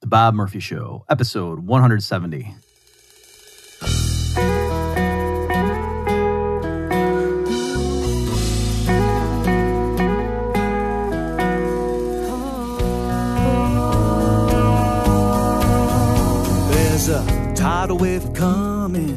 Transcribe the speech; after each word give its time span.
The 0.00 0.06
Bob 0.06 0.34
Murphy 0.34 0.60
Show, 0.60 1.04
episode 1.10 1.60
170. 1.60 2.54
There's 16.72 17.08
a 17.08 17.52
tidal 17.54 17.98
wave 17.98 18.32
coming. 18.34 19.16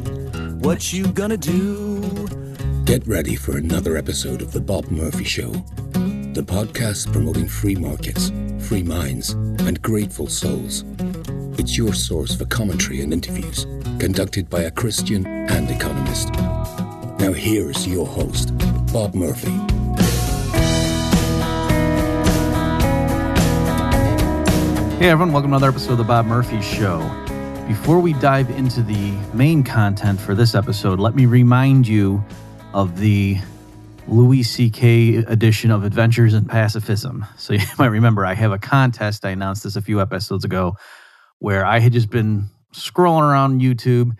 What 0.60 0.92
you 0.92 1.06
gonna 1.08 1.36
do? 1.36 2.00
Get 2.84 3.06
ready 3.06 3.36
for 3.36 3.56
another 3.56 3.96
episode 3.96 4.42
of 4.42 4.52
The 4.52 4.60
Bob 4.60 4.90
Murphy 4.90 5.24
Show, 5.24 5.52
the 6.34 6.42
podcast 6.42 7.12
promoting 7.12 7.46
free 7.46 7.76
markets, 7.76 8.32
free 8.58 8.82
minds, 8.82 9.30
and 9.30 9.80
grateful 9.82 10.26
souls. 10.26 10.84
It's 11.60 11.76
your 11.76 11.94
source 11.94 12.34
for 12.34 12.44
commentary 12.46 13.02
and 13.02 13.12
interviews 13.12 13.66
conducted 14.00 14.50
by 14.50 14.62
a 14.62 14.70
Christian 14.72 15.24
and 15.28 15.70
economist. 15.70 16.32
Now, 17.20 17.32
here's 17.32 17.86
your 17.86 18.04
host, 18.04 18.52
Bob 18.92 19.14
Murphy. 19.14 19.52
Hey 24.98 25.10
everyone, 25.10 25.32
welcome 25.32 25.52
to 25.52 25.56
another 25.56 25.68
episode 25.68 25.92
of 25.92 25.98
the 25.98 26.04
Bob 26.04 26.26
Murphy 26.26 26.60
Show. 26.62 26.98
Before 27.68 28.00
we 28.00 28.12
dive 28.14 28.50
into 28.50 28.82
the 28.82 29.12
main 29.34 29.62
content 29.62 30.18
for 30.18 30.34
this 30.34 30.56
episode, 30.56 30.98
let 30.98 31.14
me 31.14 31.26
remind 31.26 31.86
you 31.86 32.24
of 32.72 32.98
the 32.98 33.38
Louis 34.06 34.42
C.K. 34.42 35.16
edition 35.16 35.70
of 35.70 35.84
Adventures 35.84 36.34
in 36.34 36.44
Pacifism. 36.44 37.26
So 37.36 37.52
you 37.54 37.66
might 37.78 37.86
remember 37.86 38.26
I 38.26 38.34
have 38.34 38.52
a 38.52 38.58
contest. 38.58 39.24
I 39.24 39.30
announced 39.30 39.64
this 39.64 39.76
a 39.76 39.82
few 39.82 40.00
episodes 40.00 40.44
ago 40.44 40.76
where 41.38 41.64
I 41.64 41.78
had 41.78 41.92
just 41.92 42.10
been 42.10 42.46
scrolling 42.74 43.22
around 43.22 43.60
YouTube 43.60 44.16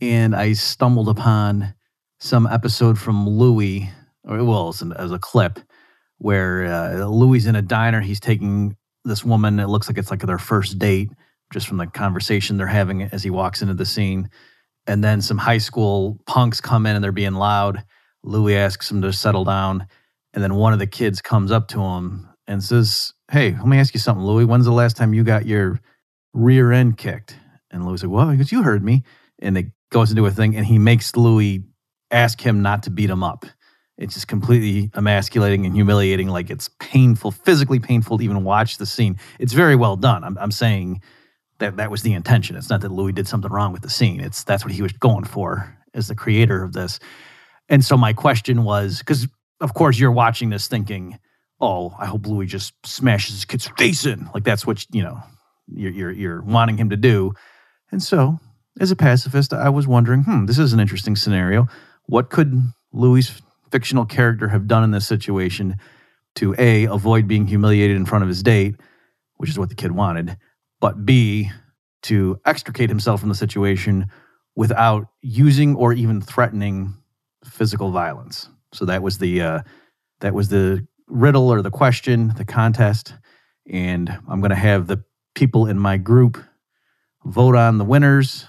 and 0.00 0.34
I 0.34 0.52
stumbled 0.52 1.08
upon 1.08 1.74
some 2.18 2.46
episode 2.46 2.98
from 2.98 3.28
Louis, 3.28 3.90
or 4.24 4.42
well, 4.44 4.68
as, 4.68 5.12
a 5.12 5.18
clip 5.18 5.60
where 6.18 6.64
uh, 6.64 7.06
Louis 7.06 7.46
in 7.46 7.56
a 7.56 7.62
diner. 7.62 8.00
He's 8.00 8.20
taking 8.20 8.76
this 9.04 9.24
woman. 9.24 9.60
It 9.60 9.68
looks 9.68 9.88
like 9.88 9.98
it's 9.98 10.10
like 10.10 10.20
their 10.20 10.38
first 10.38 10.78
date, 10.78 11.10
just 11.52 11.68
from 11.68 11.78
the 11.78 11.86
conversation 11.86 12.56
they're 12.56 12.66
having 12.66 13.02
as 13.02 13.22
he 13.22 13.30
walks 13.30 13.62
into 13.62 13.74
the 13.74 13.86
scene. 13.86 14.30
And 14.86 15.02
then 15.04 15.20
some 15.20 15.38
high 15.38 15.58
school 15.58 16.18
punks 16.26 16.60
come 16.60 16.86
in 16.86 16.96
and 16.96 17.04
they're 17.04 17.12
being 17.12 17.34
loud. 17.34 17.84
Louis 18.22 18.56
asks 18.56 18.90
him 18.90 19.02
to 19.02 19.12
settle 19.12 19.44
down. 19.44 19.86
And 20.34 20.42
then 20.42 20.54
one 20.54 20.72
of 20.72 20.78
the 20.78 20.86
kids 20.86 21.20
comes 21.20 21.50
up 21.50 21.68
to 21.68 21.80
him 21.80 22.28
and 22.46 22.62
says, 22.62 23.12
Hey, 23.30 23.52
let 23.52 23.66
me 23.66 23.78
ask 23.78 23.94
you 23.94 24.00
something, 24.00 24.24
Louis. 24.24 24.44
When's 24.44 24.64
the 24.64 24.72
last 24.72 24.96
time 24.96 25.14
you 25.14 25.24
got 25.24 25.46
your 25.46 25.80
rear 26.34 26.72
end 26.72 26.98
kicked? 26.98 27.36
And 27.70 27.86
Louis 27.86 28.02
like, 28.02 28.12
Well, 28.12 28.36
goes, 28.36 28.52
You 28.52 28.62
heard 28.62 28.84
me. 28.84 29.04
And 29.38 29.56
it 29.56 29.66
goes 29.90 30.10
into 30.10 30.26
a 30.26 30.30
thing, 30.30 30.56
and 30.56 30.66
he 30.66 30.78
makes 30.78 31.16
Louis 31.16 31.62
ask 32.10 32.40
him 32.40 32.62
not 32.62 32.82
to 32.84 32.90
beat 32.90 33.10
him 33.10 33.22
up. 33.22 33.46
It's 33.96 34.14
just 34.14 34.28
completely 34.28 34.90
emasculating 34.94 35.66
and 35.66 35.74
humiliating. 35.74 36.28
Like 36.28 36.50
it's 36.50 36.70
painful, 36.80 37.32
physically 37.32 37.80
painful 37.80 38.18
to 38.18 38.24
even 38.24 38.44
watch 38.44 38.78
the 38.78 38.86
scene. 38.86 39.18
It's 39.38 39.52
very 39.52 39.74
well 39.74 39.96
done. 39.96 40.22
I'm, 40.22 40.38
I'm 40.38 40.52
saying 40.52 41.02
that 41.58 41.76
that 41.76 41.90
was 41.90 42.02
the 42.02 42.12
intention. 42.12 42.56
It's 42.56 42.70
not 42.70 42.80
that 42.82 42.92
Louis 42.92 43.12
did 43.12 43.26
something 43.26 43.50
wrong 43.50 43.72
with 43.72 43.82
the 43.82 43.90
scene. 43.90 44.20
It's 44.20 44.44
that's 44.44 44.64
what 44.64 44.72
he 44.72 44.82
was 44.82 44.92
going 44.92 45.24
for 45.24 45.76
as 45.94 46.08
the 46.08 46.14
creator 46.14 46.62
of 46.62 46.72
this. 46.72 47.00
And 47.68 47.84
so 47.84 47.96
my 47.96 48.12
question 48.12 48.64
was 48.64 48.98
because 48.98 49.28
of 49.60 49.74
course 49.74 49.98
you're 49.98 50.12
watching 50.12 50.50
this 50.50 50.68
thinking, 50.68 51.18
oh, 51.60 51.94
I 51.98 52.06
hope 52.06 52.26
Louis 52.26 52.46
just 52.46 52.74
smashes 52.86 53.34
his 53.34 53.44
kid's 53.44 53.68
face 53.78 54.06
in. 54.06 54.28
Like 54.34 54.44
that's 54.44 54.66
what 54.66 54.86
you 54.90 55.02
know 55.02 55.20
you're 55.66 55.92
you're, 55.92 56.12
you're 56.12 56.42
wanting 56.42 56.78
him 56.78 56.90
to 56.90 56.96
do. 56.96 57.32
And 57.90 58.02
so 58.02 58.38
as 58.80 58.90
a 58.90 58.96
pacifist, 58.96 59.52
I 59.52 59.68
was 59.68 59.86
wondering, 59.86 60.22
hmm, 60.22 60.46
this 60.46 60.58
is 60.58 60.72
an 60.72 60.80
interesting 60.80 61.16
scenario. 61.16 61.66
What 62.06 62.30
could 62.30 62.62
Louis' 62.92 63.40
fictional 63.70 64.06
character 64.06 64.48
have 64.48 64.66
done 64.66 64.84
in 64.84 64.92
this 64.92 65.06
situation 65.06 65.76
to 66.36 66.54
A, 66.58 66.84
avoid 66.84 67.26
being 67.26 67.46
humiliated 67.46 67.96
in 67.96 68.06
front 68.06 68.22
of 68.22 68.28
his 68.28 68.42
date, 68.42 68.76
which 69.36 69.50
is 69.50 69.58
what 69.58 69.68
the 69.68 69.74
kid 69.74 69.92
wanted, 69.92 70.36
but 70.80 71.04
B, 71.04 71.50
to 72.02 72.40
extricate 72.46 72.88
himself 72.88 73.20
from 73.20 73.28
the 73.28 73.34
situation 73.34 74.06
without 74.54 75.08
using 75.20 75.74
or 75.74 75.92
even 75.92 76.20
threatening 76.20 76.94
physical 77.44 77.90
violence. 77.90 78.48
So 78.72 78.84
that 78.86 79.02
was 79.02 79.18
the 79.18 79.40
uh, 79.40 79.60
that 80.20 80.34
was 80.34 80.48
the 80.48 80.86
riddle 81.06 81.52
or 81.52 81.62
the 81.62 81.70
question, 81.70 82.34
the 82.36 82.44
contest, 82.44 83.14
and 83.70 84.10
I'm 84.28 84.40
going 84.40 84.50
to 84.50 84.56
have 84.56 84.86
the 84.86 85.02
people 85.34 85.66
in 85.66 85.78
my 85.78 85.96
group 85.96 86.38
vote 87.24 87.54
on 87.54 87.78
the 87.78 87.84
winners 87.84 88.46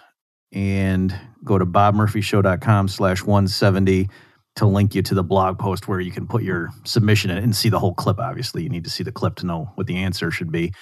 and 0.52 1.16
go 1.44 1.58
to 1.58 1.66
bobmurphyshow.com 1.66 2.88
slash 2.88 3.22
170 3.22 4.10
to 4.56 4.66
link 4.66 4.96
you 4.96 5.02
to 5.02 5.14
the 5.14 5.24
blog 5.24 5.58
post 5.60 5.88
where 5.88 6.00
you 6.00 6.12
can 6.12 6.28
put 6.28 6.44
your 6.44 6.70
submission 6.84 7.30
in 7.32 7.38
and 7.38 7.56
see 7.56 7.70
the 7.70 7.80
whole 7.80 7.94
clip. 7.94 8.20
Obviously, 8.20 8.64
you 8.64 8.70
need 8.70 8.84
to 8.84 8.90
see 8.90 9.04
the 9.04 9.12
clip 9.12 9.36
to 9.36 9.46
know 9.46 9.72
what 9.76 9.88
the 9.88 9.98
answer 9.98 10.32
should 10.32 10.52
be. 10.52 10.74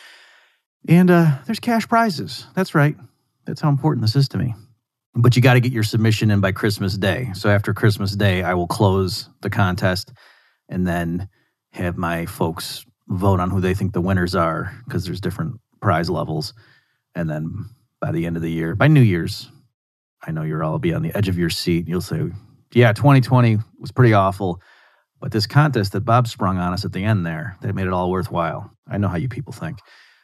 And 0.88 1.12
uh, 1.12 1.38
there's 1.46 1.60
cash 1.60 1.88
prizes. 1.88 2.48
That's 2.56 2.74
right. 2.74 2.96
That's 3.46 3.62
how 3.62 3.70
important 3.70 4.02
this 4.02 4.16
is 4.16 4.30
to 4.30 4.38
me. 4.38 4.56
But 5.20 5.36
you 5.36 5.42
got 5.42 5.56
to 5.56 5.60
get 5.60 5.72
your 5.72 5.84
submission 5.84 6.30
in 6.30 6.42
by 6.42 6.52
Christmas 6.52 6.96
Day. 6.96 7.32
So 7.34 7.50
after 7.50 7.74
Christmas 7.74 8.16
Day, 8.16 8.44
I 8.44 8.54
will 8.54 8.68
close 8.68 9.30
the 9.42 9.50
contest 9.50 10.14
and 10.70 10.86
then 10.86 11.28
have 11.72 11.98
my 11.98 12.28
folks 12.28 12.86
vote 13.08 13.40
on 13.40 13.50
who 13.50 13.60
they 13.60 13.74
think 13.74 13.94
the 13.94 14.02
winners 14.02 14.36
are 14.36 14.72
because 14.86 15.06
there's 15.06 15.20
different 15.20 15.60
prize 15.82 16.08
levels. 16.08 16.54
And 17.16 17.28
then 17.28 17.66
by 18.00 18.12
the 18.12 18.28
end 18.28 18.36
of 18.36 18.44
the 18.44 18.52
year, 18.52 18.76
by 18.76 18.88
New 18.88 19.02
Year's, 19.02 19.50
I 20.24 20.30
know 20.30 20.44
you'll 20.44 20.62
all 20.62 20.78
be 20.78 20.94
on 20.94 21.02
the 21.02 21.16
edge 21.18 21.30
of 21.30 21.38
your 21.38 21.50
seat. 21.50 21.88
You'll 21.88 22.02
say, 22.02 22.22
yeah, 22.74 22.94
2020 22.94 23.58
was 23.80 23.92
pretty 23.92 24.14
awful. 24.14 24.62
But 25.20 25.32
this 25.32 25.48
contest 25.48 25.94
that 25.94 26.02
Bob 26.02 26.28
sprung 26.28 26.60
on 26.60 26.74
us 26.74 26.86
at 26.86 26.94
the 26.94 27.04
end 27.04 27.26
there, 27.26 27.58
that 27.62 27.74
made 27.74 27.88
it 27.88 27.94
all 27.94 28.12
worthwhile. 28.12 28.72
I 28.88 29.00
know 29.00 29.08
how 29.08 29.18
you 29.18 29.30
people 29.30 29.52
think. 29.52 29.80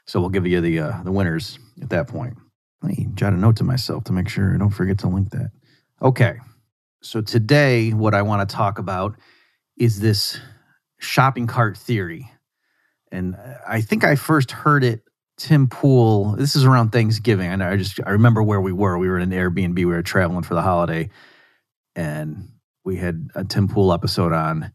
So 0.06 0.20
we'll 0.20 0.30
give 0.30 0.46
you 0.46 0.62
the 0.62 0.80
uh, 0.80 1.04
the 1.04 1.12
winners 1.12 1.58
at 1.82 1.90
that 1.90 2.08
point. 2.08 2.38
Let 2.84 2.98
me 2.98 3.08
jot 3.14 3.34
a 3.34 3.38
note 3.38 3.56
to 3.58 3.64
myself 3.64 4.04
to 4.06 4.14
make 4.14 4.28
sure 4.28 4.54
I 4.54 4.58
don't 4.58 4.70
forget 4.70 5.00
to 5.00 5.08
link 5.08 5.30
that. 5.32 5.52
Okay. 6.02 6.36
So 7.02 7.22
today, 7.22 7.92
what 7.92 8.14
I 8.14 8.22
want 8.22 8.48
to 8.48 8.56
talk 8.56 8.78
about 8.78 9.16
is 9.78 10.00
this 10.00 10.40
shopping 11.00 11.48
cart 11.48 11.78
theory. 11.78 12.30
And 13.12 13.38
I 13.68 13.82
think 13.82 14.04
I 14.04 14.16
first 14.16 14.52
heard 14.52 14.84
it 14.84 15.04
Tim 15.38 15.68
Pool. 15.68 16.36
This 16.36 16.56
is 16.56 16.66
around 16.66 16.92
Thanksgiving. 16.92 17.50
I 17.50 17.56
know 17.56 17.70
I 17.70 17.78
just 17.78 18.00
I 18.06 18.12
remember 18.12 18.44
where 18.44 18.62
we 18.62 18.74
were. 18.74 18.98
We 18.98 19.08
were 19.08 19.18
in 19.18 19.32
an 19.32 19.38
Airbnb. 19.38 19.76
We 19.76 19.86
were 19.86 20.02
traveling 20.02 20.44
for 20.44 20.54
the 20.54 20.62
holiday, 20.62 21.10
and 21.96 22.50
we 22.84 22.98
had 22.98 23.30
a 23.36 23.44
Tim 23.44 23.68
Pool 23.68 23.94
episode 23.94 24.34
on, 24.34 24.72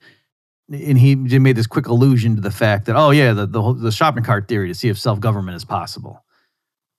and 0.73 0.99
he 0.99 1.15
made 1.15 1.57
this 1.57 1.67
quick 1.67 1.89
allusion 1.89 2.37
to 2.37 2.41
the 2.41 2.51
fact 2.51 2.87
that 2.87 2.97
oh 2.97 3.11
yeah, 3.11 3.33
the 3.33 3.47
the, 3.47 3.75
the 3.75 3.93
shopping 3.93 4.25
cart 4.25 4.49
theory 4.49 4.69
to 4.69 4.75
see 4.75 4.89
if 4.89 4.99
self 4.99 5.21
government 5.21 5.57
is 5.57 5.65
possible. 5.65 6.25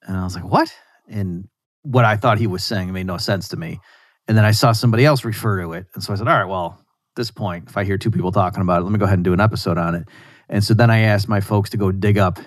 And 0.04 0.18
I 0.18 0.24
was 0.24 0.36
like, 0.36 0.46
what? 0.46 0.74
And 1.10 1.48
what 1.82 2.06
I 2.06 2.16
thought 2.16 2.38
he 2.38 2.48
was 2.48 2.64
saying 2.64 2.94
made 2.94 3.08
no 3.08 3.18
sense 3.18 3.50
to 3.50 3.58
me. 3.58 3.80
And 4.28 4.38
then 4.38 4.46
I 4.46 4.52
saw 4.52 4.72
somebody 4.72 5.06
else 5.06 5.26
refer 5.26 5.62
to 5.64 5.74
it, 5.74 5.88
and 5.96 6.04
so 6.04 6.14
I 6.14 6.16
said, 6.16 6.28
all 6.28 6.38
right, 6.38 6.48
well, 6.48 6.80
this 7.16 7.32
point, 7.32 7.68
if 7.68 7.78
I 7.78 7.84
hear 7.84 7.98
two 7.98 8.12
people 8.12 8.32
talking 8.32 8.62
about 8.62 8.82
it, 8.82 8.84
let 8.84 8.92
me 8.92 9.00
go 9.00 9.06
ahead 9.06 9.18
and 9.18 9.24
do 9.24 9.34
an 9.34 9.42
episode 9.42 9.78
on 9.78 9.96
it. 9.96 10.08
And 10.48 10.64
so 10.64 10.74
then 10.74 10.90
I 10.90 11.00
asked 11.00 11.28
my 11.28 11.42
folks 11.42 11.70
to 11.72 11.78
go 11.78 11.92
dig 11.92 12.18
up 12.18 12.40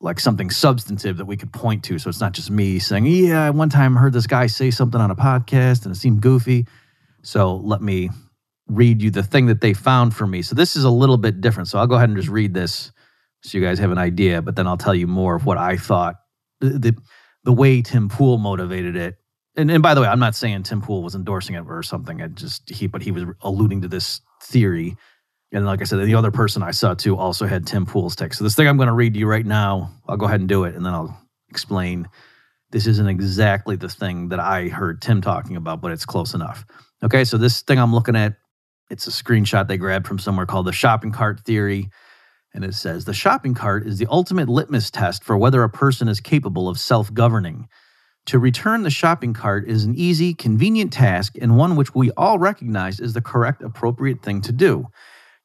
like 0.00 0.18
something 0.18 0.50
substantive 0.50 1.18
that 1.18 1.26
we 1.26 1.36
could 1.36 1.52
point 1.52 1.84
to. 1.84 1.98
So 1.98 2.08
it's 2.08 2.20
not 2.20 2.32
just 2.32 2.50
me 2.50 2.78
saying, 2.78 3.06
yeah, 3.06 3.50
one 3.50 3.68
time 3.68 3.96
heard 3.96 4.12
this 4.12 4.26
guy 4.26 4.46
say 4.46 4.70
something 4.70 5.00
on 5.00 5.10
a 5.10 5.16
podcast 5.16 5.84
and 5.84 5.94
it 5.94 5.98
seemed 5.98 6.22
goofy. 6.22 6.66
So 7.22 7.56
let 7.56 7.82
me 7.82 8.08
read 8.66 9.02
you 9.02 9.10
the 9.10 9.22
thing 9.22 9.46
that 9.46 9.60
they 9.60 9.74
found 9.74 10.14
for 10.14 10.26
me. 10.26 10.42
So 10.42 10.54
this 10.54 10.76
is 10.76 10.84
a 10.84 10.90
little 10.90 11.18
bit 11.18 11.40
different. 11.40 11.68
So 11.68 11.78
I'll 11.78 11.86
go 11.86 11.96
ahead 11.96 12.08
and 12.08 12.16
just 12.16 12.30
read 12.30 12.54
this 12.54 12.92
so 13.42 13.58
you 13.58 13.64
guys 13.64 13.78
have 13.78 13.90
an 13.90 13.98
idea, 13.98 14.42
but 14.42 14.56
then 14.56 14.66
I'll 14.66 14.76
tell 14.76 14.94
you 14.94 15.06
more 15.06 15.34
of 15.34 15.44
what 15.44 15.58
I 15.58 15.76
thought 15.76 16.16
the 16.60 16.78
the, 16.78 16.96
the 17.44 17.52
way 17.52 17.82
Tim 17.82 18.08
Pool 18.08 18.38
motivated 18.38 18.96
it. 18.96 19.16
And, 19.56 19.70
and 19.70 19.82
by 19.82 19.94
the 19.94 20.00
way, 20.00 20.08
I'm 20.08 20.20
not 20.20 20.34
saying 20.34 20.62
Tim 20.62 20.80
Pool 20.80 21.02
was 21.02 21.14
endorsing 21.14 21.56
it 21.56 21.64
or 21.66 21.82
something. 21.82 22.22
I 22.22 22.28
just 22.28 22.70
he 22.70 22.86
but 22.86 23.02
he 23.02 23.10
was 23.10 23.24
alluding 23.40 23.82
to 23.82 23.88
this 23.88 24.20
theory. 24.42 24.96
And 25.52 25.66
like 25.66 25.80
I 25.80 25.84
said, 25.84 26.04
the 26.04 26.14
other 26.14 26.30
person 26.30 26.62
I 26.62 26.70
saw 26.70 26.94
too 26.94 27.16
also 27.16 27.46
had 27.46 27.66
Tim 27.66 27.84
Pool's 27.84 28.14
text. 28.14 28.38
So 28.38 28.44
this 28.44 28.54
thing 28.54 28.68
I'm 28.68 28.76
going 28.76 28.86
to 28.86 28.92
read 28.92 29.14
to 29.14 29.20
you 29.20 29.26
right 29.26 29.44
now, 29.44 29.90
I'll 30.06 30.16
go 30.16 30.26
ahead 30.26 30.40
and 30.40 30.48
do 30.48 30.64
it, 30.64 30.76
and 30.76 30.86
then 30.86 30.94
I'll 30.94 31.20
explain. 31.48 32.08
This 32.70 32.86
isn't 32.86 33.08
exactly 33.08 33.74
the 33.74 33.88
thing 33.88 34.28
that 34.28 34.38
I 34.38 34.68
heard 34.68 35.02
Tim 35.02 35.20
talking 35.20 35.56
about, 35.56 35.80
but 35.80 35.90
it's 35.90 36.04
close 36.04 36.34
enough. 36.34 36.64
Okay, 37.02 37.24
so 37.24 37.36
this 37.36 37.62
thing 37.62 37.80
I'm 37.80 37.92
looking 37.92 38.14
at, 38.14 38.36
it's 38.90 39.08
a 39.08 39.10
screenshot 39.10 39.66
they 39.66 39.76
grabbed 39.76 40.06
from 40.06 40.20
somewhere 40.20 40.46
called 40.46 40.66
the 40.66 40.72
shopping 40.72 41.10
cart 41.10 41.40
theory. 41.40 41.90
And 42.52 42.64
it 42.64 42.74
says 42.74 43.04
the 43.04 43.14
shopping 43.14 43.54
cart 43.54 43.86
is 43.86 43.98
the 43.98 44.08
ultimate 44.10 44.48
litmus 44.48 44.90
test 44.90 45.22
for 45.22 45.36
whether 45.36 45.62
a 45.62 45.70
person 45.70 46.08
is 46.08 46.20
capable 46.20 46.68
of 46.68 46.78
self 46.78 47.12
governing. 47.12 47.68
To 48.26 48.38
return 48.38 48.82
the 48.82 48.90
shopping 48.90 49.32
cart 49.32 49.68
is 49.68 49.84
an 49.84 49.94
easy, 49.96 50.34
convenient 50.34 50.92
task 50.92 51.36
and 51.40 51.56
one 51.56 51.76
which 51.76 51.94
we 51.94 52.10
all 52.12 52.38
recognize 52.38 53.00
is 53.00 53.12
the 53.12 53.22
correct, 53.22 53.62
appropriate 53.62 54.22
thing 54.22 54.40
to 54.42 54.52
do. 54.52 54.86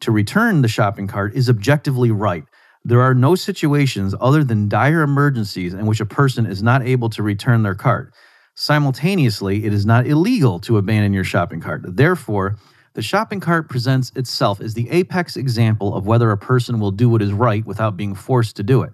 To 0.01 0.11
return 0.11 0.61
the 0.61 0.67
shopping 0.67 1.07
cart 1.07 1.35
is 1.35 1.49
objectively 1.49 2.11
right. 2.11 2.43
There 2.83 3.01
are 3.01 3.15
no 3.15 3.33
situations 3.33 4.13
other 4.19 4.43
than 4.43 4.69
dire 4.69 5.01
emergencies 5.01 5.73
in 5.73 5.85
which 5.87 6.01
a 6.01 6.05
person 6.05 6.45
is 6.45 6.61
not 6.61 6.85
able 6.85 7.09
to 7.11 7.23
return 7.23 7.63
their 7.63 7.75
cart. 7.75 8.13
Simultaneously, 8.55 9.65
it 9.65 9.73
is 9.73 9.85
not 9.85 10.05
illegal 10.05 10.59
to 10.59 10.77
abandon 10.77 11.13
your 11.13 11.23
shopping 11.23 11.61
cart. 11.61 11.81
Therefore, 11.83 12.57
the 12.95 13.01
shopping 13.01 13.41
cart 13.41 13.69
presents 13.69 14.11
itself 14.15 14.61
as 14.61 14.73
the 14.73 14.89
apex 14.89 15.35
example 15.35 15.93
of 15.93 16.07
whether 16.07 16.31
a 16.31 16.37
person 16.37 16.79
will 16.79 16.91
do 16.91 17.09
what 17.09 17.21
is 17.21 17.33
right 17.33 17.65
without 17.65 17.97
being 17.97 18.15
forced 18.15 18.55
to 18.55 18.63
do 18.63 18.83
it. 18.83 18.93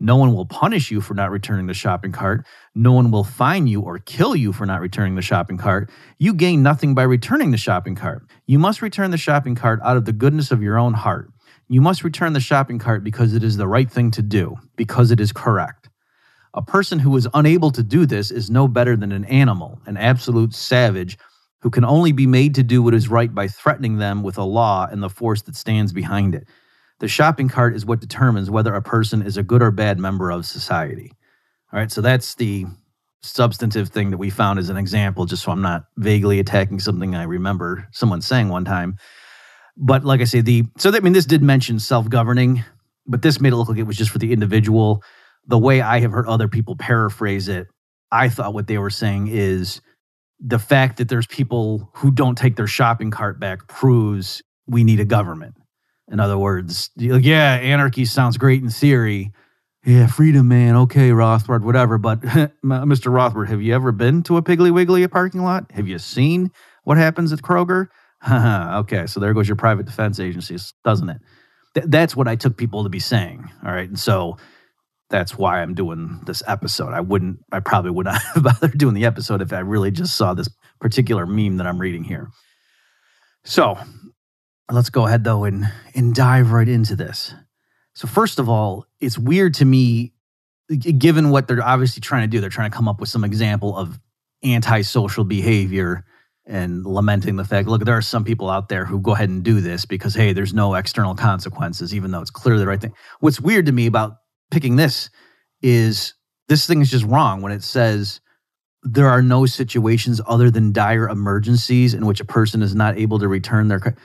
No 0.00 0.16
one 0.16 0.34
will 0.34 0.46
punish 0.46 0.90
you 0.90 1.02
for 1.02 1.12
not 1.12 1.30
returning 1.30 1.66
the 1.66 1.74
shopping 1.74 2.12
cart. 2.12 2.46
No 2.74 2.92
one 2.92 3.10
will 3.10 3.24
fine 3.24 3.66
you 3.66 3.82
or 3.82 3.98
kill 3.98 4.34
you 4.34 4.54
for 4.54 4.64
not 4.64 4.80
returning 4.80 5.16
the 5.16 5.22
shopping 5.22 5.58
cart. 5.58 5.90
You 6.18 6.32
gain 6.32 6.62
nothing 6.62 6.94
by 6.94 7.02
returning 7.02 7.50
the 7.50 7.58
shopping 7.58 7.94
cart. 7.94 8.26
You 8.46 8.58
must 8.58 8.80
return 8.80 9.10
the 9.10 9.18
shopping 9.18 9.54
cart 9.54 9.80
out 9.84 9.98
of 9.98 10.06
the 10.06 10.12
goodness 10.14 10.50
of 10.50 10.62
your 10.62 10.78
own 10.78 10.94
heart. 10.94 11.30
You 11.68 11.82
must 11.82 12.04
return 12.04 12.32
the 12.32 12.40
shopping 12.40 12.78
cart 12.78 13.04
because 13.04 13.34
it 13.34 13.44
is 13.44 13.58
the 13.58 13.68
right 13.68 13.90
thing 13.90 14.10
to 14.12 14.22
do, 14.22 14.56
because 14.76 15.10
it 15.10 15.20
is 15.20 15.30
correct. 15.30 15.90
A 16.54 16.62
person 16.62 16.98
who 16.98 17.16
is 17.16 17.28
unable 17.34 17.70
to 17.70 17.82
do 17.82 18.06
this 18.06 18.30
is 18.30 18.50
no 18.50 18.66
better 18.66 18.96
than 18.96 19.12
an 19.12 19.26
animal, 19.26 19.80
an 19.86 19.98
absolute 19.98 20.54
savage 20.54 21.18
who 21.62 21.70
can 21.70 21.84
only 21.84 22.12
be 22.12 22.26
made 22.26 22.54
to 22.56 22.62
do 22.62 22.82
what 22.82 22.94
is 22.94 23.08
right 23.08 23.34
by 23.34 23.48
threatening 23.48 23.98
them 23.98 24.22
with 24.22 24.38
a 24.38 24.44
law 24.44 24.86
and 24.90 25.02
the 25.02 25.08
force 25.08 25.42
that 25.42 25.56
stands 25.56 25.92
behind 25.92 26.34
it. 26.34 26.46
The 27.00 27.08
shopping 27.08 27.48
cart 27.48 27.74
is 27.74 27.86
what 27.86 28.00
determines 28.00 28.50
whether 28.50 28.74
a 28.74 28.82
person 28.82 29.22
is 29.22 29.36
a 29.36 29.42
good 29.42 29.62
or 29.62 29.70
bad 29.70 29.98
member 29.98 30.30
of 30.30 30.46
society. 30.46 31.12
All 31.72 31.78
right, 31.78 31.90
so 31.90 32.00
that's 32.00 32.34
the 32.34 32.66
substantive 33.22 33.88
thing 33.88 34.10
that 34.10 34.18
we 34.18 34.30
found 34.30 34.58
as 34.58 34.68
an 34.68 34.76
example, 34.76 35.24
just 35.24 35.44
so 35.44 35.52
I'm 35.52 35.62
not 35.62 35.84
vaguely 35.96 36.38
attacking 36.38 36.80
something 36.80 37.14
I 37.14 37.22
remember 37.22 37.88
someone 37.92 38.20
saying 38.20 38.48
one 38.48 38.64
time. 38.64 38.96
But 39.76 40.04
like 40.04 40.20
I 40.20 40.24
say, 40.24 40.40
the 40.42 40.64
so 40.76 40.90
that, 40.90 40.98
I 40.98 41.04
mean, 41.04 41.12
this 41.12 41.24
did 41.24 41.42
mention 41.42 41.78
self 41.78 42.08
governing, 42.08 42.64
but 43.06 43.22
this 43.22 43.40
made 43.40 43.52
it 43.52 43.56
look 43.56 43.68
like 43.68 43.78
it 43.78 43.84
was 43.84 43.96
just 43.96 44.10
for 44.10 44.18
the 44.18 44.32
individual 44.32 45.02
the 45.46 45.58
way 45.58 45.80
I 45.80 46.00
have 46.00 46.12
heard 46.12 46.26
other 46.26 46.48
people 46.48 46.76
paraphrase 46.76 47.48
it, 47.48 47.68
I 48.10 48.28
thought 48.28 48.54
what 48.54 48.66
they 48.66 48.78
were 48.78 48.90
saying 48.90 49.28
is 49.28 49.80
the 50.44 50.58
fact 50.58 50.96
that 50.96 51.08
there's 51.08 51.26
people 51.26 51.88
who 51.94 52.10
don't 52.10 52.36
take 52.36 52.56
their 52.56 52.66
shopping 52.66 53.10
cart 53.10 53.38
back 53.38 53.68
proves 53.68 54.42
we 54.66 54.82
need 54.82 54.98
a 55.00 55.04
government. 55.04 55.54
In 56.10 56.18
other 56.18 56.36
words, 56.36 56.90
yeah, 56.96 57.54
anarchy 57.54 58.04
sounds 58.04 58.36
great 58.36 58.60
in 58.60 58.68
theory. 58.68 59.32
Yeah, 59.84 60.06
freedom, 60.06 60.48
man. 60.48 60.76
Okay, 60.76 61.10
Rothbard, 61.10 61.62
whatever. 61.62 61.96
But 61.96 62.20
Mr. 62.64 63.10
Rothbard, 63.10 63.48
have 63.48 63.62
you 63.62 63.74
ever 63.74 63.92
been 63.92 64.22
to 64.24 64.36
a 64.36 64.42
Piggly 64.42 64.72
Wiggly 64.72 65.06
parking 65.08 65.42
lot? 65.42 65.70
Have 65.72 65.88
you 65.88 65.98
seen 65.98 66.50
what 66.84 66.98
happens 66.98 67.32
at 67.32 67.40
Kroger? 67.40 67.88
okay, 68.30 69.06
so 69.06 69.20
there 69.20 69.32
goes 69.34 69.48
your 69.48 69.56
private 69.56 69.86
defense 69.86 70.20
agencies, 70.20 70.74
doesn't 70.84 71.08
it? 71.08 71.18
Th- 71.74 71.86
that's 71.88 72.14
what 72.14 72.28
I 72.28 72.36
took 72.36 72.56
people 72.56 72.82
to 72.82 72.88
be 72.88 73.00
saying. 73.00 73.50
All 73.64 73.72
right. 73.72 73.88
And 73.88 73.98
so 73.98 74.36
that's 75.12 75.38
why 75.38 75.62
I'm 75.62 75.74
doing 75.74 76.20
this 76.24 76.42
episode. 76.48 76.92
I 76.92 77.00
wouldn't, 77.00 77.38
I 77.52 77.60
probably 77.60 77.92
would 77.92 78.06
not 78.06 78.20
have 78.34 78.42
bothered 78.42 78.76
doing 78.76 78.94
the 78.94 79.04
episode 79.04 79.42
if 79.42 79.52
I 79.52 79.60
really 79.60 79.92
just 79.92 80.16
saw 80.16 80.34
this 80.34 80.48
particular 80.80 81.26
meme 81.26 81.58
that 81.58 81.66
I'm 81.68 81.78
reading 81.78 82.02
here. 82.02 82.30
So 83.44 83.78
let's 84.70 84.90
go 84.90 85.06
ahead 85.06 85.24
though 85.24 85.44
and 85.44 85.70
and 85.94 86.14
dive 86.14 86.50
right 86.50 86.68
into 86.68 86.96
this. 86.96 87.34
So 87.94 88.08
first 88.08 88.38
of 88.38 88.48
all, 88.48 88.86
it's 89.00 89.18
weird 89.18 89.54
to 89.54 89.64
me, 89.64 90.12
given 90.80 91.30
what 91.30 91.46
they're 91.46 91.62
obviously 91.62 92.00
trying 92.00 92.22
to 92.22 92.28
do. 92.28 92.40
They're 92.40 92.50
trying 92.50 92.70
to 92.70 92.76
come 92.76 92.88
up 92.88 92.98
with 92.98 93.10
some 93.10 93.24
example 93.24 93.76
of 93.76 94.00
antisocial 94.42 95.24
behavior 95.24 96.04
and 96.46 96.84
lamenting 96.84 97.36
the 97.36 97.44
fact, 97.44 97.68
look, 97.68 97.84
there 97.84 97.96
are 97.96 98.02
some 98.02 98.24
people 98.24 98.50
out 98.50 98.68
there 98.68 98.84
who 98.84 98.98
go 98.98 99.12
ahead 99.12 99.28
and 99.28 99.44
do 99.44 99.60
this 99.60 99.84
because 99.84 100.14
hey, 100.14 100.32
there's 100.32 100.54
no 100.54 100.74
external 100.74 101.14
consequences, 101.14 101.94
even 101.94 102.10
though 102.10 102.22
it's 102.22 102.30
clearly 102.30 102.60
the 102.60 102.66
right 102.66 102.80
thing. 102.80 102.94
What's 103.20 103.40
weird 103.40 103.66
to 103.66 103.72
me 103.72 103.86
about 103.86 104.16
picking 104.52 104.76
this 104.76 105.10
is 105.62 106.14
this 106.48 106.66
thing 106.66 106.80
is 106.80 106.90
just 106.90 107.06
wrong 107.06 107.42
when 107.42 107.50
it 107.50 107.64
says 107.64 108.20
there 108.84 109.08
are 109.08 109.22
no 109.22 109.46
situations 109.46 110.20
other 110.26 110.50
than 110.50 110.72
dire 110.72 111.08
emergencies 111.08 111.94
in 111.94 112.06
which 112.06 112.20
a 112.20 112.24
person 112.24 112.62
is 112.62 112.74
not 112.74 112.98
able 112.98 113.18
to 113.18 113.28
return 113.28 113.68
their 113.68 113.80
car. 113.80 113.96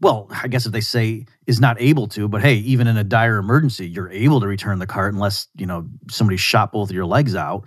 Well, 0.00 0.28
I 0.30 0.48
guess 0.48 0.66
if 0.66 0.72
they 0.72 0.80
say 0.80 1.24
is 1.46 1.60
not 1.60 1.80
able 1.80 2.08
to, 2.08 2.28
but 2.28 2.42
hey, 2.42 2.56
even 2.56 2.86
in 2.86 2.96
a 2.96 3.04
dire 3.04 3.38
emergency, 3.38 3.88
you're 3.88 4.10
able 4.10 4.40
to 4.40 4.46
return 4.46 4.78
the 4.78 4.86
cart 4.86 5.14
unless, 5.14 5.46
you 5.56 5.66
know, 5.66 5.88
somebody 6.10 6.36
shot 6.36 6.72
both 6.72 6.90
of 6.90 6.94
your 6.94 7.06
legs 7.06 7.34
out. 7.34 7.64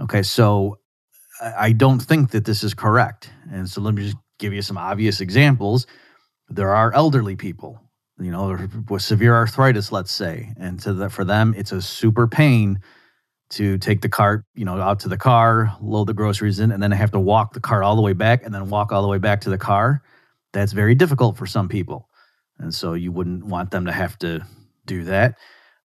Okay, 0.00 0.22
so 0.22 0.78
I 1.42 1.72
don't 1.72 1.98
think 1.98 2.30
that 2.30 2.44
this 2.44 2.62
is 2.62 2.74
correct. 2.74 3.30
And 3.50 3.68
so 3.68 3.80
let 3.80 3.94
me 3.94 4.04
just 4.04 4.16
give 4.38 4.52
you 4.52 4.62
some 4.62 4.78
obvious 4.78 5.20
examples. 5.20 5.86
There 6.48 6.74
are 6.74 6.92
elderly 6.94 7.36
people 7.36 7.80
you 8.18 8.30
know, 8.30 8.68
with 8.88 9.02
severe 9.02 9.34
arthritis, 9.34 9.92
let's 9.92 10.12
say, 10.12 10.52
and 10.58 10.80
to 10.80 10.94
the, 10.94 11.10
for 11.10 11.24
them, 11.24 11.54
it's 11.56 11.72
a 11.72 11.82
super 11.82 12.26
pain 12.26 12.80
to 13.50 13.78
take 13.78 14.00
the 14.00 14.08
cart, 14.08 14.44
you 14.54 14.64
know, 14.64 14.80
out 14.80 15.00
to 15.00 15.08
the 15.08 15.16
car, 15.16 15.76
load 15.80 16.06
the 16.06 16.14
groceries 16.14 16.58
in, 16.58 16.72
and 16.72 16.82
then 16.82 16.90
have 16.90 17.12
to 17.12 17.20
walk 17.20 17.52
the 17.52 17.60
cart 17.60 17.84
all 17.84 17.94
the 17.94 18.02
way 18.02 18.12
back 18.14 18.44
and 18.44 18.54
then 18.54 18.70
walk 18.70 18.90
all 18.90 19.02
the 19.02 19.08
way 19.08 19.18
back 19.18 19.42
to 19.42 19.50
the 19.50 19.58
car. 19.58 20.02
That's 20.52 20.72
very 20.72 20.94
difficult 20.94 21.36
for 21.36 21.46
some 21.46 21.68
people. 21.68 22.08
And 22.58 22.74
so 22.74 22.94
you 22.94 23.12
wouldn't 23.12 23.44
want 23.44 23.70
them 23.70 23.86
to 23.86 23.92
have 23.92 24.18
to 24.20 24.44
do 24.86 25.04
that. 25.04 25.36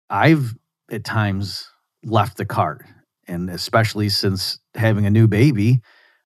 I've 0.09 0.55
at 0.89 1.03
times 1.03 1.69
left 2.03 2.37
the 2.37 2.45
cart, 2.45 2.85
and 3.27 3.49
especially 3.49 4.09
since 4.09 4.59
having 4.73 5.05
a 5.05 5.11
new 5.11 5.27
baby, 5.27 5.81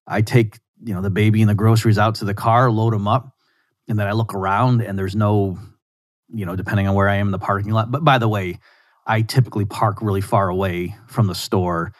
I 0.06 0.22
take, 0.22 0.58
you 0.84 0.94
know, 0.94 1.02
the 1.02 1.10
baby 1.10 1.42
and 1.42 1.50
the 1.50 1.54
groceries 1.54 1.98
out 1.98 2.14
to 2.16 2.24
the 2.24 2.34
car, 2.34 2.70
load 2.70 2.92
them 2.92 3.08
up, 3.08 3.32
and 3.88 3.98
then 3.98 4.06
I 4.06 4.12
look 4.12 4.34
around 4.34 4.82
and 4.82 4.98
there's 4.98 5.16
no 5.16 5.58
you 6.32 6.46
know, 6.46 6.56
depending 6.56 6.88
on 6.88 6.94
where 6.94 7.08
I 7.08 7.16
am 7.16 7.28
in 7.28 7.32
the 7.32 7.38
parking 7.38 7.72
lot. 7.72 7.90
But 7.90 8.04
by 8.04 8.18
the 8.18 8.28
way, 8.28 8.58
I 9.06 9.22
typically 9.22 9.64
park 9.64 10.02
really 10.02 10.20
far 10.20 10.48
away 10.48 10.96
from 11.06 11.26
the 11.26 11.34
store 11.34 11.92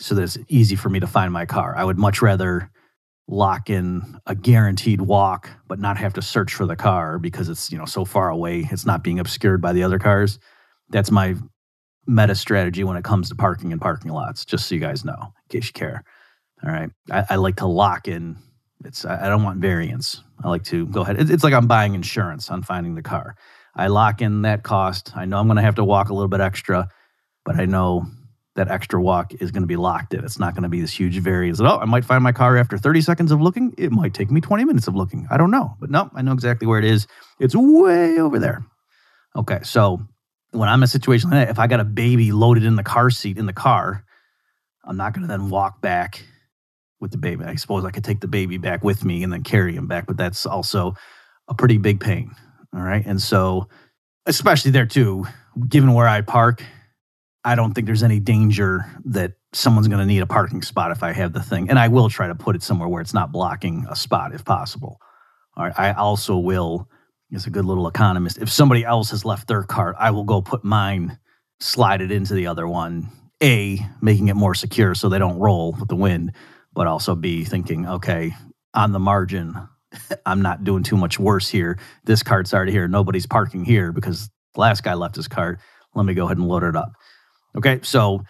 so 0.00 0.14
that 0.14 0.22
it's 0.22 0.38
easy 0.48 0.76
for 0.76 0.88
me 0.88 1.00
to 1.00 1.06
find 1.06 1.32
my 1.32 1.46
car. 1.46 1.74
I 1.76 1.84
would 1.84 1.98
much 1.98 2.22
rather 2.22 2.70
lock 3.26 3.70
in 3.70 4.18
a 4.26 4.34
guaranteed 4.34 5.00
walk 5.00 5.48
but 5.66 5.78
not 5.78 5.96
have 5.96 6.12
to 6.14 6.22
search 6.22 6.54
for 6.54 6.66
the 6.66 6.76
car 6.76 7.18
because 7.18 7.48
it's, 7.48 7.70
you 7.70 7.78
know, 7.78 7.84
so 7.84 8.04
far 8.04 8.28
away, 8.28 8.68
it's 8.70 8.86
not 8.86 9.02
being 9.02 9.18
obscured 9.18 9.60
by 9.60 9.72
the 9.72 9.82
other 9.82 9.98
cars. 9.98 10.38
That's 10.90 11.10
my 11.10 11.36
meta 12.06 12.34
strategy 12.34 12.84
when 12.84 12.96
it 12.96 13.04
comes 13.04 13.28
to 13.28 13.34
parking 13.34 13.72
in 13.72 13.78
parking 13.78 14.12
lots, 14.12 14.44
just 14.44 14.66
so 14.66 14.74
you 14.74 14.80
guys 14.80 15.04
know, 15.04 15.16
in 15.18 15.60
case 15.60 15.68
you 15.68 15.72
care. 15.72 16.04
All 16.64 16.70
right. 16.70 16.90
I, 17.10 17.24
I 17.30 17.36
like 17.36 17.56
to 17.56 17.66
lock 17.66 18.08
in. 18.08 18.36
It's 18.84 19.04
I, 19.04 19.26
I 19.26 19.28
don't 19.28 19.42
want 19.42 19.58
variance. 19.58 20.22
I 20.42 20.48
like 20.48 20.64
to 20.64 20.86
go 20.86 21.02
ahead. 21.02 21.30
it's 21.30 21.44
like 21.44 21.54
I'm 21.54 21.66
buying 21.66 21.94
insurance 21.94 22.50
on 22.50 22.62
finding 22.62 22.94
the 22.94 23.02
car. 23.02 23.36
I 23.76 23.88
lock 23.88 24.22
in 24.22 24.42
that 24.42 24.62
cost. 24.62 25.16
I 25.16 25.24
know 25.24 25.38
I'm 25.38 25.46
going 25.46 25.56
to 25.56 25.62
have 25.62 25.74
to 25.76 25.84
walk 25.84 26.08
a 26.08 26.14
little 26.14 26.28
bit 26.28 26.40
extra, 26.40 26.88
but 27.44 27.58
I 27.58 27.64
know 27.64 28.06
that 28.54 28.70
extra 28.70 29.02
walk 29.02 29.34
is 29.34 29.50
going 29.50 29.62
to 29.62 29.66
be 29.66 29.76
locked 29.76 30.14
in. 30.14 30.24
It's 30.24 30.38
not 30.38 30.54
going 30.54 30.62
to 30.62 30.68
be 30.68 30.80
this 30.80 30.92
huge 30.92 31.18
variance. 31.18 31.60
Oh, 31.60 31.78
I 31.78 31.84
might 31.86 32.04
find 32.04 32.22
my 32.22 32.32
car 32.32 32.56
after 32.56 32.78
30 32.78 33.00
seconds 33.00 33.32
of 33.32 33.40
looking. 33.40 33.74
It 33.76 33.90
might 33.90 34.14
take 34.14 34.30
me 34.30 34.40
20 34.40 34.64
minutes 34.64 34.86
of 34.86 34.94
looking. 34.94 35.26
I 35.30 35.36
don't 35.36 35.50
know. 35.50 35.74
But 35.80 35.90
no, 35.90 36.08
I 36.14 36.22
know 36.22 36.32
exactly 36.32 36.66
where 36.68 36.78
it 36.78 36.84
is. 36.84 37.06
It's 37.40 37.56
way 37.56 38.18
over 38.20 38.38
there. 38.38 38.64
Okay, 39.34 39.58
so 39.64 40.00
when 40.52 40.68
I'm 40.68 40.78
in 40.78 40.84
a 40.84 40.88
situation 40.88 41.30
like 41.30 41.46
that, 41.46 41.50
if 41.50 41.58
I 41.58 41.66
got 41.66 41.80
a 41.80 41.84
baby 41.84 42.30
loaded 42.30 42.64
in 42.64 42.76
the 42.76 42.84
car 42.84 43.10
seat 43.10 43.38
in 43.38 43.46
the 43.46 43.52
car, 43.52 44.04
I'm 44.84 44.96
not 44.96 45.14
going 45.14 45.22
to 45.22 45.28
then 45.28 45.50
walk 45.50 45.80
back 45.80 46.24
with 47.00 47.10
the 47.10 47.18
baby. 47.18 47.44
I 47.44 47.56
suppose 47.56 47.84
I 47.84 47.90
could 47.90 48.04
take 48.04 48.20
the 48.20 48.28
baby 48.28 48.56
back 48.56 48.84
with 48.84 49.04
me 49.04 49.24
and 49.24 49.32
then 49.32 49.42
carry 49.42 49.74
him 49.74 49.88
back, 49.88 50.06
but 50.06 50.16
that's 50.16 50.46
also 50.46 50.94
a 51.48 51.54
pretty 51.54 51.78
big 51.78 51.98
pain. 51.98 52.34
All 52.74 52.82
right. 52.82 53.04
And 53.06 53.20
so, 53.20 53.68
especially 54.26 54.72
there 54.72 54.86
too, 54.86 55.26
given 55.68 55.92
where 55.92 56.08
I 56.08 56.22
park, 56.22 56.62
I 57.44 57.54
don't 57.54 57.74
think 57.74 57.86
there's 57.86 58.02
any 58.02 58.20
danger 58.20 58.86
that 59.04 59.34
someone's 59.52 59.86
going 59.86 60.00
to 60.00 60.06
need 60.06 60.20
a 60.20 60.26
parking 60.26 60.62
spot 60.62 60.90
if 60.90 61.02
I 61.02 61.12
have 61.12 61.32
the 61.32 61.42
thing. 61.42 61.70
And 61.70 61.78
I 61.78 61.88
will 61.88 62.08
try 62.08 62.26
to 62.26 62.34
put 62.34 62.56
it 62.56 62.62
somewhere 62.62 62.88
where 62.88 63.02
it's 63.02 63.14
not 63.14 63.30
blocking 63.30 63.86
a 63.88 63.94
spot 63.94 64.34
if 64.34 64.44
possible. 64.44 64.98
All 65.56 65.64
right. 65.64 65.78
I 65.78 65.92
also 65.92 66.36
will, 66.36 66.88
as 67.32 67.46
a 67.46 67.50
good 67.50 67.64
little 67.64 67.86
economist, 67.86 68.38
if 68.38 68.50
somebody 68.50 68.84
else 68.84 69.10
has 69.10 69.24
left 69.24 69.46
their 69.46 69.62
cart, 69.62 69.94
I 69.98 70.10
will 70.10 70.24
go 70.24 70.42
put 70.42 70.64
mine, 70.64 71.18
slide 71.60 72.00
it 72.00 72.10
into 72.10 72.34
the 72.34 72.48
other 72.48 72.66
one. 72.66 73.10
A, 73.42 73.78
making 74.00 74.28
it 74.28 74.36
more 74.36 74.54
secure 74.54 74.94
so 74.94 75.08
they 75.08 75.18
don't 75.18 75.38
roll 75.38 75.72
with 75.78 75.88
the 75.88 75.96
wind, 75.96 76.32
but 76.72 76.86
also 76.86 77.14
B, 77.14 77.44
thinking, 77.44 77.86
okay, 77.86 78.32
on 78.72 78.92
the 78.92 78.98
margin, 78.98 79.54
I'm 80.26 80.42
not 80.42 80.64
doing 80.64 80.82
too 80.82 80.96
much 80.96 81.18
worse 81.18 81.48
here. 81.48 81.78
This 82.04 82.22
cart's 82.22 82.54
already 82.54 82.72
here. 82.72 82.88
Nobody's 82.88 83.26
parking 83.26 83.64
here 83.64 83.92
because 83.92 84.28
the 84.54 84.60
last 84.60 84.82
guy 84.82 84.94
left 84.94 85.16
his 85.16 85.28
cart. 85.28 85.60
Let 85.94 86.06
me 86.06 86.14
go 86.14 86.26
ahead 86.26 86.38
and 86.38 86.48
load 86.48 86.62
it 86.62 86.76
up. 86.76 86.92
Okay. 87.56 87.80
So, 87.82 88.22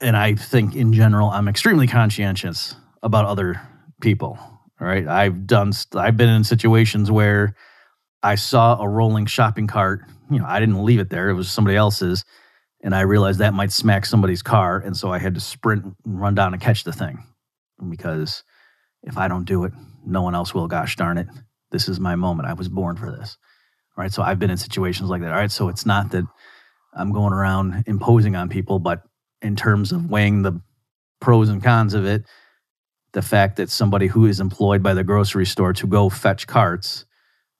and 0.00 0.16
I 0.16 0.34
think 0.34 0.74
in 0.74 0.92
general, 0.92 1.30
I'm 1.30 1.48
extremely 1.48 1.86
conscientious 1.86 2.74
about 3.02 3.26
other 3.26 3.60
people. 4.00 4.38
All 4.80 4.86
right. 4.86 5.06
I've 5.06 5.46
done, 5.46 5.72
I've 5.94 6.16
been 6.16 6.28
in 6.28 6.44
situations 6.44 7.10
where 7.10 7.54
I 8.22 8.34
saw 8.36 8.80
a 8.80 8.88
rolling 8.88 9.26
shopping 9.26 9.66
cart. 9.66 10.02
You 10.30 10.38
know, 10.38 10.46
I 10.46 10.60
didn't 10.60 10.82
leave 10.82 11.00
it 11.00 11.10
there, 11.10 11.28
it 11.28 11.34
was 11.34 11.50
somebody 11.50 11.76
else's. 11.76 12.24
And 12.82 12.94
I 12.94 13.00
realized 13.00 13.38
that 13.38 13.54
might 13.54 13.72
smack 13.72 14.04
somebody's 14.04 14.42
car. 14.42 14.78
And 14.78 14.96
so 14.96 15.10
I 15.10 15.18
had 15.18 15.34
to 15.34 15.40
sprint 15.40 15.84
and 15.84 15.94
run 16.04 16.34
down 16.34 16.52
and 16.52 16.62
catch 16.62 16.84
the 16.84 16.92
thing 16.92 17.24
because 17.88 18.42
if 19.02 19.16
I 19.16 19.28
don't 19.28 19.44
do 19.44 19.64
it, 19.64 19.72
no 20.06 20.22
one 20.22 20.34
else 20.34 20.54
will. 20.54 20.68
Gosh 20.68 20.96
darn 20.96 21.18
it. 21.18 21.28
This 21.70 21.88
is 21.88 21.98
my 21.98 22.16
moment. 22.16 22.48
I 22.48 22.54
was 22.54 22.68
born 22.68 22.96
for 22.96 23.10
this. 23.10 23.36
All 23.96 24.02
right. 24.02 24.12
So 24.12 24.22
I've 24.22 24.38
been 24.38 24.50
in 24.50 24.56
situations 24.56 25.10
like 25.10 25.22
that. 25.22 25.32
All 25.32 25.38
right. 25.38 25.50
So 25.50 25.68
it's 25.68 25.86
not 25.86 26.10
that 26.12 26.24
I'm 26.94 27.12
going 27.12 27.32
around 27.32 27.84
imposing 27.86 28.36
on 28.36 28.48
people, 28.48 28.78
but 28.78 29.02
in 29.42 29.56
terms 29.56 29.92
of 29.92 30.10
weighing 30.10 30.42
the 30.42 30.60
pros 31.20 31.48
and 31.48 31.62
cons 31.62 31.94
of 31.94 32.04
it, 32.04 32.24
the 33.12 33.22
fact 33.22 33.56
that 33.56 33.70
somebody 33.70 34.06
who 34.08 34.26
is 34.26 34.40
employed 34.40 34.82
by 34.82 34.94
the 34.94 35.04
grocery 35.04 35.46
store 35.46 35.72
to 35.72 35.86
go 35.86 36.08
fetch 36.08 36.46
carts 36.46 37.04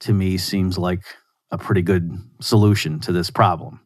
to 0.01 0.13
me 0.13 0.37
seems 0.37 0.77
like 0.77 1.03
a 1.51 1.59
pretty 1.59 1.83
good 1.83 2.11
solution 2.41 3.01
to 3.01 3.13
this 3.13 3.31
problem. 3.31 3.81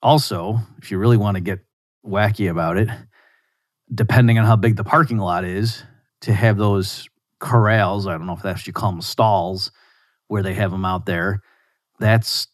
Also, 0.00 0.58
if 0.78 0.90
you 0.90 0.98
really 0.98 1.16
want 1.16 1.36
to 1.36 1.40
get 1.40 1.60
wacky 2.06 2.50
about 2.50 2.76
it, 2.76 2.88
depending 3.92 4.38
on 4.38 4.44
how 4.44 4.56
big 4.56 4.76
the 4.76 4.84
parking 4.84 5.18
lot 5.18 5.44
is, 5.44 5.82
to 6.22 6.32
have 6.32 6.56
those 6.56 7.08
corrals, 7.42 8.06
I 8.06 8.12
don't 8.12 8.26
know 8.26 8.32
if 8.32 8.42
that's 8.42 8.60
what 8.60 8.66
you 8.66 8.72
call 8.72 8.92
them 8.92 9.02
stalls, 9.02 9.70
where 10.28 10.42
they 10.42 10.54
have 10.54 10.70
them 10.70 10.86
out 10.86 11.04
there, 11.04 11.42
that's 11.98 12.46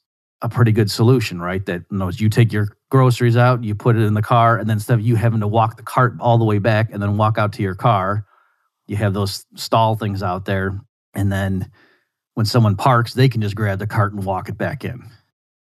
a 0.43 0.49
pretty 0.49 0.73
good 0.73 0.91
solution, 0.91 1.41
right? 1.41 1.65
That 1.67 1.91
knows 1.93 2.21
you 2.21 2.29
take 2.29 2.53
your 2.53 2.69
groceries 2.91 3.37
out, 3.37 3.63
you 3.63 3.75
put 3.75 3.97
it 3.97 4.03
in 4.03 4.15
the 4.15 4.23
car, 4.23 4.59
and 4.59 4.69
then 4.69 4.77
instead 4.79 4.99
of 4.99 5.05
you 5.05 5.17
having 5.17 5.41
to 5.41 5.49
walk 5.49 5.77
the 5.77 5.83
cart 5.83 6.15
all 6.21 6.39
the 6.39 6.45
way 6.45 6.59
back 6.59 6.91
and 6.91 7.03
then 7.03 7.17
walk 7.17 7.39
out 7.39 7.53
to 7.55 7.63
your 7.63 7.75
car, 7.75 8.25
you 8.87 8.97
have 8.97 9.15
those 9.15 9.45
stall 9.55 9.95
things 9.95 10.23
out 10.23 10.47
there. 10.47 10.81
And 11.15 11.31
then 11.31 11.71
when 12.35 12.47
someone 12.47 12.77
parks, 12.77 13.15
they 13.15 13.29
can 13.29 13.43
just 13.43 13.55
grab 13.55 13.79
the 13.79 13.87
cart 13.87 14.13
and 14.15 14.25
walk 14.25 14.49
it 14.49 14.57
back 14.57 14.85
in. 14.85 15.03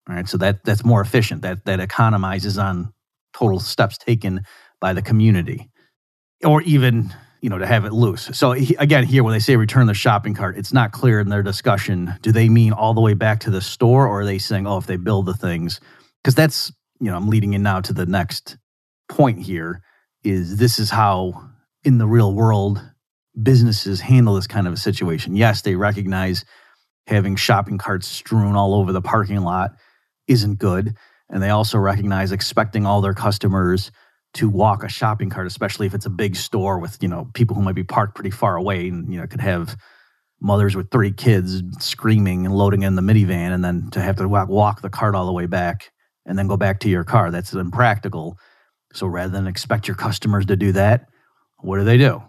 All 0.09 0.15
right. 0.15 0.29
So 0.29 0.37
that 0.39 0.65
that's 0.65 0.85
more 0.85 1.01
efficient. 1.01 1.43
That 1.43 1.65
that 1.65 1.81
economizes 1.81 2.63
on 2.63 2.93
total 3.33 3.61
steps 3.61 3.99
taken 3.99 4.43
by 4.81 4.93
the 4.93 5.03
community. 5.03 5.71
Or 6.45 6.63
even 6.63 7.15
you 7.47 7.51
know, 7.51 7.59
to 7.59 7.67
have 7.67 7.85
it 7.85 7.93
loose. 7.93 8.29
So 8.37 8.51
again, 8.51 9.05
here 9.05 9.23
when 9.23 9.33
they 9.33 9.39
say 9.39 9.55
return 9.55 9.87
the 9.87 9.95
shopping 9.95 10.35
cart, 10.35 10.59
it's 10.59 10.73
not 10.73 10.91
clear 10.91 11.21
in 11.21 11.29
their 11.29 11.45
discussion. 11.45 12.13
Do 12.21 12.33
they 12.33 12.49
mean 12.49 12.73
all 12.73 12.93
the 12.93 13.01
way 13.01 13.15
back 13.15 13.39
to 13.43 13.51
the 13.51 13.61
store, 13.61 14.09
or 14.09 14.23
are 14.23 14.25
they 14.25 14.39
saying, 14.39 14.67
oh, 14.67 14.79
if 14.79 14.87
they 14.87 14.97
build 14.97 15.27
the 15.27 15.33
things? 15.33 15.81
Because 16.21 16.35
that's 16.35 16.73
you 16.99 17.09
know, 17.09 17.17
I'm 17.17 17.29
leading 17.29 17.53
in 17.53 17.63
now 17.63 17.81
to 17.83 17.93
the 17.93 18.05
next 18.05 18.57
point 19.09 19.39
here. 19.39 19.81
Is 20.25 20.57
this 20.57 20.81
is 20.81 20.91
how 20.91 21.51
in 21.85 21.99
the 21.99 22.07
real 22.09 22.35
world 22.35 22.83
businesses 23.41 24.01
handle 24.01 24.35
this 24.35 24.49
kind 24.49 24.67
of 24.67 24.73
a 24.73 24.77
situation? 24.77 25.37
Yes, 25.37 25.63
they 25.63 25.77
recognize 25.77 26.45
having 27.07 27.37
shopping 27.37 27.79
carts 27.79 28.09
strewn 28.09 28.57
all 28.57 28.75
over 28.75 28.91
the 28.91 29.01
parking 29.01 29.43
lot 29.43 29.71
isn't 30.27 30.59
good, 30.59 30.97
and 31.31 31.41
they 31.41 31.51
also 31.51 31.79
recognize 31.79 32.33
expecting 32.33 32.87
all 32.87 33.01
their 33.01 33.15
customers 33.15 33.93
to 34.37 34.49
walk 34.49 34.85
a 34.85 34.89
shopping 34.89 35.31
cart, 35.31 35.47
especially 35.47 35.87
if 35.87 35.95
it's 35.95 36.07
a 36.07 36.11
big 36.11 36.37
store 36.37 36.79
with 36.79 37.03
you 37.03 37.09
know 37.09 37.29
people 37.35 37.57
who 37.57 37.63
might 37.63 37.75
be 37.75 37.85
parked 37.85 38.15
pretty 38.15 38.31
far 38.31 38.57
away, 38.57 38.89
and 38.89 39.13
you 39.13 39.21
know 39.21 39.27
could 39.27 39.41
have 39.41 39.77
mothers 40.41 40.77
with 40.77 40.91
three 40.91 41.13
kids 41.13 41.63
screaming 41.79 42.47
and 42.47 42.55
loading 42.55 42.83
in 42.83 42.95
the 42.95 43.03
minivan, 43.03 43.53
and 43.53 43.65
then 43.65 43.91
to 43.91 44.01
have 44.01 44.17
to 44.17 44.29
walk, 44.29 44.49
walk 44.49 44.83
the 44.83 44.91
cart 44.91 45.15
all 45.15 45.27
the 45.27 45.33
way 45.33 45.47
back 45.47 45.91
and 46.27 46.39
then 46.39 46.49
go 46.49 46.57
back 46.57 46.81
to 46.81 46.89
your 46.89 47.05
car. 47.05 47.31
That's 47.31 47.55
impractical. 47.55 48.39
So 48.93 49.07
rather 49.07 49.33
than 49.33 49.47
expect 49.47 49.89
your 49.89 49.97
customers 49.97 50.47
to 50.47 50.57
do 50.57 50.73
that, 50.73 51.07
what 51.61 51.79
do 51.79 51.85
they 51.85 51.97
do? 51.97 52.23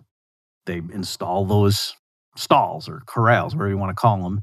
They 0.66 0.78
install 0.78 1.46
those 1.46 1.96
stalls 2.36 2.88
or 2.88 3.02
corrals, 3.08 3.56
whatever 3.56 3.70
you 3.70 3.78
want 3.78 3.90
to 3.90 4.00
call 4.00 4.22
them, 4.22 4.42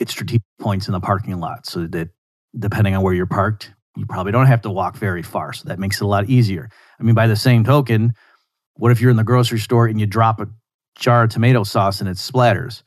at 0.00 0.08
strategic 0.08 0.42
points 0.60 0.88
in 0.88 0.92
the 0.92 1.00
parking 1.00 1.38
lot 1.38 1.66
so 1.66 1.86
that 1.86 2.08
depending 2.58 2.94
on 2.94 3.02
where 3.02 3.14
you're 3.14 3.26
parked, 3.26 3.72
you 3.96 4.06
probably 4.06 4.32
don't 4.32 4.46
have 4.46 4.62
to 4.62 4.70
walk 4.70 4.96
very 4.96 5.22
far. 5.22 5.52
So 5.52 5.68
that 5.68 5.78
makes 5.78 6.00
it 6.00 6.04
a 6.04 6.06
lot 6.06 6.28
easier. 6.28 6.70
I 6.98 7.02
mean, 7.02 7.14
by 7.14 7.26
the 7.26 7.36
same 7.36 7.64
token, 7.64 8.14
what 8.74 8.90
if 8.90 9.00
you're 9.00 9.10
in 9.10 9.16
the 9.16 9.24
grocery 9.24 9.58
store 9.58 9.86
and 9.86 10.00
you 10.00 10.06
drop 10.06 10.40
a 10.40 10.48
jar 10.98 11.24
of 11.24 11.30
tomato 11.30 11.62
sauce 11.64 12.00
and 12.00 12.08
it 12.08 12.16
splatters? 12.16 12.82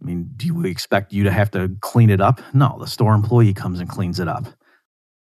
I 0.00 0.04
mean, 0.04 0.30
do 0.36 0.54
we 0.54 0.70
expect 0.70 1.12
you 1.12 1.24
to 1.24 1.32
have 1.32 1.50
to 1.52 1.76
clean 1.80 2.10
it 2.10 2.20
up? 2.20 2.40
No, 2.54 2.76
the 2.78 2.86
store 2.86 3.14
employee 3.14 3.52
comes 3.52 3.80
and 3.80 3.88
cleans 3.88 4.20
it 4.20 4.28
up. 4.28 4.46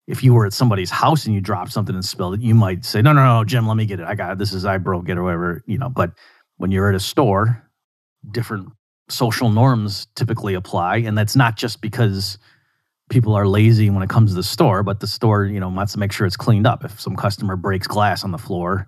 If 0.05 0.23
you 0.23 0.33
were 0.33 0.45
at 0.45 0.53
somebody's 0.53 0.89
house 0.89 1.25
and 1.25 1.35
you 1.35 1.39
dropped 1.39 1.71
something 1.71 1.95
and 1.95 2.03
spilled 2.03 2.33
it, 2.33 2.41
you 2.41 2.55
might 2.55 2.83
say, 2.83 3.01
"No, 3.01 3.13
no, 3.13 3.23
no, 3.23 3.43
Jim, 3.45 3.67
let 3.67 3.77
me 3.77 3.85
get 3.85 3.99
it. 3.99 4.07
I 4.07 4.15
got 4.15 4.33
it. 4.33 4.37
This 4.37 4.53
is 4.53 4.65
I 4.65 4.77
broke 4.79 5.07
it 5.07 5.17
or 5.17 5.23
whatever." 5.23 5.63
You 5.65 5.77
know, 5.77 5.87
but 5.87 6.11
when 6.57 6.71
you're 6.71 6.89
at 6.89 6.95
a 6.95 6.99
store, 6.99 7.63
different 8.31 8.69
social 9.07 9.49
norms 9.49 10.07
typically 10.15 10.55
apply, 10.55 10.97
and 10.97 11.17
that's 11.17 11.35
not 11.35 11.57
just 11.57 11.79
because 11.79 12.37
people 13.09 13.33
are 13.33 13.47
lazy 13.47 13.89
when 13.89 14.03
it 14.03 14.09
comes 14.09 14.31
to 14.31 14.35
the 14.35 14.43
store, 14.43 14.83
but 14.83 14.99
the 14.99 15.07
store, 15.07 15.45
you 15.45 15.59
know, 15.59 15.69
wants 15.69 15.93
to 15.93 15.99
make 15.99 16.11
sure 16.11 16.25
it's 16.25 16.37
cleaned 16.37 16.67
up. 16.67 16.85
If 16.85 16.99
some 16.99 17.15
customer 17.15 17.55
breaks 17.55 17.87
glass 17.87 18.23
on 18.23 18.31
the 18.31 18.37
floor, 18.37 18.87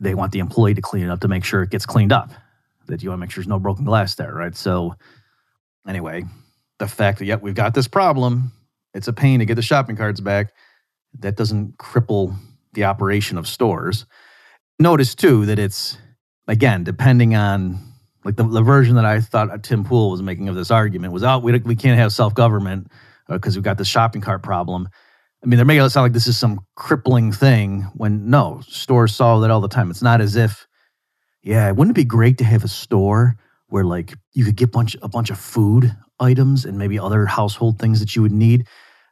they 0.00 0.14
want 0.14 0.32
the 0.32 0.38
employee 0.38 0.74
to 0.74 0.82
clean 0.82 1.04
it 1.04 1.10
up 1.10 1.20
to 1.20 1.28
make 1.28 1.44
sure 1.44 1.62
it 1.62 1.70
gets 1.70 1.86
cleaned 1.86 2.12
up. 2.12 2.30
That 2.86 3.02
you 3.02 3.10
want 3.10 3.18
to 3.18 3.20
make 3.20 3.30
sure 3.30 3.42
there's 3.42 3.48
no 3.48 3.58
broken 3.58 3.84
glass 3.84 4.14
there, 4.16 4.32
right? 4.32 4.54
So, 4.56 4.94
anyway, 5.86 6.24
the 6.78 6.88
fact 6.88 7.18
that, 7.18 7.26
yep, 7.26 7.42
we've 7.42 7.54
got 7.54 7.74
this 7.74 7.86
problem, 7.86 8.52
it's 8.94 9.08
a 9.08 9.12
pain 9.12 9.38
to 9.38 9.44
get 9.44 9.54
the 9.54 9.62
shopping 9.62 9.96
carts 9.96 10.20
back, 10.20 10.52
that 11.20 11.36
doesn't 11.36 11.78
cripple 11.78 12.34
the 12.72 12.84
operation 12.84 13.38
of 13.38 13.46
stores. 13.46 14.06
Notice, 14.78 15.14
too, 15.14 15.46
that 15.46 15.58
it's, 15.58 15.96
again, 16.48 16.82
depending 16.82 17.36
on 17.36 17.78
like 18.24 18.36
the, 18.36 18.44
the 18.44 18.62
version 18.62 18.96
that 18.96 19.04
I 19.04 19.20
thought 19.20 19.62
Tim 19.62 19.84
Pool 19.84 20.10
was 20.10 20.22
making 20.22 20.48
of 20.48 20.54
this 20.54 20.70
argument 20.70 21.12
was, 21.12 21.22
oh, 21.22 21.38
we, 21.38 21.56
we 21.60 21.76
can't 21.76 21.98
have 21.98 22.12
self 22.12 22.34
government 22.34 22.90
because 23.28 23.56
uh, 23.56 23.58
we've 23.58 23.64
got 23.64 23.78
the 23.78 23.84
shopping 23.84 24.20
cart 24.20 24.42
problem. 24.42 24.88
I 25.42 25.46
mean, 25.46 25.56
they're 25.56 25.66
making 25.66 25.84
it 25.84 25.90
sound 25.90 26.04
like 26.04 26.12
this 26.12 26.28
is 26.28 26.38
some 26.38 26.60
crippling 26.76 27.32
thing 27.32 27.82
when 27.94 28.30
no, 28.30 28.60
stores 28.66 29.14
solve 29.14 29.42
that 29.42 29.50
all 29.50 29.60
the 29.60 29.68
time. 29.68 29.90
It's 29.90 30.02
not 30.02 30.20
as 30.20 30.36
if, 30.36 30.66
yeah, 31.42 31.70
wouldn't 31.72 31.96
it 31.96 32.00
be 32.00 32.04
great 32.04 32.38
to 32.38 32.44
have 32.44 32.62
a 32.62 32.68
store 32.68 33.36
where 33.72 33.84
like 33.84 34.14
you 34.34 34.44
could 34.44 34.56
get 34.56 34.70
bunch 34.70 34.96
a 35.02 35.08
bunch 35.08 35.30
of 35.30 35.38
food 35.38 35.96
items 36.20 36.64
and 36.64 36.78
maybe 36.78 36.98
other 36.98 37.26
household 37.26 37.78
things 37.78 37.98
that 38.00 38.14
you 38.14 38.22
would 38.22 38.32
need. 38.32 38.66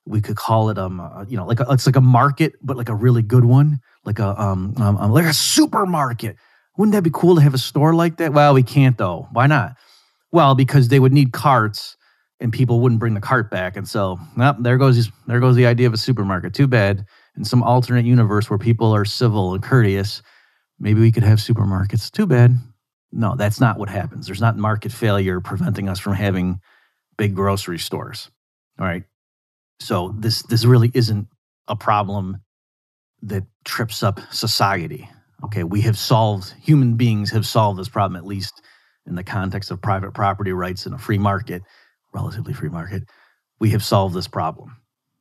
We 0.06 0.20
could 0.20 0.36
call 0.36 0.70
it 0.70 0.78
um, 0.78 1.00
uh, 1.00 1.24
you 1.28 1.36
know, 1.36 1.46
like 1.46 1.60
a, 1.60 1.66
it's 1.70 1.86
like 1.86 1.96
a 1.96 2.00
market, 2.00 2.54
but 2.62 2.76
like 2.76 2.88
a 2.88 2.94
really 2.94 3.22
good 3.22 3.44
one, 3.44 3.80
like 4.04 4.18
a 4.18 4.40
um, 4.40 4.74
um, 4.76 4.96
um 4.98 5.12
like 5.12 5.24
a 5.24 5.34
supermarket. 5.34 6.36
Wouldn't 6.76 6.92
that 6.94 7.02
be 7.02 7.10
cool 7.12 7.34
to 7.34 7.40
have 7.40 7.54
a 7.54 7.58
store 7.58 7.94
like 7.94 8.18
that? 8.18 8.32
Well, 8.32 8.54
we 8.54 8.62
can't 8.62 8.96
though. 8.96 9.28
Why 9.32 9.46
not? 9.46 9.76
Well, 10.30 10.54
because 10.54 10.88
they 10.88 11.00
would 11.00 11.12
need 11.12 11.32
carts 11.32 11.96
and 12.40 12.52
people 12.52 12.80
wouldn't 12.80 12.98
bring 12.98 13.14
the 13.14 13.20
cart 13.20 13.50
back. 13.50 13.76
And 13.76 13.86
so, 13.86 14.18
well, 14.36 14.56
there 14.58 14.78
goes 14.78 15.10
there 15.26 15.40
goes 15.40 15.56
the 15.56 15.66
idea 15.66 15.86
of 15.86 15.94
a 15.94 15.98
supermarket. 15.98 16.54
Too 16.54 16.66
bad. 16.66 17.04
In 17.36 17.44
some 17.44 17.62
alternate 17.62 18.04
universe 18.04 18.50
where 18.50 18.58
people 18.58 18.94
are 18.94 19.04
civil 19.04 19.54
and 19.54 19.62
courteous, 19.62 20.22
maybe 20.78 21.00
we 21.00 21.12
could 21.12 21.22
have 21.22 21.38
supermarkets. 21.38 22.10
Too 22.10 22.26
bad. 22.26 22.58
No, 23.12 23.36
that's 23.36 23.60
not 23.60 23.78
what 23.78 23.88
happens. 23.88 24.26
There's 24.26 24.40
not 24.40 24.56
market 24.56 24.92
failure 24.92 25.40
preventing 25.40 25.88
us 25.88 25.98
from 25.98 26.14
having 26.14 26.60
big 27.18 27.34
grocery 27.34 27.78
stores. 27.78 28.30
All 28.78 28.86
right. 28.86 29.04
So 29.80 30.14
this 30.18 30.42
this 30.42 30.64
really 30.64 30.90
isn't 30.94 31.28
a 31.68 31.76
problem 31.76 32.38
that 33.22 33.44
trips 33.64 34.02
up 34.02 34.20
society. 34.32 35.08
Okay, 35.44 35.64
we 35.64 35.82
have 35.82 35.98
solved 35.98 36.54
human 36.60 36.96
beings 36.96 37.30
have 37.30 37.46
solved 37.46 37.78
this 37.78 37.88
problem 37.88 38.16
at 38.16 38.26
least 38.26 38.62
in 39.06 39.14
the 39.14 39.24
context 39.24 39.70
of 39.70 39.80
private 39.80 40.12
property 40.12 40.52
rights 40.52 40.86
in 40.86 40.92
a 40.92 40.98
free 40.98 41.18
market 41.18 41.62
relatively 42.12 42.52
free 42.52 42.68
market, 42.68 43.04
we 43.58 43.70
have 43.70 43.84
solved 43.84 44.14
this 44.14 44.28
problem. 44.28 44.76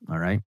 All 0.09 0.17
right. 0.17 0.41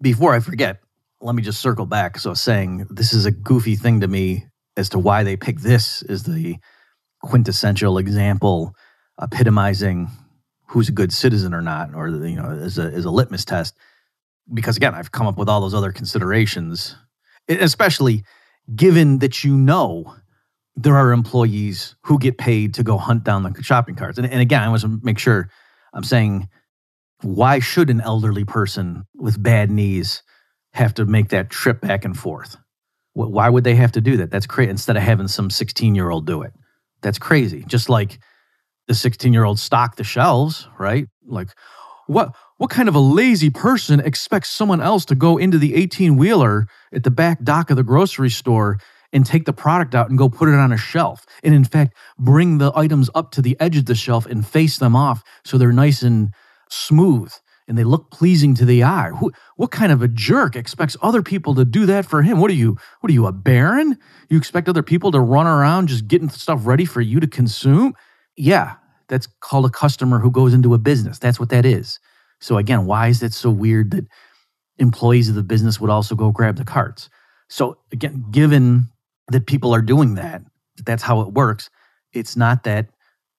Before 0.00 0.34
I 0.34 0.40
forget, 0.40 0.80
let 1.20 1.34
me 1.34 1.42
just 1.42 1.60
circle 1.60 1.86
back. 1.86 2.18
So, 2.18 2.34
saying 2.34 2.86
this 2.90 3.12
is 3.12 3.26
a 3.26 3.30
goofy 3.30 3.76
thing 3.76 4.00
to 4.00 4.08
me 4.08 4.46
as 4.76 4.88
to 4.90 4.98
why 4.98 5.22
they 5.22 5.36
pick 5.36 5.60
this 5.60 6.02
as 6.02 6.24
the 6.24 6.56
quintessential 7.22 7.98
example 7.98 8.74
epitomizing 9.20 10.10
who's 10.68 10.88
a 10.88 10.92
good 10.92 11.12
citizen 11.12 11.54
or 11.54 11.62
not, 11.62 11.94
or 11.94 12.08
you 12.08 12.36
know, 12.36 12.50
as 12.50 12.78
a 12.78 12.82
as 12.82 13.04
a 13.04 13.10
litmus 13.10 13.44
test. 13.44 13.74
Because 14.52 14.76
again, 14.76 14.94
I've 14.94 15.12
come 15.12 15.26
up 15.26 15.38
with 15.38 15.48
all 15.48 15.60
those 15.60 15.74
other 15.74 15.92
considerations, 15.92 16.96
especially 17.48 18.24
given 18.74 19.18
that 19.18 19.44
you 19.44 19.56
know 19.56 20.14
there 20.76 20.96
are 20.96 21.12
employees 21.12 21.96
who 22.02 22.18
get 22.18 22.36
paid 22.36 22.74
to 22.74 22.82
go 22.82 22.98
hunt 22.98 23.24
down 23.24 23.42
the 23.42 23.62
shopping 23.62 23.94
carts. 23.94 24.18
And, 24.18 24.30
and 24.30 24.40
again, 24.40 24.62
I 24.62 24.68
want 24.68 24.82
to 24.82 25.00
make 25.02 25.18
sure 25.18 25.48
I'm 25.94 26.04
saying, 26.04 26.48
why 27.22 27.60
should 27.60 27.88
an 27.88 28.02
elderly 28.02 28.44
person 28.44 29.04
with 29.14 29.42
bad 29.42 29.70
knees 29.70 30.22
have 30.74 30.92
to 30.94 31.06
make 31.06 31.30
that 31.30 31.48
trip 31.48 31.80
back 31.80 32.04
and 32.04 32.16
forth? 32.16 32.56
Why 33.14 33.48
would 33.48 33.64
they 33.64 33.74
have 33.76 33.92
to 33.92 34.02
do 34.02 34.18
that? 34.18 34.30
That's 34.30 34.46
crazy. 34.46 34.70
Instead 34.70 34.98
of 34.98 35.02
having 35.02 35.28
some 35.28 35.48
16 35.48 35.94
year 35.94 36.10
old 36.10 36.26
do 36.26 36.42
it, 36.42 36.52
that's 37.00 37.18
crazy. 37.18 37.64
Just 37.66 37.88
like 37.88 38.18
the 38.86 38.94
16 38.94 39.32
year 39.32 39.44
old 39.44 39.58
stock 39.58 39.96
the 39.96 40.04
shelves, 40.04 40.68
right? 40.78 41.06
Like, 41.26 41.48
what 42.06 42.36
what 42.58 42.70
kind 42.70 42.88
of 42.88 42.94
a 42.94 43.00
lazy 43.00 43.48
person 43.48 44.00
expects 44.00 44.50
someone 44.50 44.82
else 44.82 45.06
to 45.06 45.14
go 45.14 45.38
into 45.38 45.58
the 45.58 45.74
18 45.74 46.16
wheeler 46.16 46.66
at 46.92 47.04
the 47.04 47.10
back 47.10 47.42
dock 47.42 47.70
of 47.70 47.76
the 47.76 47.82
grocery 47.82 48.30
store 48.30 48.78
and 49.16 49.24
take 49.24 49.46
the 49.46 49.52
product 49.52 49.94
out 49.94 50.10
and 50.10 50.18
go 50.18 50.28
put 50.28 50.48
it 50.48 50.54
on 50.54 50.72
a 50.72 50.76
shelf. 50.76 51.24
And 51.42 51.54
in 51.54 51.64
fact, 51.64 51.96
bring 52.18 52.58
the 52.58 52.70
items 52.76 53.08
up 53.14 53.30
to 53.32 53.42
the 53.42 53.56
edge 53.58 53.76
of 53.78 53.86
the 53.86 53.94
shelf 53.94 54.26
and 54.26 54.46
face 54.46 54.76
them 54.76 54.94
off 54.94 55.22
so 55.42 55.56
they're 55.56 55.72
nice 55.72 56.02
and 56.02 56.34
smooth 56.68 57.32
and 57.66 57.78
they 57.78 57.82
look 57.84 58.10
pleasing 58.10 58.54
to 58.56 58.66
the 58.66 58.84
eye. 58.84 59.08
Who, 59.16 59.32
what 59.56 59.70
kind 59.70 59.90
of 59.90 60.02
a 60.02 60.08
jerk 60.08 60.54
expects 60.54 60.98
other 61.00 61.22
people 61.22 61.54
to 61.54 61.64
do 61.64 61.86
that 61.86 62.04
for 62.04 62.20
him? 62.20 62.40
What 62.40 62.50
are 62.50 62.54
you? 62.54 62.76
What 63.00 63.10
are 63.10 63.14
you, 63.14 63.26
a 63.26 63.32
baron? 63.32 63.98
You 64.28 64.36
expect 64.36 64.68
other 64.68 64.82
people 64.82 65.10
to 65.12 65.20
run 65.20 65.46
around 65.46 65.88
just 65.88 66.06
getting 66.06 66.28
stuff 66.28 66.66
ready 66.66 66.84
for 66.84 67.00
you 67.00 67.18
to 67.18 67.26
consume? 67.26 67.94
Yeah, 68.36 68.74
that's 69.08 69.26
called 69.40 69.64
a 69.64 69.70
customer 69.70 70.18
who 70.18 70.30
goes 70.30 70.52
into 70.52 70.74
a 70.74 70.78
business. 70.78 71.18
That's 71.18 71.40
what 71.40 71.48
that 71.48 71.64
is. 71.64 71.98
So 72.40 72.58
again, 72.58 72.84
why 72.84 73.08
is 73.08 73.22
it 73.22 73.32
so 73.32 73.50
weird 73.50 73.92
that 73.92 74.04
employees 74.78 75.28
of 75.28 75.34
the 75.34 75.42
business 75.42 75.80
would 75.80 75.90
also 75.90 76.14
go 76.14 76.30
grab 76.30 76.56
the 76.56 76.64
carts. 76.64 77.08
So 77.48 77.78
again, 77.92 78.24
given 78.30 78.88
that 79.28 79.46
people 79.46 79.74
are 79.74 79.82
doing 79.82 80.14
that, 80.14 80.42
that's 80.84 81.02
how 81.02 81.20
it 81.20 81.32
works. 81.32 81.70
It's 82.12 82.36
not 82.36 82.64
that 82.64 82.88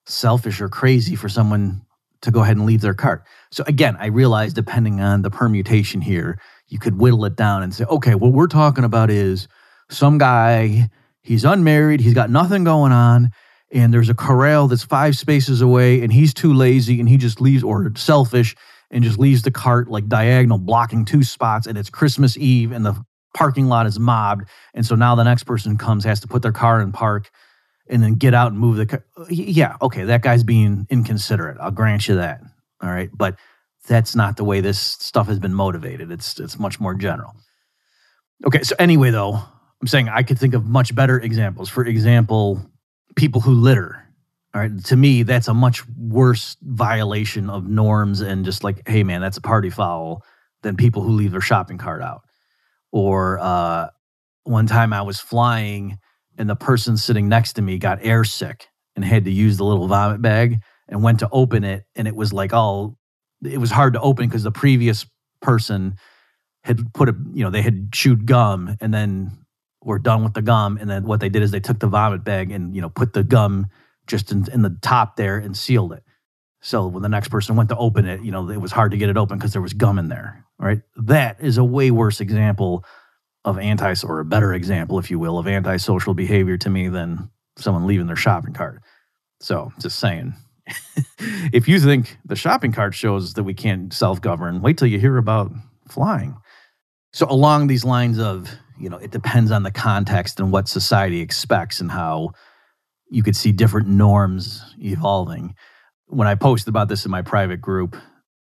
selfish 0.05 0.61
or 0.61 0.69
crazy 0.69 1.15
for 1.15 1.29
someone 1.29 1.81
to 2.21 2.31
go 2.31 2.41
ahead 2.41 2.57
and 2.57 2.65
leave 2.65 2.81
their 2.81 2.93
cart. 2.93 3.23
So 3.51 3.63
again, 3.67 3.95
I 3.99 4.07
realize 4.07 4.53
depending 4.53 5.01
on 5.01 5.21
the 5.21 5.29
permutation 5.29 6.01
here, 6.01 6.39
you 6.67 6.79
could 6.79 6.99
whittle 6.99 7.25
it 7.25 7.35
down 7.35 7.63
and 7.63 7.73
say, 7.73 7.85
okay, 7.85 8.15
what 8.15 8.33
we're 8.33 8.47
talking 8.47 8.83
about 8.83 9.09
is 9.09 9.47
some 9.89 10.17
guy, 10.17 10.89
he's 11.21 11.45
unmarried, 11.45 12.01
he's 12.01 12.13
got 12.13 12.29
nothing 12.29 12.63
going 12.63 12.91
on, 12.91 13.31
and 13.71 13.93
there's 13.93 14.09
a 14.09 14.15
corral 14.15 14.67
that's 14.67 14.83
five 14.83 15.15
spaces 15.15 15.61
away, 15.61 16.01
and 16.01 16.11
he's 16.11 16.33
too 16.33 16.53
lazy 16.53 16.99
and 16.99 17.07
he 17.07 17.17
just 17.17 17.39
leaves 17.39 17.63
or 17.63 17.91
selfish 17.95 18.55
and 18.89 19.03
just 19.03 19.19
leaves 19.19 19.41
the 19.43 19.51
cart 19.51 19.89
like 19.89 20.07
diagonal, 20.07 20.57
blocking 20.57 21.05
two 21.05 21.23
spots, 21.23 21.67
and 21.67 21.77
it's 21.77 21.89
Christmas 21.89 22.37
Eve 22.37 22.71
and 22.71 22.85
the 22.85 22.95
parking 23.37 23.67
lot 23.67 23.85
is 23.85 23.99
mobbed. 23.99 24.49
And 24.73 24.85
so 24.85 24.95
now 24.95 25.13
the 25.13 25.23
next 25.23 25.43
person 25.43 25.77
comes, 25.77 26.03
has 26.03 26.19
to 26.21 26.27
put 26.27 26.41
their 26.41 26.51
car 26.51 26.81
in 26.81 26.91
park 26.91 27.29
and 27.87 28.01
then 28.01 28.15
get 28.15 28.33
out 28.33 28.51
and 28.51 28.59
move 28.59 28.77
the 28.77 28.85
car. 28.87 29.03
Yeah, 29.29 29.77
okay, 29.81 30.05
that 30.05 30.23
guy's 30.23 30.43
being 30.43 30.87
inconsiderate. 30.89 31.57
I'll 31.61 31.71
grant 31.71 32.07
you 32.07 32.15
that. 32.15 32.41
All 32.81 32.89
right. 32.89 33.09
But 33.13 33.37
that's 33.87 34.15
not 34.15 34.37
the 34.37 34.43
way 34.43 34.59
this 34.59 34.79
stuff 34.79 35.27
has 35.27 35.39
been 35.39 35.53
motivated. 35.53 36.11
It's 36.11 36.39
it's 36.39 36.59
much 36.59 36.79
more 36.79 36.93
general. 36.93 37.35
Okay, 38.45 38.63
so 38.63 38.75
anyway 38.79 39.11
though, 39.11 39.39
I'm 39.81 39.87
saying 39.87 40.09
I 40.09 40.23
could 40.23 40.39
think 40.39 40.53
of 40.53 40.65
much 40.65 40.93
better 40.93 41.19
examples. 41.19 41.69
For 41.69 41.85
example, 41.85 42.69
people 43.15 43.41
who 43.41 43.51
litter. 43.51 44.03
All 44.53 44.61
right, 44.61 44.83
to 44.85 44.95
me, 44.95 45.23
that's 45.23 45.47
a 45.47 45.53
much 45.53 45.87
worse 45.97 46.57
violation 46.61 47.49
of 47.49 47.67
norms 47.67 48.21
and 48.21 48.43
just 48.43 48.63
like, 48.63 48.87
hey 48.87 49.03
man, 49.03 49.21
that's 49.21 49.37
a 49.37 49.41
party 49.41 49.69
foul 49.69 50.23
than 50.63 50.75
people 50.75 51.03
who 51.03 51.11
leave 51.11 51.31
their 51.31 51.41
shopping 51.41 51.77
cart 51.77 52.01
out. 52.01 52.21
Or 52.91 53.39
uh, 53.39 53.89
one 54.43 54.67
time 54.67 54.93
I 54.93 55.01
was 55.01 55.19
flying 55.19 55.99
and 56.37 56.49
the 56.49 56.55
person 56.55 56.97
sitting 56.97 57.27
next 57.27 57.53
to 57.53 57.61
me 57.61 57.77
got 57.77 57.99
air 58.01 58.23
sick 58.23 58.67
and 58.95 59.03
had 59.03 59.25
to 59.25 59.31
use 59.31 59.57
the 59.57 59.65
little 59.65 59.87
vomit 59.87 60.21
bag 60.21 60.59
and 60.87 61.03
went 61.03 61.19
to 61.19 61.29
open 61.31 61.63
it 61.63 61.83
and 61.95 62.07
it 62.07 62.15
was 62.15 62.33
like 62.33 62.53
all 62.53 62.97
it 63.43 63.59
was 63.59 63.71
hard 63.71 63.93
to 63.93 64.01
open 64.01 64.27
because 64.27 64.43
the 64.43 64.51
previous 64.51 65.05
person 65.41 65.95
had 66.63 66.93
put 66.93 67.09
a 67.09 67.15
you 67.33 67.43
know 67.43 67.49
they 67.49 67.61
had 67.61 67.91
chewed 67.91 68.25
gum 68.25 68.75
and 68.81 68.93
then 68.93 69.31
were 69.83 69.99
done 69.99 70.23
with 70.23 70.33
the 70.33 70.41
gum 70.41 70.77
and 70.77 70.89
then 70.89 71.03
what 71.03 71.19
they 71.19 71.29
did 71.29 71.43
is 71.43 71.51
they 71.51 71.59
took 71.59 71.79
the 71.79 71.87
vomit 71.87 72.23
bag 72.23 72.51
and 72.51 72.75
you 72.75 72.81
know 72.81 72.89
put 72.89 73.13
the 73.13 73.23
gum 73.23 73.67
just 74.07 74.31
in, 74.31 74.45
in 74.51 74.61
the 74.61 74.75
top 74.81 75.17
there 75.17 75.37
and 75.37 75.55
sealed 75.57 75.91
it. 75.91 76.03
So 76.61 76.87
when 76.87 77.03
the 77.03 77.09
next 77.09 77.27
person 77.27 77.55
went 77.55 77.69
to 77.69 77.77
open 77.77 78.05
it 78.05 78.21
you 78.21 78.31
know 78.31 78.49
it 78.49 78.61
was 78.61 78.71
hard 78.71 78.91
to 78.91 78.97
get 78.97 79.09
it 79.09 79.17
open 79.17 79.37
because 79.37 79.53
there 79.53 79.61
was 79.61 79.73
gum 79.73 79.99
in 79.99 80.09
there 80.09 80.43
right 80.59 80.81
that 80.95 81.37
is 81.41 81.57
a 81.57 81.63
way 81.63 81.91
worse 81.91 82.19
example 82.19 82.83
of 83.45 83.57
anti 83.57 83.93
or 84.03 84.19
a 84.19 84.25
better 84.25 84.53
example 84.53 84.99
if 84.99 85.09
you 85.09 85.19
will 85.19 85.37
of 85.37 85.47
antisocial 85.47 86.13
behavior 86.13 86.57
to 86.57 86.69
me 86.69 86.87
than 86.87 87.29
someone 87.57 87.87
leaving 87.87 88.07
their 88.07 88.15
shopping 88.15 88.53
cart 88.53 88.81
so 89.39 89.71
just 89.79 89.99
saying 89.99 90.33
if 91.53 91.67
you 91.67 91.79
think 91.79 92.17
the 92.25 92.35
shopping 92.35 92.71
cart 92.71 92.93
shows 92.93 93.33
that 93.33 93.43
we 93.43 93.53
can't 93.53 93.93
self 93.93 94.21
govern, 94.21 94.61
wait 94.61 94.77
till 94.77 94.87
you 94.87 94.99
hear 94.99 95.17
about 95.17 95.51
flying. 95.87 96.37
So, 97.13 97.27
along 97.29 97.67
these 97.67 97.85
lines 97.85 98.19
of, 98.19 98.49
you 98.79 98.89
know, 98.89 98.97
it 98.97 99.11
depends 99.11 99.51
on 99.51 99.63
the 99.63 99.71
context 99.71 100.39
and 100.39 100.51
what 100.51 100.67
society 100.67 101.21
expects 101.21 101.79
and 101.79 101.91
how 101.91 102.31
you 103.09 103.23
could 103.23 103.35
see 103.35 103.51
different 103.51 103.87
norms 103.87 104.63
evolving. 104.79 105.55
When 106.07 106.27
I 106.27 106.35
posted 106.35 106.69
about 106.69 106.89
this 106.89 107.05
in 107.05 107.11
my 107.11 107.21
private 107.21 107.61
group, 107.61 107.95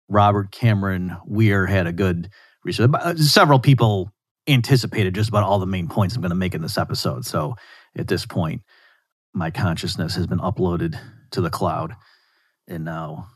Robert 0.08 0.50
Cameron 0.50 1.16
Weir 1.26 1.66
had 1.66 1.86
a 1.86 1.92
good 1.92 2.30
research. 2.64 2.90
Uh, 2.94 3.14
several 3.16 3.58
people 3.58 4.10
anticipated 4.46 5.14
just 5.14 5.28
about 5.28 5.44
all 5.44 5.58
the 5.58 5.66
main 5.66 5.88
points 5.88 6.14
I'm 6.14 6.22
going 6.22 6.30
to 6.30 6.36
make 6.36 6.54
in 6.54 6.62
this 6.62 6.78
episode. 6.78 7.26
So, 7.26 7.54
at 7.96 8.08
this 8.08 8.24
point, 8.26 8.62
my 9.34 9.50
consciousness 9.50 10.14
has 10.14 10.26
been 10.26 10.38
uploaded 10.38 10.98
to 11.32 11.40
the 11.40 11.50
cloud. 11.50 11.94
And 12.66 12.84
now 12.84 13.28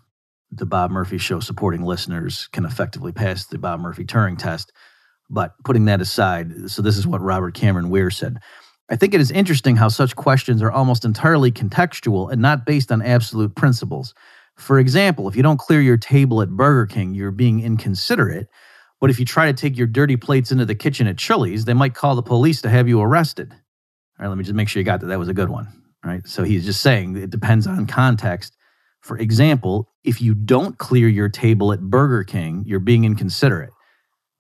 the 0.50 0.66
Bob 0.66 0.90
Murphy 0.90 1.18
show 1.18 1.40
supporting 1.40 1.82
listeners 1.82 2.48
can 2.52 2.64
effectively 2.64 3.12
pass 3.12 3.46
the 3.46 3.58
Bob 3.58 3.80
Murphy 3.80 4.04
Turing 4.04 4.38
test. 4.38 4.72
But 5.30 5.54
putting 5.64 5.87
that 5.87 6.00
aside, 6.00 6.70
so 6.70 6.82
this 6.82 6.98
is 6.98 7.06
what 7.06 7.22
Robert 7.22 7.54
Cameron 7.54 7.88
Weir 7.88 8.11
said. 8.11 8.38
I 8.90 8.96
think 8.96 9.14
it 9.14 9.20
is 9.20 9.30
interesting 9.30 9.76
how 9.76 9.88
such 9.88 10.14
questions 10.14 10.61
are 10.61 10.70
almost 10.70 11.04
entirely 11.04 11.50
contextual 11.50 12.30
and 12.30 12.42
not 12.42 12.66
based 12.66 12.92
on 12.92 13.00
absolute 13.00 13.54
principles. 13.54 14.12
For 14.56 14.78
example, 14.78 15.28
if 15.28 15.36
you 15.36 15.42
don't 15.42 15.58
clear 15.58 15.80
your 15.80 15.96
table 15.96 16.42
at 16.42 16.50
Burger 16.50 16.86
King, 16.86 17.14
you're 17.14 17.32
being 17.32 17.62
inconsiderate. 17.62 18.48
But 19.00 19.10
if 19.10 19.18
you 19.18 19.26
try 19.26 19.46
to 19.46 19.52
take 19.52 19.76
your 19.76 19.88
dirty 19.88 20.16
plates 20.16 20.52
into 20.52 20.64
the 20.64 20.74
kitchen 20.76 21.06
at 21.08 21.18
Chili's, 21.18 21.64
they 21.64 21.74
might 21.74 21.94
call 21.94 22.14
the 22.16 22.22
police 22.22 22.62
to 22.62 22.70
have 22.70 22.88
you 22.88 23.00
arrested. 23.00 23.52
All 23.52 24.24
right, 24.24 24.28
let 24.28 24.38
me 24.38 24.44
just 24.44 24.54
make 24.54 24.68
sure 24.68 24.80
you 24.80 24.84
got 24.84 25.00
that. 25.00 25.06
That 25.06 25.18
was 25.18 25.28
a 25.28 25.34
good 25.34 25.50
one 25.50 25.66
All 26.04 26.10
right. 26.10 26.26
So 26.26 26.44
he's 26.44 26.64
just 26.64 26.82
saying 26.82 27.16
it 27.16 27.30
depends 27.30 27.66
on 27.66 27.86
context. 27.86 28.56
For 29.02 29.18
example, 29.18 29.88
if 30.04 30.22
you 30.22 30.34
don't 30.34 30.78
clear 30.78 31.08
your 31.08 31.28
table 31.28 31.72
at 31.72 31.80
Burger 31.82 32.24
King, 32.24 32.64
you're 32.66 32.80
being 32.80 33.04
inconsiderate, 33.04 33.72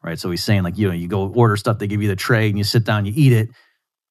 right? 0.02 0.18
So 0.18 0.30
he's 0.30 0.44
saying 0.44 0.62
like 0.64 0.78
you 0.78 0.88
know 0.88 0.94
you 0.94 1.08
go 1.08 1.28
order 1.28 1.56
stuff, 1.56 1.78
they 1.78 1.88
give 1.88 2.02
you 2.02 2.08
the 2.08 2.16
tray, 2.16 2.48
and 2.48 2.58
you 2.58 2.64
sit 2.64 2.84
down, 2.84 3.06
you 3.06 3.12
eat 3.16 3.32
it, 3.32 3.50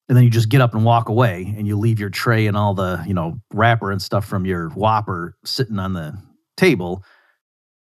and 0.08 0.16
then 0.16 0.24
you 0.24 0.30
just 0.30 0.48
get 0.48 0.60
up 0.60 0.74
and 0.74 0.84
walk 0.84 1.08
away, 1.08 1.54
and 1.56 1.66
you 1.66 1.78
leave 1.78 2.00
your 2.00 2.10
tray 2.10 2.46
and 2.46 2.56
all 2.56 2.74
the 2.74 3.02
you 3.06 3.14
know 3.14 3.40
wrapper 3.52 3.90
and 3.90 4.02
stuff 4.02 4.24
from 4.24 4.44
your 4.44 4.68
Whopper 4.70 5.36
sitting 5.44 5.78
on 5.78 5.92
the 5.92 6.18
table. 6.56 7.04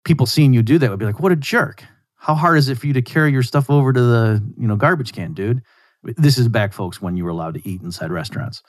People 0.04 0.26
seeing 0.26 0.52
you 0.52 0.62
do 0.62 0.78
that 0.78 0.90
would 0.90 0.98
be 0.98 1.04
like, 1.04 1.20
what 1.20 1.32
a 1.32 1.36
jerk! 1.36 1.84
How 2.16 2.34
hard 2.34 2.58
is 2.58 2.68
it 2.68 2.78
for 2.78 2.86
you 2.86 2.92
to 2.94 3.02
carry 3.02 3.32
your 3.32 3.42
stuff 3.42 3.70
over 3.70 3.92
to 3.92 4.00
the 4.00 4.52
you 4.56 4.68
know 4.68 4.76
garbage 4.76 5.12
can, 5.12 5.34
dude? 5.34 5.62
This 6.02 6.38
is 6.38 6.48
back, 6.48 6.72
folks, 6.72 7.02
when 7.02 7.16
you 7.16 7.24
were 7.24 7.30
allowed 7.30 7.54
to 7.54 7.68
eat 7.68 7.82
inside 7.82 8.10
restaurants. 8.10 8.62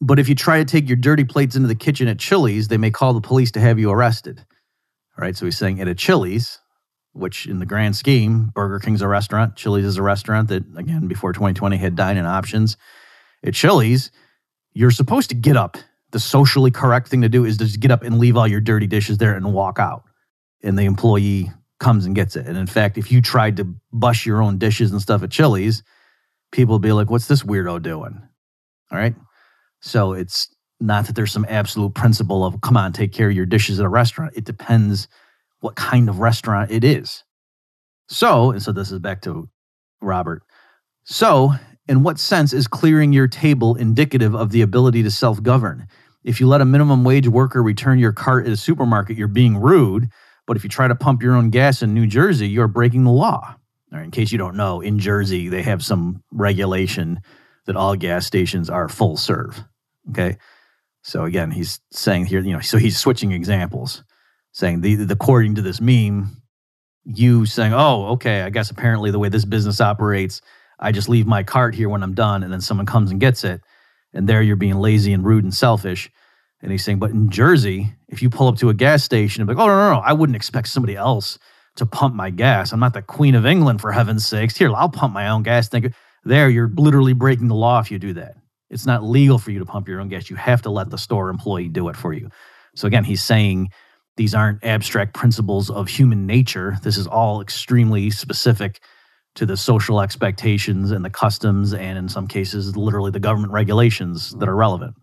But 0.00 0.18
if 0.18 0.28
you 0.28 0.34
try 0.34 0.58
to 0.58 0.64
take 0.64 0.88
your 0.88 0.96
dirty 0.96 1.24
plates 1.24 1.56
into 1.56 1.68
the 1.68 1.74
kitchen 1.74 2.08
at 2.08 2.18
Chili's, 2.18 2.68
they 2.68 2.76
may 2.76 2.90
call 2.90 3.14
the 3.14 3.20
police 3.20 3.50
to 3.52 3.60
have 3.60 3.78
you 3.78 3.90
arrested. 3.90 4.38
All 5.18 5.22
right. 5.22 5.36
So 5.36 5.46
he's 5.46 5.56
saying 5.56 5.80
at 5.80 5.88
a 5.88 5.94
Chili's, 5.94 6.60
which 7.14 7.46
in 7.46 7.60
the 7.60 7.66
grand 7.66 7.96
scheme, 7.96 8.50
Burger 8.54 8.78
King's 8.78 9.00
a 9.00 9.08
restaurant, 9.08 9.56
Chili's 9.56 9.84
is 9.84 9.96
a 9.96 10.02
restaurant 10.02 10.48
that, 10.48 10.64
again, 10.76 11.06
before 11.06 11.32
2020 11.32 11.76
had 11.76 11.96
dine 11.96 12.16
in 12.16 12.26
options. 12.26 12.76
At 13.42 13.54
Chili's, 13.54 14.10
you're 14.72 14.90
supposed 14.90 15.30
to 15.30 15.34
get 15.34 15.56
up. 15.56 15.76
The 16.10 16.20
socially 16.20 16.70
correct 16.70 17.08
thing 17.08 17.22
to 17.22 17.28
do 17.28 17.44
is 17.44 17.56
just 17.56 17.80
get 17.80 17.90
up 17.90 18.02
and 18.02 18.18
leave 18.18 18.36
all 18.36 18.46
your 18.46 18.60
dirty 18.60 18.86
dishes 18.86 19.18
there 19.18 19.34
and 19.34 19.52
walk 19.52 19.78
out. 19.78 20.04
And 20.62 20.78
the 20.78 20.84
employee 20.84 21.50
comes 21.80 22.04
and 22.04 22.14
gets 22.14 22.36
it. 22.36 22.46
And 22.46 22.56
in 22.56 22.66
fact, 22.66 22.98
if 22.98 23.10
you 23.10 23.20
tried 23.20 23.56
to 23.56 23.74
bust 23.92 24.26
your 24.26 24.42
own 24.42 24.58
dishes 24.58 24.90
and 24.90 25.00
stuff 25.00 25.22
at 25.22 25.30
Chili's, 25.30 25.82
people 26.52 26.74
would 26.74 26.82
be 26.82 26.92
like, 26.92 27.10
what's 27.10 27.28
this 27.28 27.42
weirdo 27.42 27.82
doing? 27.82 28.20
All 28.90 28.98
right. 28.98 29.14
So 29.80 30.12
it's 30.12 30.48
not 30.80 31.06
that 31.06 31.16
there's 31.16 31.32
some 31.32 31.46
absolute 31.48 31.94
principle 31.94 32.44
of 32.44 32.60
come 32.60 32.76
on, 32.76 32.92
take 32.92 33.12
care 33.12 33.28
of 33.28 33.36
your 33.36 33.46
dishes 33.46 33.78
at 33.78 33.86
a 33.86 33.88
restaurant. 33.88 34.32
It 34.36 34.44
depends 34.44 35.08
what 35.64 35.76
kind 35.76 36.10
of 36.10 36.18
restaurant 36.18 36.70
it 36.70 36.84
is. 36.84 37.24
So, 38.06 38.50
and 38.50 38.62
so 38.62 38.70
this 38.70 38.92
is 38.92 38.98
back 38.98 39.22
to 39.22 39.48
Robert. 40.02 40.42
So, 41.04 41.54
in 41.88 42.02
what 42.02 42.18
sense 42.18 42.52
is 42.52 42.68
clearing 42.68 43.14
your 43.14 43.28
table 43.28 43.74
indicative 43.74 44.34
of 44.34 44.50
the 44.50 44.60
ability 44.60 45.02
to 45.04 45.10
self 45.10 45.42
govern? 45.42 45.86
If 46.22 46.38
you 46.38 46.46
let 46.46 46.60
a 46.60 46.66
minimum 46.66 47.02
wage 47.02 47.28
worker 47.28 47.62
return 47.62 47.98
your 47.98 48.12
cart 48.12 48.46
at 48.46 48.52
a 48.52 48.58
supermarket, 48.58 49.16
you're 49.16 49.26
being 49.26 49.56
rude. 49.56 50.10
But 50.46 50.58
if 50.58 50.64
you 50.64 50.68
try 50.68 50.86
to 50.86 50.94
pump 50.94 51.22
your 51.22 51.34
own 51.34 51.48
gas 51.48 51.80
in 51.82 51.94
New 51.94 52.06
Jersey, 52.06 52.46
you're 52.46 52.68
breaking 52.68 53.04
the 53.04 53.10
law. 53.10 53.56
in 53.90 54.10
case 54.10 54.32
you 54.32 54.38
don't 54.38 54.56
know, 54.56 54.82
in 54.82 54.98
Jersey, 54.98 55.48
they 55.48 55.62
have 55.62 55.82
some 55.82 56.22
regulation 56.30 57.20
that 57.64 57.76
all 57.76 57.96
gas 57.96 58.26
stations 58.26 58.68
are 58.68 58.90
full 58.90 59.16
serve. 59.16 59.64
Okay. 60.10 60.36
So 61.02 61.24
again, 61.24 61.50
he's 61.50 61.80
saying 61.90 62.26
here, 62.26 62.40
you 62.40 62.52
know, 62.52 62.60
so 62.60 62.76
he's 62.76 62.98
switching 62.98 63.32
examples, 63.32 64.04
saying 64.54 64.80
the, 64.80 64.94
the 64.94 65.12
according 65.12 65.56
to 65.56 65.62
this 65.62 65.80
meme, 65.80 66.40
you 67.04 67.44
saying, 67.44 67.74
oh, 67.74 68.06
okay, 68.12 68.42
I 68.42 68.50
guess 68.50 68.70
apparently 68.70 69.10
the 69.10 69.18
way 69.18 69.28
this 69.28 69.44
business 69.44 69.80
operates, 69.80 70.40
I 70.78 70.92
just 70.92 71.08
leave 71.08 71.26
my 71.26 71.42
cart 71.42 71.74
here 71.74 71.88
when 71.88 72.02
I'm 72.02 72.14
done, 72.14 72.42
and 72.42 72.52
then 72.52 72.60
someone 72.60 72.86
comes 72.86 73.10
and 73.10 73.20
gets 73.20 73.44
it, 73.44 73.60
and 74.14 74.28
there 74.28 74.40
you're 74.40 74.56
being 74.56 74.76
lazy 74.76 75.12
and 75.12 75.24
rude 75.24 75.44
and 75.44 75.52
selfish. 75.52 76.10
And 76.62 76.72
he's 76.72 76.84
saying, 76.84 76.98
but 76.98 77.10
in 77.10 77.30
Jersey, 77.30 77.92
if 78.08 78.22
you 78.22 78.30
pull 78.30 78.48
up 78.48 78.56
to 78.58 78.70
a 78.70 78.74
gas 78.74 79.04
station 79.04 79.42
and 79.42 79.48
be 79.48 79.54
like, 79.54 79.62
oh 79.62 79.66
no, 79.66 79.76
no, 79.76 79.94
no, 79.96 80.00
I 80.00 80.14
wouldn't 80.14 80.36
expect 80.36 80.68
somebody 80.68 80.96
else 80.96 81.38
to 81.76 81.84
pump 81.84 82.14
my 82.14 82.30
gas. 82.30 82.72
I'm 82.72 82.80
not 82.80 82.94
the 82.94 83.02
Queen 83.02 83.34
of 83.34 83.44
England 83.44 83.80
for 83.80 83.92
heaven's 83.92 84.26
sakes. 84.26 84.56
Here, 84.56 84.72
I'll 84.72 84.88
pump 84.88 85.12
my 85.12 85.28
own 85.28 85.42
gas. 85.42 85.68
Think 85.68 85.92
there, 86.24 86.48
you're 86.48 86.70
literally 86.76 87.12
breaking 87.12 87.48
the 87.48 87.54
law 87.54 87.80
if 87.80 87.90
you 87.90 87.98
do 87.98 88.14
that. 88.14 88.36
It's 88.70 88.86
not 88.86 89.04
legal 89.04 89.38
for 89.38 89.50
you 89.50 89.58
to 89.58 89.66
pump 89.66 89.88
your 89.88 90.00
own 90.00 90.08
gas. 90.08 90.30
You 90.30 90.36
have 90.36 90.62
to 90.62 90.70
let 90.70 90.90
the 90.90 90.96
store 90.96 91.28
employee 91.28 91.68
do 91.68 91.88
it 91.88 91.96
for 91.96 92.12
you. 92.12 92.30
So 92.76 92.86
again, 92.86 93.04
he's 93.04 93.22
saying 93.22 93.68
these 94.16 94.34
aren't 94.34 94.64
abstract 94.64 95.14
principles 95.14 95.70
of 95.70 95.88
human 95.88 96.26
nature. 96.26 96.76
This 96.82 96.96
is 96.96 97.06
all 97.06 97.40
extremely 97.40 98.10
specific 98.10 98.80
to 99.34 99.46
the 99.46 99.56
social 99.56 100.00
expectations 100.00 100.92
and 100.92 101.04
the 101.04 101.10
customs, 101.10 101.74
and 101.74 101.98
in 101.98 102.08
some 102.08 102.28
cases, 102.28 102.76
literally 102.76 103.10
the 103.10 103.20
government 103.20 103.52
regulations 103.52 104.30
that 104.38 104.48
are 104.48 104.54
relevant. 104.54 104.94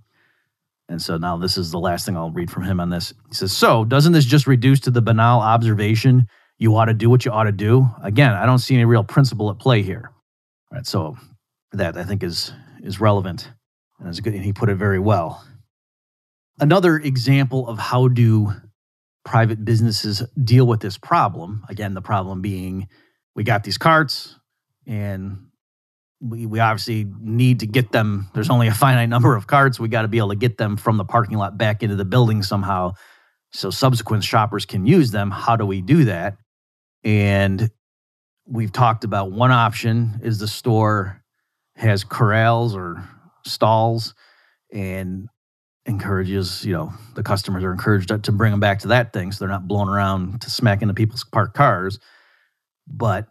And 0.87 1.01
so 1.01 1.17
now 1.17 1.37
this 1.37 1.57
is 1.57 1.71
the 1.71 1.79
last 1.79 2.05
thing 2.05 2.15
I'll 2.15 2.31
read 2.31 2.51
from 2.51 2.63
him 2.63 2.79
on 2.79 2.89
this. 2.89 3.13
He 3.29 3.35
says, 3.35 3.51
So, 3.51 3.83
doesn't 3.85 4.13
this 4.13 4.25
just 4.25 4.47
reduce 4.47 4.79
to 4.81 4.91
the 4.91 5.01
banal 5.01 5.41
observation 5.41 6.27
you 6.61 6.77
ought 6.77 6.85
to 6.85 6.93
do 6.93 7.09
what 7.09 7.25
you 7.25 7.31
ought 7.31 7.45
to 7.45 7.51
do. 7.51 7.89
Again, 8.03 8.33
I 8.33 8.45
don't 8.45 8.59
see 8.59 8.75
any 8.75 8.85
real 8.85 9.03
principle 9.03 9.49
at 9.49 9.57
play 9.57 9.81
here. 9.81 10.11
All 10.71 10.77
right, 10.77 10.85
so 10.85 11.17
that 11.71 11.97
I 11.97 12.03
think 12.03 12.21
is 12.21 12.53
is 12.83 13.01
relevant 13.01 13.49
and 13.99 14.07
is 14.07 14.19
good, 14.19 14.35
and 14.35 14.43
he 14.43 14.53
put 14.53 14.69
it 14.69 14.75
very 14.75 14.99
well. 14.99 15.43
Another 16.59 16.97
example 16.97 17.67
of 17.67 17.79
how 17.79 18.09
do 18.09 18.53
private 19.23 19.63
businesses 19.63 20.23
deal 20.43 20.65
with 20.65 20.79
this 20.79 20.97
problem? 20.97 21.63
Again, 21.69 21.93
the 21.93 22.01
problem 22.01 22.41
being 22.41 22.87
we 23.35 23.43
got 23.43 23.63
these 23.63 23.77
carts 23.77 24.37
and 24.85 25.47
we, 26.19 26.45
we 26.45 26.59
obviously 26.59 27.07
need 27.19 27.61
to 27.61 27.67
get 27.67 27.91
them. 27.91 28.29
There's 28.33 28.49
only 28.49 28.67
a 28.67 28.73
finite 28.73 29.09
number 29.15 29.35
of 29.35 29.47
carts. 29.47 29.79
We 29.79 29.89
got 29.89 30.03
to 30.03 30.07
be 30.07 30.17
able 30.17 30.29
to 30.29 30.35
get 30.35 30.57
them 30.57 30.77
from 30.77 30.97
the 30.97 31.05
parking 31.05 31.37
lot 31.37 31.57
back 31.57 31.83
into 31.83 31.95
the 31.95 32.05
building 32.05 32.43
somehow 32.43 32.93
so 33.53 33.69
subsequent 33.69 34.23
shoppers 34.23 34.65
can 34.65 34.85
use 34.85 35.11
them. 35.11 35.29
How 35.29 35.55
do 35.55 35.65
we 35.65 35.81
do 35.81 36.05
that? 36.05 36.37
And 37.03 37.69
we've 38.45 38.71
talked 38.71 39.03
about 39.03 39.31
one 39.31 39.51
option 39.51 40.19
is 40.23 40.39
the 40.39 40.47
store 40.47 41.21
has 41.75 42.03
corrals 42.03 42.75
or 42.75 43.07
stalls 43.45 44.13
and 44.71 45.27
encourages, 45.85 46.65
you 46.65 46.73
know, 46.73 46.93
the 47.15 47.23
customers 47.23 47.63
are 47.63 47.71
encouraged 47.71 48.09
to 48.23 48.31
bring 48.31 48.51
them 48.51 48.59
back 48.59 48.79
to 48.79 48.89
that 48.89 49.13
thing 49.13 49.31
so 49.31 49.39
they're 49.39 49.49
not 49.49 49.67
blown 49.67 49.89
around 49.89 50.41
to 50.41 50.49
smack 50.49 50.81
into 50.81 50.93
people's 50.93 51.23
parked 51.23 51.55
cars. 51.55 51.99
But 52.87 53.27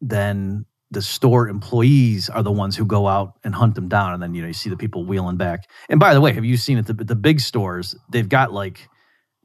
then 0.00 0.66
the 0.90 1.02
store 1.02 1.48
employees 1.48 2.28
are 2.28 2.42
the 2.42 2.52
ones 2.52 2.76
who 2.76 2.84
go 2.84 3.08
out 3.08 3.34
and 3.42 3.54
hunt 3.54 3.74
them 3.74 3.88
down 3.88 4.14
and 4.14 4.22
then 4.22 4.34
you 4.34 4.42
know 4.42 4.48
you 4.48 4.54
see 4.54 4.70
the 4.70 4.76
people 4.76 5.04
wheeling 5.04 5.36
back. 5.36 5.68
And 5.88 5.98
by 5.98 6.14
the 6.14 6.20
way 6.20 6.32
have 6.32 6.44
you 6.44 6.56
seen 6.56 6.78
it 6.78 6.86
the, 6.86 6.94
the 6.94 7.16
big 7.16 7.40
stores 7.40 7.96
they've 8.10 8.28
got 8.28 8.52
like 8.52 8.88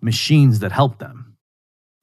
machines 0.02 0.60
that 0.60 0.72
help 0.72 1.00
them 1.00 1.38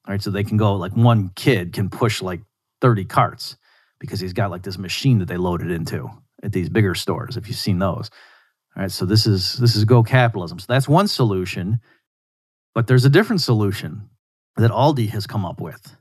all 0.06 0.12
right? 0.12 0.22
So 0.22 0.30
they 0.30 0.44
can 0.44 0.56
go 0.56 0.74
like 0.74 0.96
one 0.96 1.30
kid 1.36 1.72
can 1.72 1.88
push 1.88 2.20
like 2.20 2.40
30 2.80 3.04
carts 3.04 3.56
because 4.00 4.18
he's 4.18 4.32
got 4.32 4.50
like 4.50 4.62
this 4.62 4.78
machine 4.78 5.18
that 5.18 5.28
they 5.28 5.36
loaded 5.36 5.70
into 5.70 6.08
at 6.42 6.52
these 6.52 6.68
bigger 6.68 6.94
stores 6.94 7.36
if 7.36 7.48
you've 7.48 7.56
seen 7.56 7.78
those 7.78 8.10
all 8.78 8.84
right 8.84 8.92
so 8.92 9.04
this 9.04 9.26
is 9.26 9.54
this 9.54 9.76
is 9.76 9.84
go 9.84 10.02
capitalism 10.02 10.58
so 10.58 10.66
that's 10.68 10.88
one 10.88 11.08
solution 11.08 11.80
but 12.74 12.86
there's 12.86 13.04
a 13.04 13.10
different 13.10 13.42
solution 13.42 14.08
that 14.56 14.70
aldi 14.70 15.08
has 15.08 15.26
come 15.26 15.44
up 15.44 15.60
with 15.60 15.96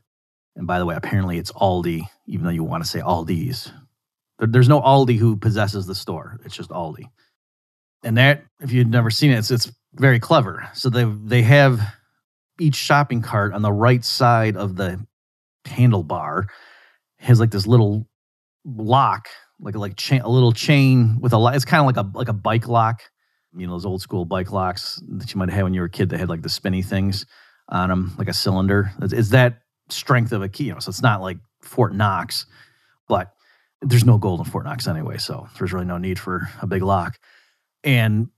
and 0.58 0.66
by 0.66 0.80
the 0.80 0.84
way, 0.86 0.96
apparently 0.96 1.38
it's 1.38 1.52
Aldi, 1.52 2.02
even 2.26 2.44
though 2.44 2.50
you 2.50 2.64
want 2.64 2.82
to 2.82 2.90
say 2.90 2.98
Aldi's. 2.98 3.72
there's 4.40 4.68
no 4.68 4.82
Aldi 4.82 5.16
who 5.16 5.36
possesses 5.36 5.86
the 5.86 5.94
store. 5.94 6.38
It's 6.44 6.56
just 6.56 6.70
Aldi. 6.70 7.04
And 8.02 8.18
that, 8.18 8.42
if 8.60 8.72
you've 8.72 8.88
never 8.88 9.08
seen 9.08 9.30
it, 9.30 9.38
it's, 9.38 9.52
it's 9.52 9.72
very 9.94 10.18
clever. 10.18 10.68
So 10.74 10.90
they 10.90 11.04
they 11.04 11.42
have 11.42 11.80
each 12.60 12.74
shopping 12.74 13.22
cart 13.22 13.54
on 13.54 13.62
the 13.62 13.72
right 13.72 14.04
side 14.04 14.56
of 14.56 14.74
the 14.74 15.04
handlebar 15.64 16.46
has 17.20 17.38
like 17.38 17.50
this 17.52 17.66
little 17.66 18.08
lock, 18.64 19.28
like 19.60 19.74
like 19.74 19.96
chain, 19.96 20.20
a 20.20 20.28
little 20.28 20.52
chain 20.52 21.18
with 21.20 21.32
a. 21.32 21.38
Lot, 21.38 21.56
it's 21.56 21.64
kind 21.64 21.80
of 21.80 21.86
like 21.86 22.04
a 22.04 22.10
like 22.16 22.28
a 22.28 22.32
bike 22.32 22.68
lock. 22.68 23.02
You 23.56 23.66
know 23.66 23.72
those 23.72 23.86
old 23.86 24.02
school 24.02 24.24
bike 24.24 24.52
locks 24.52 25.02
that 25.08 25.32
you 25.32 25.38
might 25.38 25.50
have 25.50 25.64
when 25.64 25.74
you 25.74 25.80
were 25.80 25.86
a 25.86 25.90
kid 25.90 26.10
that 26.10 26.20
had 26.20 26.28
like 26.28 26.42
the 26.42 26.48
spinny 26.48 26.82
things 26.82 27.26
on 27.68 27.88
them, 27.88 28.14
like 28.18 28.28
a 28.28 28.32
cylinder. 28.34 28.92
Is 29.00 29.30
that 29.30 29.62
strength 29.90 30.32
of 30.32 30.42
a 30.42 30.48
key. 30.48 30.64
You 30.64 30.74
know, 30.74 30.78
so 30.80 30.90
it's 30.90 31.02
not 31.02 31.20
like 31.20 31.38
Fort 31.62 31.94
Knox, 31.94 32.46
but 33.08 33.32
there's 33.82 34.04
no 34.04 34.18
gold 34.18 34.40
in 34.40 34.44
Fort 34.44 34.64
Knox 34.64 34.86
anyway, 34.86 35.18
so 35.18 35.48
there's 35.58 35.72
really 35.72 35.86
no 35.86 35.98
need 35.98 36.18
for 36.18 36.48
a 36.60 36.66
big 36.66 36.82
lock. 36.82 37.18
And 37.84 38.28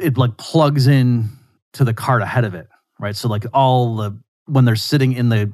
it 0.00 0.16
like 0.16 0.36
plugs 0.36 0.86
in 0.86 1.28
to 1.74 1.84
the 1.84 1.94
cart 1.94 2.22
ahead 2.22 2.44
of 2.44 2.54
it, 2.54 2.68
right? 2.98 3.16
So 3.16 3.28
like 3.28 3.44
all 3.52 3.96
the 3.96 4.18
when 4.46 4.64
they're 4.64 4.76
sitting 4.76 5.12
in 5.12 5.28
the 5.28 5.52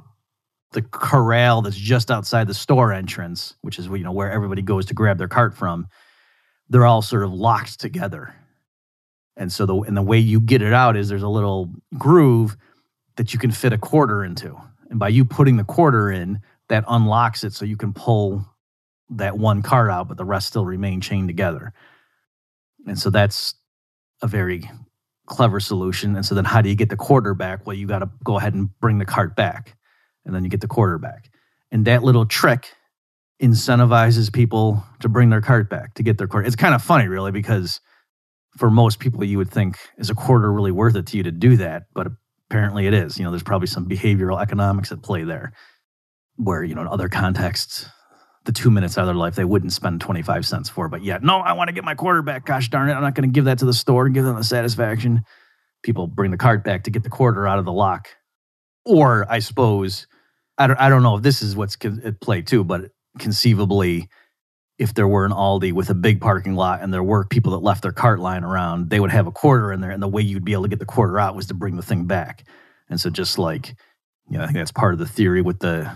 the 0.72 0.82
corral 0.82 1.62
that's 1.62 1.76
just 1.76 2.11
outside 2.11 2.46
the 2.46 2.54
store 2.54 2.92
entrance, 2.92 3.54
which 3.62 3.78
is 3.78 3.87
you 3.87 3.98
know 3.98 4.12
where 4.12 4.30
everybody 4.30 4.62
goes 4.62 4.87
to 4.87 4.94
grab 4.94 5.18
their 5.18 5.28
cart 5.28 5.54
from, 5.54 5.87
they're 6.68 6.87
all 6.87 7.02
sort 7.02 7.22
of 7.22 7.32
locked 7.32 7.80
together. 7.80 8.35
And 9.37 9.52
so 9.52 9.66
the 9.66 9.76
and 9.80 9.96
the 9.96 10.02
way 10.02 10.18
you 10.18 10.40
get 10.40 10.62
it 10.62 10.72
out 10.72 10.96
is 10.96 11.08
there's 11.08 11.22
a 11.22 11.28
little 11.28 11.70
groove 11.98 12.56
that 13.16 13.32
you 13.32 13.38
can 13.38 13.50
fit 13.50 13.72
a 13.72 13.78
quarter 13.78 14.24
into. 14.24 14.56
And 14.90 14.98
by 14.98 15.08
you 15.08 15.24
putting 15.24 15.56
the 15.56 15.64
quarter 15.64 16.11
in, 16.11 16.40
that 16.68 16.85
unlocks 16.88 17.44
it 17.44 17.52
so 17.52 17.64
you 17.64 17.76
can 17.76 17.92
pull 17.92 18.46
that 19.11 19.38
one 19.38 19.62
cart 19.62 19.90
out, 19.90 20.08
but 20.08 20.16
the 20.16 20.24
rest 20.24 20.48
still 20.48 20.64
remain 20.64 21.00
chained 21.00 21.28
together. 21.28 21.72
And 22.87 22.98
so 22.98 23.11
that's 23.11 23.54
a 24.22 24.26
very 24.26 24.70
clever 25.26 25.61
solution. 25.61 26.16
And 26.16 26.24
so 26.24 26.35
then 26.35 26.44
how 26.44 26.62
do 26.62 26.68
you 26.68 26.74
get 26.74 26.88
the 26.88 26.96
quarter 26.96 27.35
back? 27.35 27.66
Well, 27.66 27.76
you 27.76 27.87
got 27.87 28.00
to 28.00 28.11
go 28.24 28.38
ahead 28.38 28.54
and 28.54 28.68
bring 28.80 28.98
the 28.98 29.04
cart 29.04 29.37
back, 29.37 29.76
and 30.24 30.35
then 30.35 30.44
you 30.44 30.50
get 30.50 30.61
the 30.61 30.68
quarter 30.68 30.98
back. 30.98 31.30
And 31.70 31.85
that 31.87 32.02
little 32.02 32.26
trick 32.26 32.74
incentivizes 33.40 34.32
people 34.32 34.85
to 35.00 35.08
bring 35.08 35.30
their 35.30 35.40
cart 35.40 35.68
back 35.68 35.94
to 35.94 36.02
get 36.02 36.18
their 36.18 36.26
quarter. 36.26 36.46
It's 36.46 36.56
kind 36.56 36.74
of 36.74 36.82
funny, 36.82 37.08
really, 37.08 37.32
because 37.32 37.80
for 38.56 38.70
most 38.70 38.98
people, 38.98 39.24
you 39.24 39.38
would 39.38 39.50
think, 39.50 39.78
is 39.98 40.11
a 40.11 40.14
quarter 40.14 40.52
really 40.52 40.70
worth 40.70 40.94
it 40.94 41.06
to 41.08 41.16
you 41.16 41.22
to 41.24 41.32
do 41.32 41.56
that? 41.56 41.85
But 41.94 42.08
apparently 42.48 42.87
it 42.87 42.94
is. 42.94 43.18
You 43.18 43.24
know, 43.24 43.30
there's 43.30 43.42
probably 43.42 43.66
some 43.66 43.88
behavioral 43.88 44.40
economics 44.40 44.92
at 44.92 45.02
play 45.02 45.24
there 45.24 45.52
where, 46.37 46.62
you 46.62 46.74
know, 46.74 46.82
in 46.82 46.88
other 46.88 47.08
contexts, 47.08 47.87
the 48.44 48.52
two 48.52 48.70
minutes 48.70 48.98
out 48.98 49.02
of 49.02 49.06
their 49.06 49.14
life 49.14 49.37
they 49.37 49.44
wouldn't 49.44 49.72
spend 49.72 50.00
25 50.00 50.46
cents 50.46 50.68
for. 50.68 50.88
But 50.88 51.02
yet, 51.02 51.22
no, 51.22 51.38
I 51.38 51.52
want 51.52 51.68
to 51.68 51.72
get 51.72 51.85
my 51.85 51.94
quarterback. 51.94 52.44
Gosh 52.44 52.68
darn 52.68 52.90
it. 52.90 52.94
I'm 52.94 53.02
not 53.02 53.14
going 53.14 53.28
to 53.28 53.32
give 53.32 53.46
that 53.46 53.58
to 53.58 53.64
the 53.64 53.72
store 53.72 54.06
and 54.06 54.14
give 54.14 54.24
them 54.24 54.37
the 54.37 54.44
satisfaction. 54.44 55.22
People 55.82 56.06
bring 56.06 56.30
the 56.30 56.37
cart 56.37 56.64
back 56.64 56.85
to 56.85 56.90
get 56.90 57.02
the 57.02 57.11
quarter 57.11 57.46
out 57.46 57.58
of 57.58 57.64
the 57.64 57.72
lock. 57.72 58.08
Or 58.85 59.27
I 59.31 59.38
suppose, 59.38 60.07
I 60.59 60.66
don't, 60.66 60.81
I 60.81 60.88
don't 60.88 61.03
know 61.03 61.16
if 61.16 61.23
this 61.23 61.42
is 61.42 61.57
what's 61.57 61.77
at 62.05 62.21
play 62.21 62.42
too, 62.42 62.64
but 62.64 62.90
conceivably, 63.18 64.09
if 64.79 64.95
there 64.95 65.07
were 65.07 65.25
an 65.25 65.33
Aldi 65.33 65.73
with 65.73 65.90
a 65.90 65.95
big 65.95 66.21
parking 66.21 66.55
lot 66.55 66.83
and 66.83 66.92
there 66.92 67.03
were 67.03 67.25
people 67.25 67.53
that 67.53 67.59
left 67.59 67.83
their 67.83 67.92
cart 67.92 68.18
lying 68.18 68.42
around, 68.42 68.90
they 68.90 68.99
would 68.99 69.12
have 69.12 69.27
a 69.27 69.33
quarter 69.33 69.73
in 69.73 69.81
there. 69.81 69.90
And 69.90 70.03
the 70.03 70.09
way 70.09 70.23
you'd 70.23 70.45
be 70.45 70.55
able 70.55 70.64
to 70.64 70.68
get 70.68 70.81
the 70.81 70.87
quarter 70.87 71.21
out 71.21 71.37
was 71.37 71.47
to 71.47 71.55
bring 71.55 71.77
the 71.77 71.83
thing 71.83 72.07
back. 72.07 72.45
And 72.88 73.01
so 73.01 73.09
just 73.09 73.38
like, 73.38 73.77
you 74.29 74.38
know, 74.38 74.42
I 74.42 74.47
think 74.47 74.59
that's 74.59 74.73
part 74.73 74.92
of 74.92 74.99
the 74.99 75.07
theory 75.07 75.42
with 75.42 75.61
the 75.61 75.90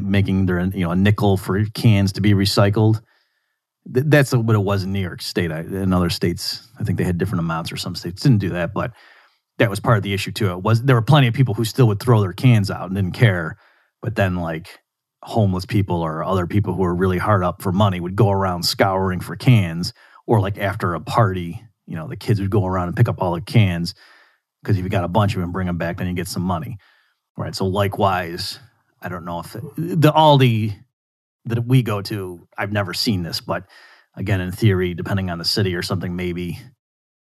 making 0.00 0.46
their, 0.46 0.60
you 0.60 0.84
know, 0.84 0.92
a 0.92 0.96
nickel 0.96 1.36
for 1.36 1.62
cans 1.66 2.12
to 2.12 2.20
be 2.20 2.32
recycled. 2.32 3.02
That's 3.84 4.32
what 4.32 4.56
it 4.56 4.60
was 4.60 4.82
in 4.82 4.92
New 4.92 5.00
York 5.00 5.20
State. 5.20 5.50
in 5.50 5.92
other 5.92 6.10
states, 6.10 6.66
I 6.78 6.84
think 6.84 6.98
they 6.98 7.04
had 7.04 7.18
different 7.18 7.40
amounts, 7.40 7.70
or 7.70 7.76
some 7.76 7.94
states 7.94 8.22
didn't 8.22 8.38
do 8.38 8.50
that. 8.50 8.72
But 8.72 8.92
that 9.58 9.70
was 9.70 9.80
part 9.80 9.96
of 9.96 10.02
the 10.02 10.12
issue 10.12 10.32
too. 10.32 10.52
It 10.52 10.62
was 10.62 10.82
there 10.82 10.96
were 10.96 11.02
plenty 11.02 11.28
of 11.28 11.34
people 11.34 11.54
who 11.54 11.64
still 11.64 11.86
would 11.88 12.00
throw 12.00 12.20
their 12.20 12.32
cans 12.32 12.70
out 12.70 12.86
and 12.86 12.94
didn't 12.94 13.12
care. 13.14 13.56
But 14.02 14.14
then, 14.14 14.36
like, 14.36 14.80
homeless 15.26 15.66
people 15.66 16.02
or 16.02 16.22
other 16.22 16.46
people 16.46 16.72
who 16.74 16.84
are 16.84 16.94
really 16.94 17.18
hard 17.18 17.42
up 17.42 17.60
for 17.60 17.72
money 17.72 17.98
would 17.98 18.14
go 18.14 18.30
around 18.30 18.62
scouring 18.62 19.20
for 19.20 19.34
cans 19.34 19.92
or 20.26 20.40
like 20.40 20.56
after 20.56 20.94
a 20.94 21.00
party 21.00 21.60
you 21.86 21.96
know 21.96 22.06
the 22.06 22.16
kids 22.16 22.40
would 22.40 22.50
go 22.50 22.64
around 22.64 22.86
and 22.86 22.96
pick 22.96 23.08
up 23.08 23.20
all 23.20 23.34
the 23.34 23.40
cans 23.40 23.94
because 24.62 24.78
if 24.78 24.84
you 24.84 24.88
got 24.88 25.02
a 25.02 25.08
bunch 25.08 25.34
of 25.34 25.40
them 25.40 25.50
bring 25.50 25.66
them 25.66 25.78
back 25.78 25.96
then 25.96 26.06
you 26.06 26.14
get 26.14 26.28
some 26.28 26.44
money 26.44 26.78
right 27.36 27.56
so 27.56 27.66
likewise 27.66 28.60
i 29.02 29.08
don't 29.08 29.24
know 29.24 29.40
if 29.40 29.56
it, 29.56 29.62
the 29.76 30.12
aldi 30.12 30.76
that 31.46 31.66
we 31.66 31.82
go 31.82 32.00
to 32.00 32.46
i've 32.56 32.72
never 32.72 32.94
seen 32.94 33.24
this 33.24 33.40
but 33.40 33.64
again 34.14 34.40
in 34.40 34.52
theory 34.52 34.94
depending 34.94 35.28
on 35.28 35.38
the 35.38 35.44
city 35.44 35.74
or 35.74 35.82
something 35.82 36.14
maybe 36.14 36.56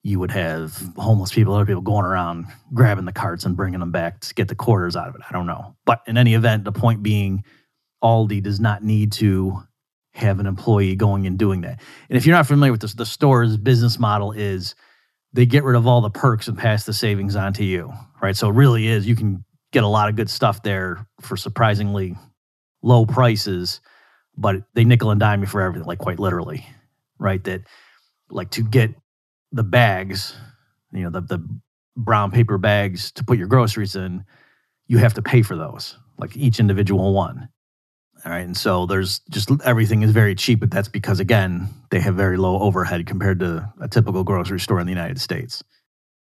you 0.05 0.19
would 0.19 0.31
have 0.33 0.77
homeless 0.97 1.33
people 1.33 1.55
other 1.55 1.67
people 1.67 1.83
going 1.83 2.05
around 2.05 2.47
grabbing 2.75 3.05
the 3.05 3.12
carts 3.12 3.45
and 3.45 3.57
bringing 3.57 3.81
them 3.81 3.93
back 3.93 4.21
to 4.21 4.35
get 4.35 4.49
the 4.49 4.55
quarters 4.55 4.97
out 4.97 5.09
of 5.09 5.15
it 5.15 5.21
i 5.29 5.33
don't 5.33 5.47
know 5.47 5.77
but 5.85 6.03
in 6.07 6.17
any 6.17 6.35
event 6.35 6.65
the 6.65 6.73
point 6.73 7.03
being 7.03 7.45
Aldi 8.03 8.43
does 8.43 8.61
not 8.61 8.83
need 8.83 9.12
to 9.12 9.62
have 10.15 10.41
an 10.41 10.47
employee 10.47 10.95
going 10.95 11.27
and 11.27 11.38
doing 11.38 11.62
that. 11.62 11.81
And 12.09 12.19
if 12.19 12.27
you're 12.27 12.37
not 12.37 12.47
familiar 12.47 12.73
with 12.73 12.83
this, 12.83 12.95
the 12.95 13.07
store's 13.07 13.57
business 13.57 13.99
model 13.99 14.33
is 14.33 14.75
they 15.33 15.47
get 15.47 15.65
rid 15.65 15.77
of 15.77 15.87
all 15.87 16.03
the 16.03 16.11
perks 16.11 16.49
and 16.49 16.59
pass 16.59 16.85
the 16.85 16.93
savings 16.93 17.37
on 17.37 17.55
to 17.55 17.65
you, 17.65 17.93
right? 18.21 18.37
So 18.37 18.49
it 18.49 18.55
really 18.55 18.88
is 18.88 19.07
you 19.07 19.17
can 19.17 19.45
get 19.73 19.85
a 19.85 19.88
lot 19.88 20.11
of 20.11 20.17
good 20.17 20.29
stuff 20.29 20.62
there 20.62 21.07
for 21.21 21.37
surprisingly 21.37 22.17
low 22.83 23.07
prices, 23.07 23.81
but 24.37 24.57
they 24.75 24.85
nickel 24.85 25.11
and 25.11 25.21
dime 25.21 25.41
you 25.41 25.47
for 25.47 25.62
everything, 25.62 25.87
like 25.87 25.99
quite 25.99 26.19
literally, 26.19 26.67
right? 27.19 27.43
That 27.45 27.62
like 28.29 28.51
to 28.51 28.62
get 28.62 28.95
the 29.53 29.62
bags, 29.62 30.35
you 30.93 31.03
know, 31.03 31.11
the 31.11 31.21
the 31.21 31.49
brown 31.97 32.31
paper 32.31 32.59
bags 32.59 33.12
to 33.12 33.25
put 33.25 33.38
your 33.38 33.47
groceries 33.47 33.95
in, 33.97 34.25
you 34.87 34.99
have 34.99 35.15
to 35.15 35.23
pay 35.23 35.43
for 35.43 35.57
those, 35.57 35.99
like 36.19 36.37
each 36.37 36.59
individual 36.59 37.12
one. 37.12 37.49
All 38.25 38.31
right. 38.31 38.45
And 38.45 38.57
so 38.57 38.87
there's 38.87 39.19
just 39.31 39.51
everything 39.65 40.03
is 40.03 40.12
very 40.12 40.35
cheap, 40.35 40.61
but 40.61 40.71
that's 40.71 40.88
because, 40.88 41.19
again, 41.19 41.69
they 41.91 41.99
have 42.01 42.15
very 42.15 42.37
low 42.37 42.61
overhead 42.61 43.05
compared 43.05 43.41
to 43.41 43.73
a 43.81 43.88
typical 43.88 44.23
grocery 44.23 44.61
store 44.61 44.79
in 44.81 44.87
the 44.87 44.93
United 44.93 45.21
States. 45.21 45.62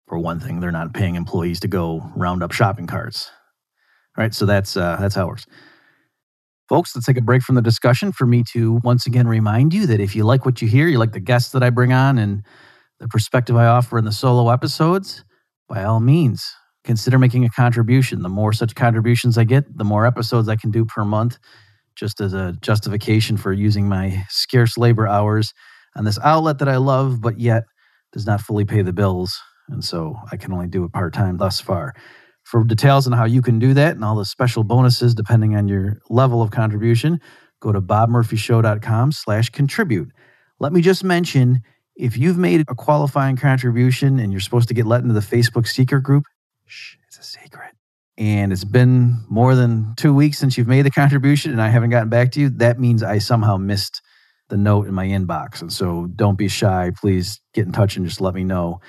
For 0.08 0.20
one 0.20 0.40
thing, 0.40 0.60
they're 0.60 0.72
not 0.72 0.94
paying 0.94 1.16
employees 1.16 1.60
to 1.62 1.68
go 1.68 2.12
round 2.16 2.44
up 2.44 2.52
shopping 2.52 2.86
carts. 2.88 3.32
All 4.18 4.24
right. 4.24 4.34
So 4.34 4.46
that's, 4.46 4.78
uh, 4.78 4.98
that's 5.00 5.16
how 5.16 5.24
it 5.24 5.28
works. 5.30 5.46
Folks, 6.68 6.96
let's 6.96 7.08
take 7.08 7.18
a 7.18 7.22
break 7.22 7.42
from 7.42 7.56
the 7.56 7.62
discussion 7.62 8.12
for 8.12 8.28
me 8.28 8.44
to 8.54 8.80
once 8.84 9.08
again 9.08 9.28
remind 9.28 9.74
you 9.74 9.88
that 9.88 10.00
if 10.00 10.16
you 10.16 10.24
like 10.24 10.46
what 10.46 10.62
you 10.62 10.68
hear, 10.68 10.88
you 10.88 11.00
like 11.00 11.14
the 11.14 11.20
guests 11.20 11.52
that 11.54 11.64
I 11.64 11.72
bring 11.72 11.92
on 11.92 12.20
and 12.20 12.44
the 13.00 13.08
perspective 13.08 13.56
I 13.56 13.66
offer 13.66 13.98
in 13.98 14.06
the 14.06 14.12
solo 14.12 14.50
episodes, 14.50 15.24
by 15.68 15.84
all 15.84 16.00
means, 16.00 16.46
consider 16.84 17.20
making 17.20 17.46
a 17.46 17.50
contribution. 17.50 18.22
The 18.22 18.30
more 18.30 18.54
such 18.54 18.76
contributions 18.76 19.38
I 19.38 19.44
get, 19.44 19.78
the 19.78 19.84
more 19.84 20.06
episodes 20.06 20.50
I 20.50 20.56
can 20.56 20.72
do 20.72 20.86
per 20.86 21.06
month, 21.06 21.38
just 21.96 22.22
as 22.22 22.34
a 22.34 22.56
justification 22.62 23.38
for 23.38 23.54
using 23.54 23.88
my 23.88 24.26
scarce 24.30 24.78
labor 24.78 25.08
hours 25.08 25.54
on 25.96 26.06
this 26.06 26.20
outlet 26.24 26.60
that 26.60 26.70
I 26.70 26.78
love, 26.78 27.22
but 27.22 27.40
yet 27.40 27.64
does 28.12 28.26
not 28.26 28.42
fully 28.42 28.66
pay 28.66 28.82
the 28.82 28.94
bills. 28.94 29.40
And 29.70 29.84
so 29.84 30.16
I 30.32 30.38
can 30.38 30.52
only 30.52 30.68
do 30.68 30.84
it 30.84 30.94
part 30.94 31.14
time 31.14 31.38
thus 31.38 31.62
far. 31.62 31.94
For 32.44 32.64
details 32.64 33.06
on 33.06 33.14
how 33.14 33.26
you 33.26 33.42
can 33.42 33.60
do 33.60 33.74
that 33.76 33.96
and 33.96 34.04
all 34.04 34.16
the 34.16 34.26
special 34.26 34.64
bonuses 34.64 35.14
depending 35.14 35.56
on 35.56 35.68
your 35.68 36.00
level 36.10 36.42
of 36.42 36.50
contribution, 36.52 37.20
go 37.60 37.72
to 37.72 37.82
bobmurphyshow.com 37.82 39.12
slash 39.12 39.50
contribute. 39.50 40.10
Let 40.60 40.74
me 40.74 40.82
just 40.82 41.04
mention, 41.04 41.62
if 42.00 42.18
you've 42.18 42.38
made 42.38 42.62
a 42.62 42.76
qualifying 42.76 43.36
contribution 43.36 44.20
and 44.20 44.32
you're 44.32 44.40
supposed 44.40 44.70
to 44.70 44.74
get 44.74 44.86
let 44.86 45.02
into 45.02 45.14
the 45.14 45.20
Facebook 45.20 45.68
secret 45.68 46.02
group, 46.02 46.24
shh, 46.66 46.96
it's 47.06 47.20
a 47.20 47.24
secret. 47.24 47.72
And 48.18 48.54
it's 48.54 48.64
been 48.64 49.18
more 49.30 49.54
than 49.54 49.96
two 49.98 50.14
weeks 50.14 50.38
since 50.38 50.58
you've 50.58 50.68
made 50.68 50.84
the 50.84 50.92
contribution 50.92 51.52
and 51.52 51.62
I 51.62 51.68
haven't 51.68 51.90
gotten 51.90 52.08
back 52.08 52.32
to 52.32 52.40
you. 52.40 52.50
That 52.52 52.80
means 52.80 53.04
I 53.04 53.18
somehow 53.18 53.58
missed 53.58 54.02
the 54.48 54.56
note 54.56 54.88
in 54.88 54.94
my 54.94 55.08
inbox. 55.08 55.62
And 55.62 55.72
so 55.72 56.08
don't 56.16 56.38
be 56.38 56.48
shy. 56.48 56.92
Please 57.00 57.42
get 57.54 57.66
in 57.66 57.74
touch 57.74 57.98
and 57.98 58.06
just 58.06 58.22
let 58.22 58.34
me 58.34 58.46
know. 58.46 58.80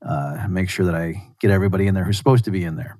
Uh, 0.00 0.46
make 0.48 0.70
sure 0.70 0.86
that 0.86 0.94
I 0.94 1.14
get 1.40 1.50
everybody 1.50 1.88
in 1.88 1.94
there 1.94 2.04
who's 2.04 2.16
supposed 2.16 2.44
to 2.44 2.52
be 2.52 2.62
in 2.62 2.76
there. 2.76 2.96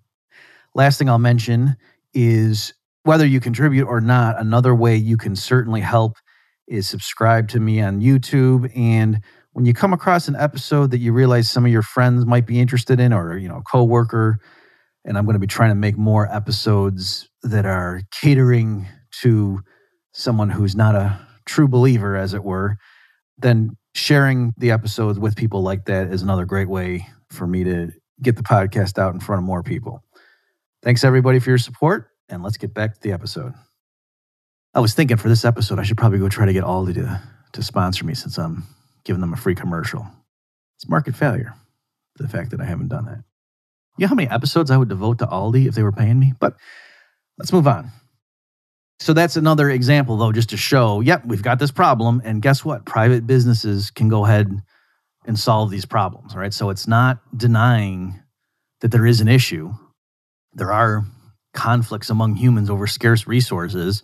Last 0.74 0.98
thing 0.98 1.08
I'll 1.08 1.18
mention 1.18 1.76
is 2.12 2.74
whether 3.04 3.26
you 3.26 3.38
contribute 3.38 3.86
or 3.86 4.00
not, 4.00 4.40
another 4.40 4.74
way 4.74 4.96
you 4.96 5.16
can 5.16 5.36
certainly 5.36 5.80
help 5.80 6.16
is 6.66 6.88
subscribe 6.88 7.48
to 7.48 7.60
me 7.60 7.80
on 7.80 8.00
YouTube. 8.00 8.70
And 8.76 9.20
when 9.52 9.66
you 9.66 9.74
come 9.74 9.92
across 9.92 10.28
an 10.28 10.36
episode 10.36 10.90
that 10.90 10.98
you 10.98 11.12
realize 11.12 11.50
some 11.50 11.64
of 11.64 11.72
your 11.72 11.82
friends 11.82 12.24
might 12.24 12.46
be 12.46 12.58
interested 12.58 12.98
in, 13.00 13.12
or 13.12 13.36
you 13.36 13.48
know, 13.48 13.58
a 13.58 13.62
coworker, 13.62 14.38
and 15.04 15.18
I'm 15.18 15.24
going 15.24 15.34
to 15.34 15.40
be 15.40 15.46
trying 15.46 15.70
to 15.70 15.74
make 15.74 15.96
more 15.96 16.32
episodes 16.32 17.28
that 17.42 17.66
are 17.66 18.02
catering 18.20 18.86
to 19.22 19.60
someone 20.12 20.50
who's 20.50 20.74
not 20.74 20.94
a 20.94 21.18
true 21.46 21.68
believer, 21.68 22.16
as 22.16 22.34
it 22.34 22.44
were, 22.44 22.76
then 23.38 23.76
sharing 23.94 24.52
the 24.56 24.70
episodes 24.70 25.18
with 25.18 25.36
people 25.36 25.62
like 25.62 25.84
that 25.84 26.12
is 26.12 26.22
another 26.22 26.46
great 26.46 26.68
way 26.68 27.06
for 27.30 27.46
me 27.46 27.64
to 27.64 27.90
get 28.22 28.36
the 28.36 28.42
podcast 28.42 28.98
out 28.98 29.12
in 29.12 29.20
front 29.20 29.40
of 29.40 29.44
more 29.44 29.62
people. 29.62 30.02
Thanks 30.82 31.04
everybody 31.04 31.40
for 31.40 31.50
your 31.50 31.58
support, 31.58 32.08
and 32.28 32.42
let's 32.42 32.56
get 32.56 32.72
back 32.72 32.94
to 32.94 33.00
the 33.00 33.12
episode. 33.12 33.52
I 34.74 34.80
was 34.80 34.94
thinking 34.94 35.18
for 35.18 35.28
this 35.28 35.44
episode, 35.44 35.78
I 35.78 35.82
should 35.82 35.98
probably 35.98 36.18
go 36.18 36.30
try 36.30 36.46
to 36.46 36.52
get 36.52 36.64
Aldi 36.64 36.94
to, 36.94 37.22
to 37.52 37.62
sponsor 37.62 38.06
me 38.06 38.14
since 38.14 38.38
I'm 38.38 38.64
giving 39.04 39.20
them 39.20 39.32
a 39.32 39.36
free 39.36 39.54
commercial. 39.54 40.06
It's 40.76 40.88
market 40.88 41.14
failure, 41.14 41.54
the 42.16 42.28
fact 42.28 42.50
that 42.50 42.60
I 42.60 42.64
haven't 42.64 42.88
done 42.88 43.06
that. 43.06 43.22
You 43.98 44.04
know 44.04 44.08
how 44.08 44.14
many 44.14 44.30
episodes 44.30 44.70
I 44.70 44.76
would 44.76 44.88
devote 44.88 45.18
to 45.18 45.26
Aldi 45.26 45.66
if 45.66 45.74
they 45.74 45.82
were 45.82 45.92
paying 45.92 46.18
me? 46.18 46.32
But 46.38 46.56
let's 47.38 47.52
move 47.52 47.66
on. 47.66 47.90
So 49.00 49.12
that's 49.12 49.36
another 49.36 49.68
example, 49.68 50.16
though, 50.16 50.32
just 50.32 50.50
to 50.50 50.56
show, 50.56 51.00
yep, 51.00 51.24
we've 51.26 51.42
got 51.42 51.58
this 51.58 51.72
problem. 51.72 52.22
And 52.24 52.40
guess 52.40 52.64
what? 52.64 52.86
Private 52.86 53.26
businesses 53.26 53.90
can 53.90 54.08
go 54.08 54.24
ahead 54.24 54.50
and 55.26 55.38
solve 55.38 55.70
these 55.70 55.84
problems, 55.84 56.34
right? 56.34 56.54
So 56.54 56.70
it's 56.70 56.86
not 56.86 57.18
denying 57.36 58.20
that 58.80 58.92
there 58.92 59.06
is 59.06 59.20
an 59.20 59.28
issue 59.28 59.74
there 60.54 60.72
are 60.72 61.04
conflicts 61.54 62.10
among 62.10 62.36
humans 62.36 62.70
over 62.70 62.86
scarce 62.86 63.26
resources. 63.26 64.02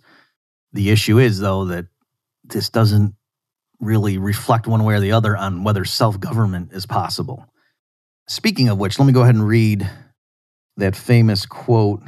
The 0.73 0.89
issue 0.89 1.19
is, 1.19 1.39
though, 1.39 1.65
that 1.65 1.85
this 2.43 2.69
doesn't 2.69 3.15
really 3.79 4.17
reflect 4.17 4.67
one 4.67 4.83
way 4.83 4.95
or 4.95 4.99
the 4.99 5.11
other 5.11 5.35
on 5.35 5.63
whether 5.63 5.85
self 5.85 6.19
government 6.19 6.71
is 6.73 6.85
possible. 6.85 7.45
Speaking 8.27 8.69
of 8.69 8.77
which, 8.77 8.99
let 8.99 9.05
me 9.05 9.13
go 9.13 9.21
ahead 9.21 9.35
and 9.35 9.47
read 9.47 9.89
that 10.77 10.95
famous 10.95 11.45
quote 11.45 12.01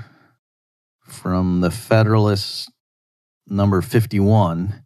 from 1.08 1.62
the 1.62 1.72
Federalist 1.72 2.72
number 3.48 3.82
51. 3.82 4.84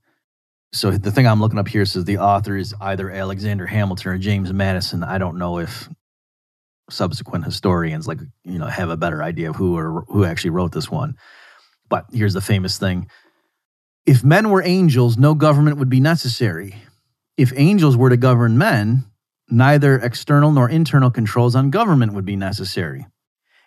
So 0.74 0.91
the 0.91 1.12
thing 1.12 1.28
I'm 1.28 1.39
looking 1.39 1.60
up 1.60 1.67
here 1.67 1.86
says 1.86 2.06
the 2.06 2.17
author 2.17 2.58
is 2.58 2.74
either 2.82 3.10
Alexander 3.10 3.65
Hamilton 3.65 4.12
or 4.12 4.17
James 4.17 4.52
Madison. 4.52 5.04
I 5.04 5.17
don't 5.17 5.38
know 5.38 5.60
if 5.60 5.89
subsequent 6.89 7.45
historians 7.45 8.08
like 8.08 8.19
you 8.43 8.60
know 8.60 8.67
have 8.67 8.89
a 8.89 8.98
better 8.98 9.24
idea 9.24 9.50
of 9.50 9.56
who 9.56 9.76
or 9.76 10.06
who 10.08 10.24
actually 10.24 10.52
wrote 10.52 10.71
this 10.71 10.89
one 10.89 11.15
but 11.89 12.06
here's 12.12 12.34
the 12.34 12.41
famous 12.41 12.78
thing 12.78 13.08
if 14.06 14.24
men 14.24 14.50
were 14.50 14.63
angels 14.63 15.18
no 15.18 15.34
government 15.34 15.78
would 15.78 15.89
be 15.89 16.00
necessary. 16.00 16.76
If 17.38 17.52
angels 17.56 17.98
were 17.98 18.10
to 18.10 18.18
govern 18.18 18.58
men 18.58 19.06
neither 19.50 20.00
external 20.00 20.52
nor 20.52 20.70
internal 20.70 21.12
controls 21.12 21.56
on 21.56 21.70
government 21.70 22.13
would 22.13 22.26
be 22.26 22.36
necessary. 22.36 23.06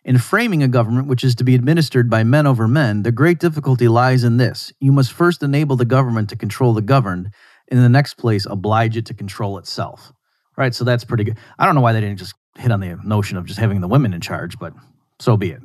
In 0.05 0.19
framing 0.19 0.63
a 0.63 0.69
government 0.69 1.07
which 1.07 1.23
is 1.23 1.37
to 1.37 1.45
be 1.45 1.55
administered 1.55 2.09
by 2.09 2.25
men 2.25 2.47
over 2.47 2.67
men 2.67 3.03
the 3.03 3.13
great 3.13 3.39
difficulty 3.39 3.89
lies 3.89 4.25
in 4.25 4.37
this. 4.37 4.73
You 4.81 4.93
must 4.93 5.13
first 5.13 5.43
enable 5.43 5.77
the 5.77 5.85
government 5.85 6.31
to 6.31 6.37
control 6.37 6.73
the 6.73 6.83
governed 6.83 7.31
and 7.69 7.79
in 7.79 7.83
the 7.83 7.89
next 7.89 8.15
place 8.15 8.47
oblige 8.47 8.97
it 8.97 9.07
to 9.07 9.15
control 9.15 9.59
itself. 9.59 10.13
Right 10.57 10.75
so 10.75 10.85
that's 10.85 11.05
pretty 11.05 11.25
good. 11.25 11.39
I 11.59 11.67
don't 11.67 11.75
know 11.75 11.81
why 11.81 11.93
they 11.93 12.01
didn't 12.01 12.19
just 12.19 12.35
hit 12.57 12.73
on 12.73 12.81
the 12.81 12.99
notion 13.05 13.37
of 13.37 13.47
just 13.47 13.61
having 13.61 13.81
the 13.81 13.89
women 13.89 14.15
in 14.15 14.21
charge, 14.21 14.59
but 14.59 14.73
so 15.21 15.37
be 15.37 15.51
it. 15.51 15.63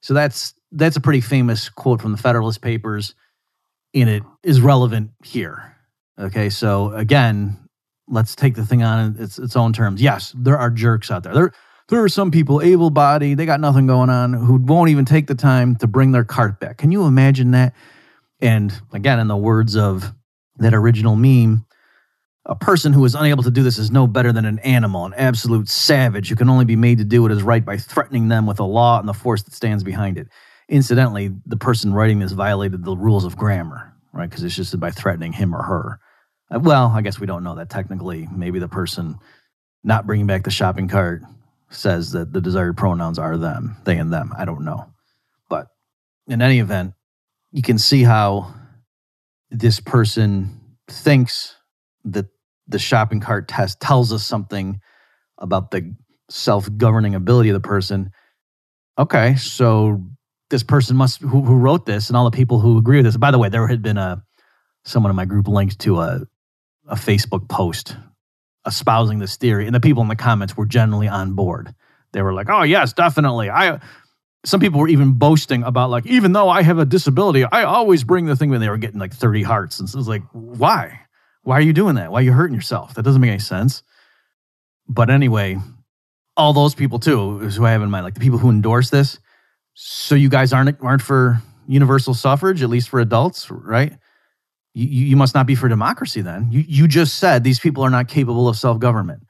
So 0.00 0.14
that's 0.14 0.54
that's 0.72 0.96
a 0.96 1.00
pretty 1.00 1.20
famous 1.20 1.68
quote 1.68 2.00
from 2.00 2.12
the 2.12 2.18
Federalist 2.18 2.62
Papers, 2.62 3.14
and 3.94 4.08
it 4.08 4.22
is 4.42 4.60
relevant 4.60 5.10
here. 5.24 5.76
Okay, 6.18 6.50
so 6.50 6.92
again, 6.92 7.58
let's 8.08 8.34
take 8.34 8.54
the 8.54 8.66
thing 8.66 8.82
on 8.82 9.16
its 9.18 9.38
its 9.38 9.56
own 9.56 9.72
terms. 9.72 10.02
Yes, 10.02 10.34
there 10.36 10.58
are 10.58 10.70
jerks 10.70 11.10
out 11.10 11.22
there. 11.22 11.34
There 11.34 11.52
there 11.88 12.02
are 12.04 12.08
some 12.08 12.30
people 12.30 12.62
able-bodied, 12.62 13.36
they 13.36 13.46
got 13.46 13.58
nothing 13.58 13.88
going 13.88 14.10
on, 14.10 14.32
who 14.32 14.56
won't 14.56 14.90
even 14.90 15.04
take 15.04 15.26
the 15.26 15.34
time 15.34 15.74
to 15.76 15.88
bring 15.88 16.12
their 16.12 16.22
cart 16.22 16.60
back. 16.60 16.78
Can 16.78 16.92
you 16.92 17.04
imagine 17.04 17.50
that? 17.50 17.74
And 18.40 18.72
again, 18.92 19.18
in 19.18 19.26
the 19.26 19.36
words 19.36 19.76
of 19.76 20.14
that 20.58 20.72
original 20.72 21.16
meme, 21.16 21.66
a 22.46 22.54
person 22.54 22.92
who 22.92 23.04
is 23.04 23.16
unable 23.16 23.42
to 23.42 23.50
do 23.50 23.64
this 23.64 23.76
is 23.76 23.90
no 23.90 24.06
better 24.06 24.32
than 24.32 24.44
an 24.44 24.60
animal, 24.60 25.04
an 25.04 25.14
absolute 25.14 25.68
savage 25.68 26.28
who 26.28 26.36
can 26.36 26.48
only 26.48 26.64
be 26.64 26.76
made 26.76 26.98
to 26.98 27.04
do 27.04 27.22
what 27.22 27.32
is 27.32 27.42
right 27.42 27.64
by 27.64 27.76
threatening 27.76 28.28
them 28.28 28.46
with 28.46 28.60
a 28.60 28.64
law 28.64 29.00
and 29.00 29.08
the 29.08 29.12
force 29.12 29.42
that 29.42 29.52
stands 29.52 29.82
behind 29.82 30.16
it. 30.16 30.28
Incidentally, 30.70 31.30
the 31.44 31.56
person 31.56 31.92
writing 31.92 32.20
this 32.20 32.32
violated 32.32 32.84
the 32.84 32.96
rules 32.96 33.24
of 33.24 33.36
grammar, 33.36 33.92
right? 34.12 34.30
Because 34.30 34.44
it's 34.44 34.56
just 34.56 34.78
by 34.80 34.90
threatening 34.90 35.32
him 35.32 35.54
or 35.54 35.62
her. 35.62 36.00
Uh, 36.50 36.60
well, 36.60 36.86
I 36.94 37.02
guess 37.02 37.20
we 37.20 37.26
don't 37.26 37.44
know 37.44 37.56
that 37.56 37.68
technically. 37.68 38.26
Maybe 38.34 38.58
the 38.58 38.68
person 38.68 39.18
not 39.84 40.06
bringing 40.06 40.26
back 40.26 40.44
the 40.44 40.50
shopping 40.50 40.88
cart 40.88 41.22
says 41.70 42.12
that 42.12 42.32
the 42.32 42.40
desired 42.40 42.76
pronouns 42.76 43.18
are 43.18 43.36
them, 43.36 43.76
they 43.84 43.98
and 43.98 44.12
them. 44.12 44.32
I 44.38 44.44
don't 44.44 44.64
know. 44.64 44.86
But 45.48 45.66
in 46.26 46.40
any 46.40 46.60
event, 46.60 46.94
you 47.52 47.62
can 47.62 47.78
see 47.78 48.04
how 48.04 48.54
this 49.50 49.80
person 49.80 50.60
thinks 50.88 51.56
that 52.04 52.26
the 52.68 52.78
shopping 52.78 53.20
cart 53.20 53.48
test 53.48 53.80
tells 53.80 54.12
us 54.12 54.24
something 54.24 54.80
about 55.38 55.70
the 55.70 55.94
self-governing 56.28 57.14
ability 57.14 57.48
of 57.48 57.54
the 57.54 57.68
person 57.68 58.12
okay 58.96 59.34
so 59.34 60.00
this 60.50 60.62
person 60.62 60.96
must 60.96 61.20
who, 61.20 61.42
who 61.42 61.56
wrote 61.56 61.86
this 61.86 62.08
and 62.08 62.16
all 62.16 62.24
the 62.24 62.36
people 62.36 62.60
who 62.60 62.78
agree 62.78 62.98
with 62.98 63.06
this 63.06 63.16
by 63.16 63.30
the 63.30 63.38
way 63.38 63.48
there 63.48 63.66
had 63.66 63.82
been 63.82 63.98
a 63.98 64.22
someone 64.84 65.10
in 65.10 65.16
my 65.16 65.24
group 65.24 65.48
linked 65.48 65.78
to 65.78 66.00
a, 66.00 66.22
a 66.88 66.96
facebook 66.96 67.48
post 67.48 67.96
espousing 68.66 69.18
this 69.18 69.36
theory 69.36 69.66
and 69.66 69.74
the 69.74 69.80
people 69.80 70.02
in 70.02 70.08
the 70.08 70.16
comments 70.16 70.56
were 70.56 70.66
generally 70.66 71.08
on 71.08 71.34
board 71.34 71.74
they 72.12 72.22
were 72.22 72.34
like 72.34 72.48
oh 72.50 72.62
yes 72.62 72.92
definitely 72.92 73.48
i 73.48 73.80
some 74.44 74.60
people 74.60 74.80
were 74.80 74.88
even 74.88 75.12
boasting 75.12 75.62
about 75.62 75.90
like 75.90 76.06
even 76.06 76.32
though 76.32 76.48
i 76.48 76.62
have 76.62 76.78
a 76.78 76.84
disability 76.84 77.44
i 77.44 77.62
always 77.62 78.04
bring 78.04 78.26
the 78.26 78.36
thing 78.36 78.50
when 78.50 78.60
they 78.60 78.68
were 78.68 78.78
getting 78.78 79.00
like 79.00 79.12
30 79.14 79.42
hearts 79.42 79.80
and 79.80 79.88
so 79.88 79.98
was 79.98 80.08
like 80.08 80.22
why 80.32 81.00
why 81.42 81.58
are 81.58 81.62
you 81.62 81.72
doing 81.72 81.94
that? 81.94 82.12
Why 82.12 82.20
are 82.20 82.22
you 82.22 82.32
hurting 82.32 82.54
yourself? 82.54 82.94
That 82.94 83.02
doesn't 83.02 83.20
make 83.20 83.30
any 83.30 83.38
sense. 83.38 83.82
But 84.88 85.10
anyway, 85.10 85.58
all 86.36 86.52
those 86.52 86.74
people 86.74 86.98
too 86.98 87.38
who 87.38 87.64
I 87.64 87.72
have 87.72 87.82
in 87.82 87.90
mind, 87.90 88.04
like 88.04 88.14
the 88.14 88.20
people 88.20 88.38
who 88.38 88.50
endorse 88.50 88.90
this. 88.90 89.18
So 89.74 90.14
you 90.14 90.28
guys 90.28 90.52
aren't 90.52 90.80
aren't 90.82 91.02
for 91.02 91.42
universal 91.66 92.14
suffrage, 92.14 92.62
at 92.62 92.68
least 92.68 92.88
for 92.88 93.00
adults, 93.00 93.50
right? 93.50 93.96
You, 94.74 94.86
you 94.86 95.16
must 95.16 95.34
not 95.34 95.46
be 95.46 95.54
for 95.54 95.68
democracy 95.68 96.20
then. 96.20 96.50
You, 96.50 96.64
you 96.66 96.88
just 96.88 97.16
said 97.16 97.42
these 97.44 97.60
people 97.60 97.82
are 97.84 97.90
not 97.90 98.08
capable 98.08 98.48
of 98.48 98.56
self 98.56 98.78
government. 98.78 99.22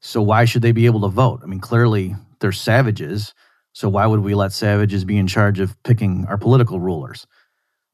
So 0.00 0.22
why 0.22 0.44
should 0.44 0.62
they 0.62 0.72
be 0.72 0.86
able 0.86 1.00
to 1.02 1.08
vote? 1.08 1.40
I 1.42 1.46
mean, 1.46 1.60
clearly 1.60 2.14
they're 2.40 2.52
savages. 2.52 3.34
So 3.72 3.88
why 3.88 4.06
would 4.06 4.20
we 4.20 4.34
let 4.34 4.52
savages 4.52 5.04
be 5.04 5.16
in 5.18 5.26
charge 5.26 5.60
of 5.60 5.80
picking 5.82 6.24
our 6.26 6.38
political 6.38 6.80
rulers? 6.80 7.26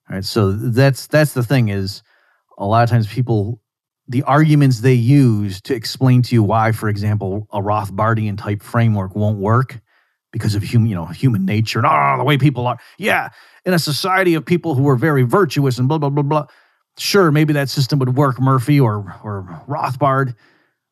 All 0.08 0.16
right. 0.16 0.24
So 0.24 0.52
that's 0.52 1.06
that's 1.06 1.32
the 1.32 1.42
thing 1.42 1.68
is 1.68 2.02
a 2.58 2.66
lot 2.66 2.84
of 2.84 2.90
times 2.90 3.06
people 3.06 3.60
the 4.06 4.22
arguments 4.24 4.80
they 4.80 4.92
use 4.92 5.60
to 5.62 5.74
explain 5.74 6.20
to 6.22 6.34
you 6.34 6.42
why, 6.42 6.72
for 6.72 6.88
example, 6.88 7.48
a 7.52 7.60
Rothbardian 7.60 8.36
type 8.36 8.62
framework 8.62 9.16
won't 9.16 9.38
work 9.38 9.80
because 10.34 10.56
of 10.56 10.64
human, 10.64 10.90
you 10.90 10.96
know, 10.96 11.06
human 11.06 11.46
nature 11.46 11.78
and 11.78 11.86
oh, 11.86 12.18
the 12.18 12.24
way 12.24 12.36
people 12.36 12.66
are. 12.66 12.76
Yeah, 12.98 13.28
in 13.64 13.72
a 13.72 13.78
society 13.78 14.34
of 14.34 14.44
people 14.44 14.74
who 14.74 14.88
are 14.88 14.96
very 14.96 15.22
virtuous 15.22 15.78
and 15.78 15.86
blah 15.86 15.98
blah 15.98 16.10
blah 16.10 16.24
blah. 16.24 16.46
Sure, 16.98 17.30
maybe 17.30 17.52
that 17.52 17.68
system 17.68 18.00
would 18.00 18.16
work, 18.16 18.40
Murphy 18.40 18.80
or 18.80 19.14
or 19.22 19.64
Rothbard, 19.68 20.34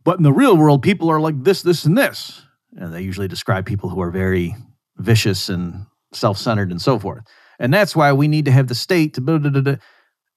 but 0.04 0.16
in 0.16 0.22
the 0.22 0.32
real 0.32 0.56
world, 0.56 0.80
people 0.80 1.10
are 1.10 1.20
like 1.20 1.42
this, 1.42 1.62
this, 1.62 1.84
and 1.84 1.98
this. 1.98 2.42
And 2.76 2.94
they 2.94 3.02
usually 3.02 3.26
describe 3.26 3.66
people 3.66 3.88
who 3.88 4.00
are 4.00 4.12
very 4.12 4.54
vicious 4.96 5.48
and 5.48 5.86
self-centered 6.12 6.70
and 6.70 6.80
so 6.80 6.98
forth. 7.00 7.24
And 7.58 7.74
that's 7.74 7.96
why 7.96 8.12
we 8.12 8.28
need 8.28 8.44
to 8.44 8.52
have 8.52 8.68
the 8.68 8.74
state 8.76 9.14
to 9.14 9.20
blah, 9.20 9.38
blah, 9.38 9.50
blah. 9.50 9.76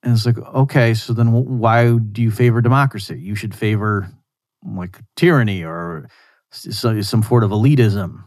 And 0.04 0.14
it's 0.14 0.26
like, 0.26 0.38
okay, 0.38 0.96
so 0.96 1.14
then 1.14 1.32
why 1.32 1.98
do 1.98 2.22
you 2.22 2.32
favor 2.32 2.62
democracy? 2.62 3.20
You 3.20 3.36
should 3.36 3.56
favor 3.56 4.10
like 4.66 5.00
tyranny 5.16 5.64
or 5.64 6.10
some 6.52 7.24
sort 7.24 7.44
of 7.44 7.52
elitism, 7.52 8.24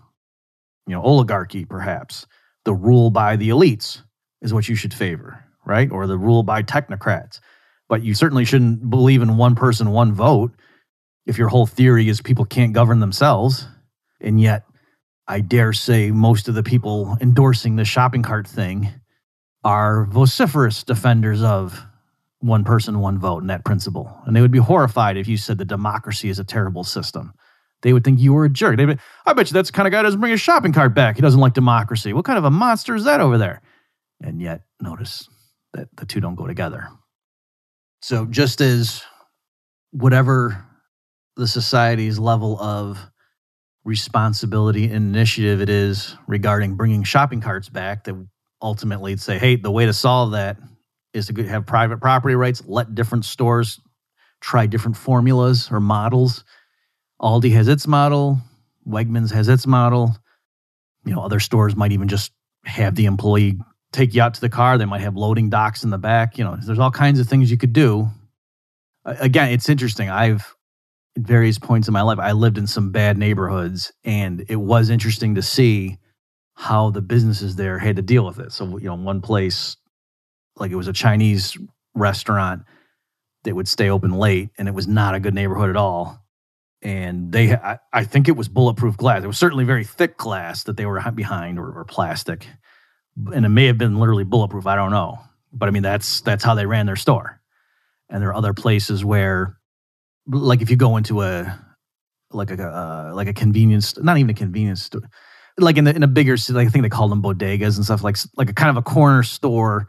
you 0.88 0.94
know, 0.94 1.02
oligarchy, 1.02 1.64
perhaps. 1.64 2.26
The 2.64 2.74
rule 2.74 3.10
by 3.10 3.36
the 3.36 3.50
elites 3.50 4.02
is 4.40 4.52
what 4.52 4.68
you 4.68 4.74
should 4.74 4.94
favor, 4.94 5.44
right? 5.64 5.90
Or 5.92 6.06
the 6.06 6.18
rule 6.18 6.42
by 6.42 6.62
technocrats. 6.62 7.40
But 7.88 8.02
you 8.02 8.14
certainly 8.14 8.44
shouldn't 8.44 8.88
believe 8.88 9.22
in 9.22 9.36
one 9.36 9.54
person, 9.54 9.90
one 9.90 10.12
vote 10.12 10.52
if 11.26 11.38
your 11.38 11.48
whole 11.48 11.66
theory 11.66 12.08
is 12.08 12.20
people 12.20 12.46
can't 12.46 12.72
govern 12.72 13.00
themselves. 13.00 13.66
And 14.20 14.40
yet, 14.40 14.64
I 15.26 15.40
dare 15.40 15.74
say 15.74 16.10
most 16.10 16.48
of 16.48 16.54
the 16.54 16.62
people 16.62 17.18
endorsing 17.20 17.76
the 17.76 17.84
shopping 17.84 18.22
cart 18.22 18.48
thing 18.48 18.88
are 19.62 20.06
vociferous 20.06 20.84
defenders 20.84 21.42
of 21.42 21.84
one 22.40 22.64
person, 22.64 23.00
one 23.00 23.18
vote 23.18 23.42
and 23.42 23.50
that 23.50 23.64
principle. 23.64 24.22
And 24.24 24.34
they 24.34 24.40
would 24.40 24.50
be 24.50 24.58
horrified 24.58 25.18
if 25.18 25.28
you 25.28 25.36
said 25.36 25.58
that 25.58 25.66
democracy 25.66 26.30
is 26.30 26.38
a 26.38 26.44
terrible 26.44 26.84
system. 26.84 27.34
They 27.82 27.92
would 27.92 28.04
think 28.04 28.20
you 28.20 28.32
were 28.32 28.44
a 28.44 28.48
jerk. 28.48 28.76
They'd 28.76 28.86
be, 28.86 28.96
I 29.24 29.32
bet 29.32 29.50
you 29.50 29.54
that's 29.54 29.70
the 29.70 29.72
kind 29.72 29.86
of 29.86 29.92
guy 29.92 30.02
doesn't 30.02 30.20
bring 30.20 30.32
his 30.32 30.40
shopping 30.40 30.72
cart 30.72 30.94
back. 30.94 31.16
He 31.16 31.22
doesn't 31.22 31.40
like 31.40 31.54
democracy. 31.54 32.12
What 32.12 32.24
kind 32.24 32.38
of 32.38 32.44
a 32.44 32.50
monster 32.50 32.94
is 32.94 33.04
that 33.04 33.20
over 33.20 33.38
there? 33.38 33.62
And 34.20 34.40
yet, 34.40 34.62
notice 34.80 35.28
that 35.74 35.88
the 35.96 36.06
two 36.06 36.20
don't 36.20 36.34
go 36.34 36.46
together. 36.46 36.88
So, 38.02 38.26
just 38.26 38.60
as 38.60 39.04
whatever 39.92 40.64
the 41.36 41.46
society's 41.46 42.18
level 42.18 42.60
of 42.60 42.98
responsibility 43.84 44.84
and 44.84 45.14
initiative 45.14 45.60
it 45.60 45.70
is 45.70 46.16
regarding 46.26 46.74
bringing 46.74 47.04
shopping 47.04 47.40
carts 47.40 47.68
back, 47.68 48.04
that 48.04 48.14
ultimately 48.60 49.16
say, 49.16 49.38
hey, 49.38 49.56
the 49.56 49.70
way 49.70 49.86
to 49.86 49.92
solve 49.92 50.32
that 50.32 50.58
is 51.14 51.26
to 51.26 51.44
have 51.44 51.64
private 51.64 52.00
property 52.00 52.34
rights, 52.34 52.62
let 52.66 52.94
different 52.94 53.24
stores 53.24 53.80
try 54.40 54.66
different 54.66 54.96
formulas 54.96 55.68
or 55.70 55.80
models. 55.80 56.44
Aldi 57.20 57.52
has 57.52 57.68
its 57.68 57.86
model, 57.86 58.38
Wegmans 58.88 59.32
has 59.32 59.48
its 59.48 59.66
model. 59.66 60.16
You 61.04 61.14
know, 61.14 61.22
other 61.22 61.40
stores 61.40 61.76
might 61.76 61.92
even 61.92 62.08
just 62.08 62.32
have 62.64 62.94
the 62.94 63.06
employee 63.06 63.58
take 63.92 64.14
you 64.14 64.22
out 64.22 64.34
to 64.34 64.40
the 64.40 64.48
car. 64.48 64.76
They 64.76 64.84
might 64.84 65.00
have 65.00 65.16
loading 65.16 65.48
docks 65.48 65.82
in 65.82 65.90
the 65.90 65.98
back. 65.98 66.38
You 66.38 66.44
know, 66.44 66.56
there's 66.56 66.78
all 66.78 66.90
kinds 66.90 67.18
of 67.18 67.28
things 67.28 67.50
you 67.50 67.56
could 67.56 67.72
do. 67.72 68.08
Again, 69.04 69.50
it's 69.52 69.68
interesting. 69.68 70.10
I've 70.10 70.54
at 71.18 71.26
various 71.26 71.58
points 71.58 71.88
in 71.88 71.92
my 71.92 72.02
life, 72.02 72.18
I 72.18 72.32
lived 72.32 72.58
in 72.58 72.66
some 72.66 72.92
bad 72.92 73.18
neighborhoods, 73.18 73.92
and 74.04 74.44
it 74.48 74.56
was 74.56 74.90
interesting 74.90 75.34
to 75.34 75.42
see 75.42 75.98
how 76.54 76.90
the 76.90 77.02
businesses 77.02 77.56
there 77.56 77.78
had 77.78 77.96
to 77.96 78.02
deal 78.02 78.24
with 78.24 78.38
it. 78.38 78.52
So, 78.52 78.78
you 78.78 78.86
know, 78.86 78.94
one 78.94 79.20
place, 79.20 79.76
like 80.56 80.70
it 80.70 80.76
was 80.76 80.88
a 80.88 80.92
Chinese 80.92 81.56
restaurant 81.94 82.62
that 83.44 83.54
would 83.54 83.68
stay 83.68 83.90
open 83.90 84.12
late, 84.12 84.50
and 84.58 84.68
it 84.68 84.74
was 84.74 84.86
not 84.86 85.14
a 85.14 85.20
good 85.20 85.34
neighborhood 85.34 85.70
at 85.70 85.76
all. 85.76 86.24
And 86.80 87.32
they, 87.32 87.54
I, 87.54 87.78
I 87.92 88.04
think 88.04 88.28
it 88.28 88.36
was 88.36 88.48
bulletproof 88.48 88.96
glass. 88.96 89.24
It 89.24 89.26
was 89.26 89.38
certainly 89.38 89.64
very 89.64 89.84
thick 89.84 90.16
glass 90.16 90.62
that 90.64 90.76
they 90.76 90.86
were 90.86 91.02
behind, 91.10 91.58
or, 91.58 91.70
or 91.72 91.84
plastic 91.84 92.46
and 93.32 93.44
it 93.44 93.50
may 93.50 93.66
have 93.66 93.78
been 93.78 93.98
literally 93.98 94.24
bulletproof. 94.24 94.66
I 94.66 94.76
don't 94.76 94.90
know, 94.90 95.18
but 95.52 95.68
I 95.68 95.72
mean 95.72 95.82
that's 95.82 96.20
that's 96.20 96.44
how 96.44 96.54
they 96.54 96.66
ran 96.66 96.86
their 96.86 96.96
store. 96.96 97.40
And 98.08 98.22
there 98.22 98.30
are 98.30 98.34
other 98.36 98.54
places 98.54 99.04
where, 99.04 99.58
like 100.26 100.62
if 100.62 100.70
you 100.70 100.76
go 100.76 100.96
into 100.96 101.22
a 101.22 101.58
like 102.30 102.50
a 102.50 102.62
uh, 102.62 103.12
like 103.14 103.28
a 103.28 103.34
convenience, 103.34 103.98
not 103.98 104.18
even 104.18 104.30
a 104.30 104.34
convenience 104.34 104.82
store, 104.82 105.02
like 105.58 105.76
in 105.76 105.84
the, 105.84 105.94
in 105.94 106.02
a 106.02 106.08
bigger 106.08 106.36
city, 106.36 106.56
like 106.56 106.68
I 106.68 106.70
think 106.70 106.82
they 106.82 106.88
called 106.88 107.10
them 107.10 107.22
bodegas 107.22 107.76
and 107.76 107.84
stuff 107.84 108.02
like 108.02 108.16
like 108.36 108.50
a 108.50 108.54
kind 108.54 108.70
of 108.70 108.76
a 108.76 108.82
corner 108.82 109.22
store 109.22 109.88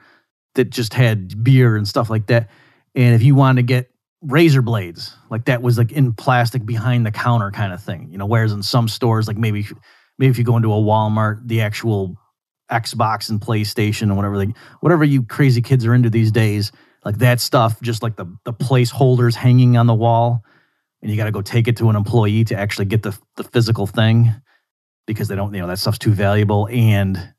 that 0.56 0.69
just 0.69 0.93
had 0.93 1.43
beer 1.43 1.75
and 1.75 1.88
stuff 1.88 2.10
like 2.10 2.28
that. 2.28 2.49
And 2.95 3.15
if 3.15 3.21
you 3.21 3.36
wanted 3.36 3.62
to 3.62 3.65
get 3.65 3.91
razor 4.21 4.62
blades, 4.62 5.15
like 5.29 5.45
that 5.45 5.62
was 5.62 5.77
like 5.77 5.91
in 5.91 6.13
plastic 6.13 6.65
behind 6.65 7.05
the 7.05 7.12
counter 7.12 7.51
kind 7.51 7.73
of 7.73 7.82
thing, 7.82 8.10
you 8.12 8.17
know. 8.17 8.25
Whereas 8.25 8.51
in 8.51 8.63
some 8.63 8.88
stores, 8.88 9.27
like 9.27 9.38
maybe 9.38 9.65
maybe 10.17 10.32
if 10.32 10.38
you 10.38 10.43
go 10.43 10.58
into 10.58 10.73
a 10.73 10.77
Walmart, 10.77 11.47
the 11.47 11.62
actual 11.62 12.17
Xbox 12.71 13.29
and 13.29 13.39
PlayStation 13.39 14.03
and 14.03 14.15
whatever 14.17 14.38
they, 14.38 14.53
whatever 14.82 15.03
you 15.03 15.23
crazy 15.23 15.62
kids 15.62 15.86
are 15.86 15.93
into 15.93 16.10
these 16.10 16.32
days, 16.32 16.71
like 17.05 17.17
that 17.19 17.39
stuff, 17.39 17.82
just 17.82 18.03
like 18.03 18.15
the 18.15 18.25
the 18.45 18.53
placeholders 18.53 19.36
hanging 19.36 19.77
on 19.77 19.88
the 19.88 19.93
wall, 19.93 20.43
and 21.01 21.10
you 21.10 21.17
got 21.17 21.25
to 21.25 21.32
go 21.32 21.41
take 21.41 21.67
it 21.67 21.77
to 21.77 21.89
an 21.89 21.95
employee 21.95 22.43
to 22.45 22.55
actually 22.55 22.86
get 22.86 23.03
the 23.03 23.17
the 23.38 23.43
physical 23.43 23.88
thing 23.88 24.34
because 25.08 25.27
they 25.27 25.36
don't, 25.36 25.53
you 25.53 25.62
know, 25.62 25.67
that 25.67 25.79
stuff's 25.79 25.97
too 25.97 26.12
valuable, 26.12 26.67
and 26.71 27.34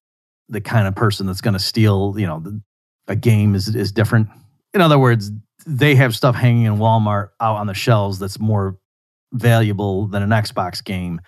the 0.49 0.61
kind 0.61 0.89
of 0.89 0.95
person 0.95 1.27
that's 1.27 1.41
going 1.41 1.55
to 1.55 1.61
steal, 1.61 2.15
you 2.17 2.27
know, 2.27 2.41
the, 2.41 2.61
a 3.07 3.17
game 3.17 3.55
is 3.55 3.75
is 3.75 3.93
different. 3.93 4.29
In 4.73 4.81
other 4.81 4.99
words, 4.99 5.31
they 5.67 5.95
have 5.95 6.15
stuff 6.15 6.35
hanging 6.35 6.65
in 6.65 6.77
Walmart 6.77 7.29
out 7.41 7.57
on 7.57 7.67
the 7.67 7.75
shelves 7.75 8.19
that's 8.19 8.39
more 8.39 8.79
valuable 9.33 10.07
than 10.07 10.23
an 10.23 10.31
Xbox 10.31 10.83
game, 10.83 11.21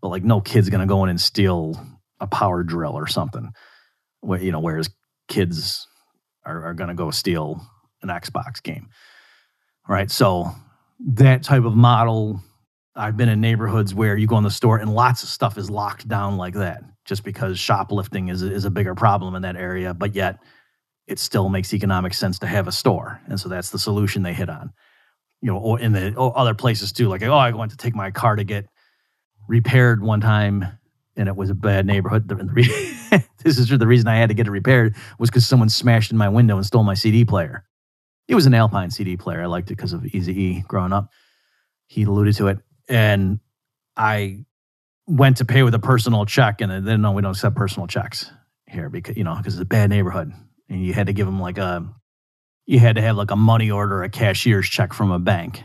but 0.00 0.08
like 0.08 0.24
no 0.24 0.40
kid's 0.40 0.70
to 0.80 0.86
go 0.86 1.04
in 1.04 1.10
and 1.10 1.20
steal 1.20 1.80
a 2.20 2.26
power 2.26 2.62
drill 2.62 2.92
or 2.92 3.06
something. 3.06 3.50
Where, 4.20 4.40
you 4.40 4.52
know, 4.52 4.60
whereas 4.60 4.90
kids 5.28 5.86
are, 6.44 6.64
are 6.64 6.74
to 6.88 6.94
go 6.94 7.10
steal 7.10 7.64
an 8.02 8.08
Xbox 8.08 8.62
game. 8.62 8.88
Right. 9.88 10.10
So 10.10 10.50
that 11.00 11.42
type 11.42 11.64
of 11.64 11.74
model, 11.74 12.42
I've 12.94 13.16
been 13.16 13.28
in 13.28 13.40
neighborhoods 13.40 13.94
where 13.94 14.16
you 14.16 14.26
go 14.26 14.38
in 14.38 14.44
the 14.44 14.50
store 14.50 14.78
and 14.78 14.92
lots 14.92 15.22
of 15.22 15.28
stuff 15.28 15.56
is 15.56 15.70
locked 15.70 16.08
down 16.08 16.36
like 16.36 16.54
that 16.54 16.82
just 17.04 17.24
because 17.24 17.58
shoplifting 17.58 18.28
is, 18.28 18.42
is 18.42 18.64
a 18.64 18.70
bigger 18.70 18.94
problem 18.94 19.34
in 19.34 19.42
that 19.42 19.56
area. 19.56 19.94
But 19.94 20.14
yet 20.14 20.40
it 21.08 21.18
still 21.18 21.48
makes 21.48 21.72
economic 21.72 22.14
sense 22.14 22.38
to 22.40 22.46
have 22.46 22.68
a 22.68 22.72
store. 22.72 23.20
And 23.26 23.40
so 23.40 23.48
that's 23.48 23.70
the 23.70 23.78
solution 23.78 24.22
they 24.22 24.34
hit 24.34 24.48
on. 24.48 24.72
You 25.40 25.52
know, 25.52 25.58
or 25.58 25.80
in 25.80 25.92
the 25.92 26.14
or 26.14 26.36
other 26.36 26.54
places 26.54 26.92
too, 26.92 27.08
like, 27.08 27.22
oh, 27.22 27.32
I 27.32 27.50
went 27.52 27.70
to 27.70 27.76
take 27.76 27.94
my 27.94 28.10
car 28.10 28.36
to 28.36 28.44
get 28.44 28.66
repaired 29.48 30.02
one 30.02 30.20
time 30.20 30.66
and 31.16 31.28
it 31.28 31.36
was 31.36 31.50
a 31.50 31.54
bad 31.54 31.84
neighborhood. 31.84 32.28
this 33.42 33.58
is 33.58 33.68
the 33.68 33.86
reason 33.86 34.08
I 34.08 34.16
had 34.16 34.28
to 34.28 34.34
get 34.34 34.46
it 34.46 34.50
repaired 34.50 34.94
was 35.18 35.28
because 35.30 35.46
someone 35.46 35.68
smashed 35.68 36.12
in 36.12 36.16
my 36.16 36.28
window 36.28 36.56
and 36.56 36.64
stole 36.64 36.84
my 36.84 36.94
CD 36.94 37.24
player. 37.24 37.64
It 38.28 38.34
was 38.34 38.46
an 38.46 38.54
Alpine 38.54 38.90
CD 38.90 39.16
player. 39.16 39.42
I 39.42 39.46
liked 39.46 39.70
it 39.70 39.76
because 39.76 39.92
of 39.92 40.06
Easy 40.06 40.40
E 40.40 40.64
growing 40.68 40.92
up. 40.92 41.10
He 41.86 42.02
alluded 42.04 42.36
to 42.36 42.48
it, 42.48 42.58
and 42.88 43.40
I 43.96 44.44
went 45.06 45.38
to 45.38 45.46
pay 45.46 45.62
with 45.62 45.74
a 45.74 45.78
personal 45.78 46.26
check, 46.26 46.60
and 46.60 46.86
then 46.86 47.00
no, 47.00 47.12
we 47.12 47.22
don't 47.22 47.30
accept 47.30 47.56
personal 47.56 47.86
checks 47.86 48.30
here 48.66 48.90
because 48.90 49.16
you 49.16 49.24
know 49.24 49.34
because 49.34 49.54
it's 49.54 49.62
a 49.62 49.66
bad 49.66 49.88
neighborhood, 49.88 50.32
and 50.68 50.84
you 50.84 50.92
had 50.92 51.06
to 51.06 51.12
give 51.12 51.26
them 51.26 51.40
like 51.40 51.58
a, 51.58 51.86
you 52.66 52.78
had 52.78 52.96
to 52.96 53.02
have 53.02 53.16
like 53.16 53.30
a 53.30 53.36
money 53.36 53.70
order, 53.70 54.02
a 54.02 54.08
cashier's 54.08 54.68
check 54.68 54.92
from 54.92 55.10
a 55.10 55.18
bank, 55.18 55.62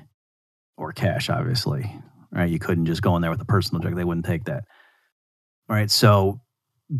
or 0.77 0.91
cash, 0.93 1.29
obviously. 1.29 1.93
Right? 2.31 2.49
You 2.49 2.59
couldn't 2.59 2.85
just 2.85 3.01
go 3.01 3.15
in 3.15 3.21
there 3.21 3.31
with 3.31 3.41
a 3.41 3.45
personal 3.45 3.83
check; 3.83 3.95
they 3.95 4.03
wouldn't 4.03 4.25
take 4.25 4.45
that. 4.45 4.63
All 5.69 5.75
right. 5.75 5.91
So 5.91 6.41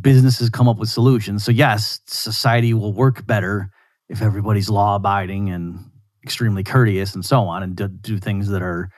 businesses 0.01 0.49
come 0.49 0.67
up 0.67 0.77
with 0.77 0.89
solutions. 0.89 1.43
So, 1.43 1.51
yes, 1.51 1.99
society 2.07 2.73
will 2.73 2.93
work 2.93 3.25
better 3.25 3.69
if 4.09 4.21
everybody's 4.21 4.69
law 4.69 4.95
abiding 4.95 5.49
and 5.49 5.79
extremely 6.23 6.63
courteous 6.63 7.13
and 7.15 7.25
so 7.25 7.41
on 7.41 7.63
and 7.63 7.75
do, 7.75 7.87
do 7.87 8.17
things 8.17 8.47
that 8.49 8.61
are 8.61 8.89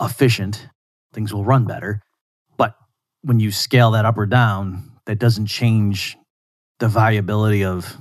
efficient. 0.00 0.68
Things 1.12 1.32
will 1.32 1.44
run 1.44 1.66
better. 1.66 2.00
But 2.56 2.74
when 3.22 3.40
you 3.40 3.50
scale 3.50 3.90
that 3.92 4.04
up 4.04 4.16
or 4.16 4.26
down, 4.26 4.90
that 5.06 5.18
doesn't 5.18 5.46
change 5.46 6.16
the 6.78 6.88
viability 6.88 7.64
of 7.64 7.96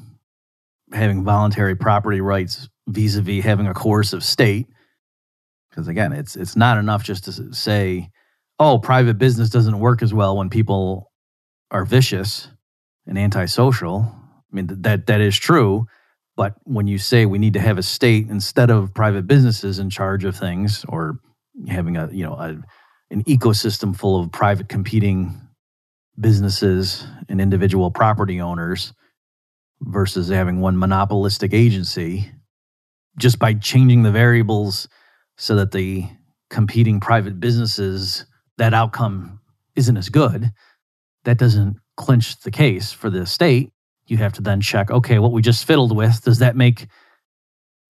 having 0.94 1.24
voluntary 1.24 1.76
property 1.76 2.22
rights 2.22 2.68
vis-a-vis 2.88 3.44
having 3.44 3.68
a 3.68 3.74
coercive 3.74 4.24
state 4.24 4.68
because 5.70 5.88
again 5.88 6.12
it's 6.12 6.36
it's 6.36 6.56
not 6.56 6.78
enough 6.78 7.04
just 7.04 7.26
to 7.26 7.54
say 7.54 8.10
oh, 8.62 8.78
private 8.78 9.18
business 9.18 9.50
doesn't 9.50 9.80
work 9.80 10.04
as 10.04 10.14
well 10.14 10.38
when 10.38 10.48
people 10.48 11.12
are 11.72 11.84
vicious 11.84 12.48
and 13.08 13.18
antisocial. 13.18 14.06
I 14.14 14.56
mean, 14.56 14.68
that 14.82 15.08
that 15.08 15.20
is 15.20 15.36
true. 15.36 15.88
But 16.38 16.54
when 16.64 16.86
you 16.86 17.00
say 17.00 17.26
we 17.26 17.40
need 17.40 17.54
to 17.54 17.60
have 17.60 17.80
a 17.80 17.84
state 17.84 18.30
instead 18.30 18.70
of 18.70 18.94
private 18.94 19.26
businesses 19.26 19.80
in 19.80 19.90
charge 19.90 20.24
of 20.26 20.36
things, 20.36 20.86
or 20.88 21.18
having 21.68 21.98
a 21.98 22.08
you 22.12 22.24
know 22.24 22.34
a, 22.34 22.62
an 23.10 23.24
ecosystem 23.24 23.96
full 23.96 24.22
of 24.22 24.32
private 24.32 24.70
competing 24.70 25.42
businesses 26.20 27.08
and 27.28 27.42
individual 27.42 27.90
property 27.90 28.40
owners 28.40 28.94
versus 29.82 30.30
having 30.30 30.62
one 30.62 30.78
monopolistic 30.78 31.54
agency, 31.54 32.32
just 33.18 33.40
by 33.40 33.54
changing 33.54 34.04
the 34.04 34.12
variables 34.12 34.88
so 35.38 35.56
that 35.56 35.72
the 35.72 36.08
competing 36.50 37.00
private 37.00 37.40
businesses 37.40 38.26
that 38.58 38.74
outcome 38.74 39.40
isn't 39.76 39.98
as 39.98 40.10
good, 40.10 40.52
that 41.24 41.38
doesn't 41.38 41.78
clinch 41.98 42.40
the 42.42 42.52
case 42.52 42.92
for 42.92 43.10
the 43.10 43.26
state. 43.26 43.72
You 44.08 44.18
have 44.18 44.34
to 44.34 44.42
then 44.42 44.62
check, 44.62 44.92
okay, 44.92 45.20
what 45.20 45.32
we 45.32 45.42
just 45.42 45.66
fiddled 45.66 45.96
with, 45.96 46.24
does 46.24 46.40
that 46.40 46.56
make 46.56 46.88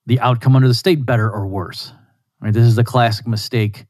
the 0.06 0.20
outcome 0.20 0.56
under 0.56 0.68
the 0.68 0.74
state 0.74 1.06
better 1.06 1.30
or 1.30 1.48
worse? 1.48 1.94
Right? 2.40 2.54
This 2.54 2.66
is 2.66 2.76
the 2.76 2.84
classic 2.84 3.28
mistake 3.28 3.86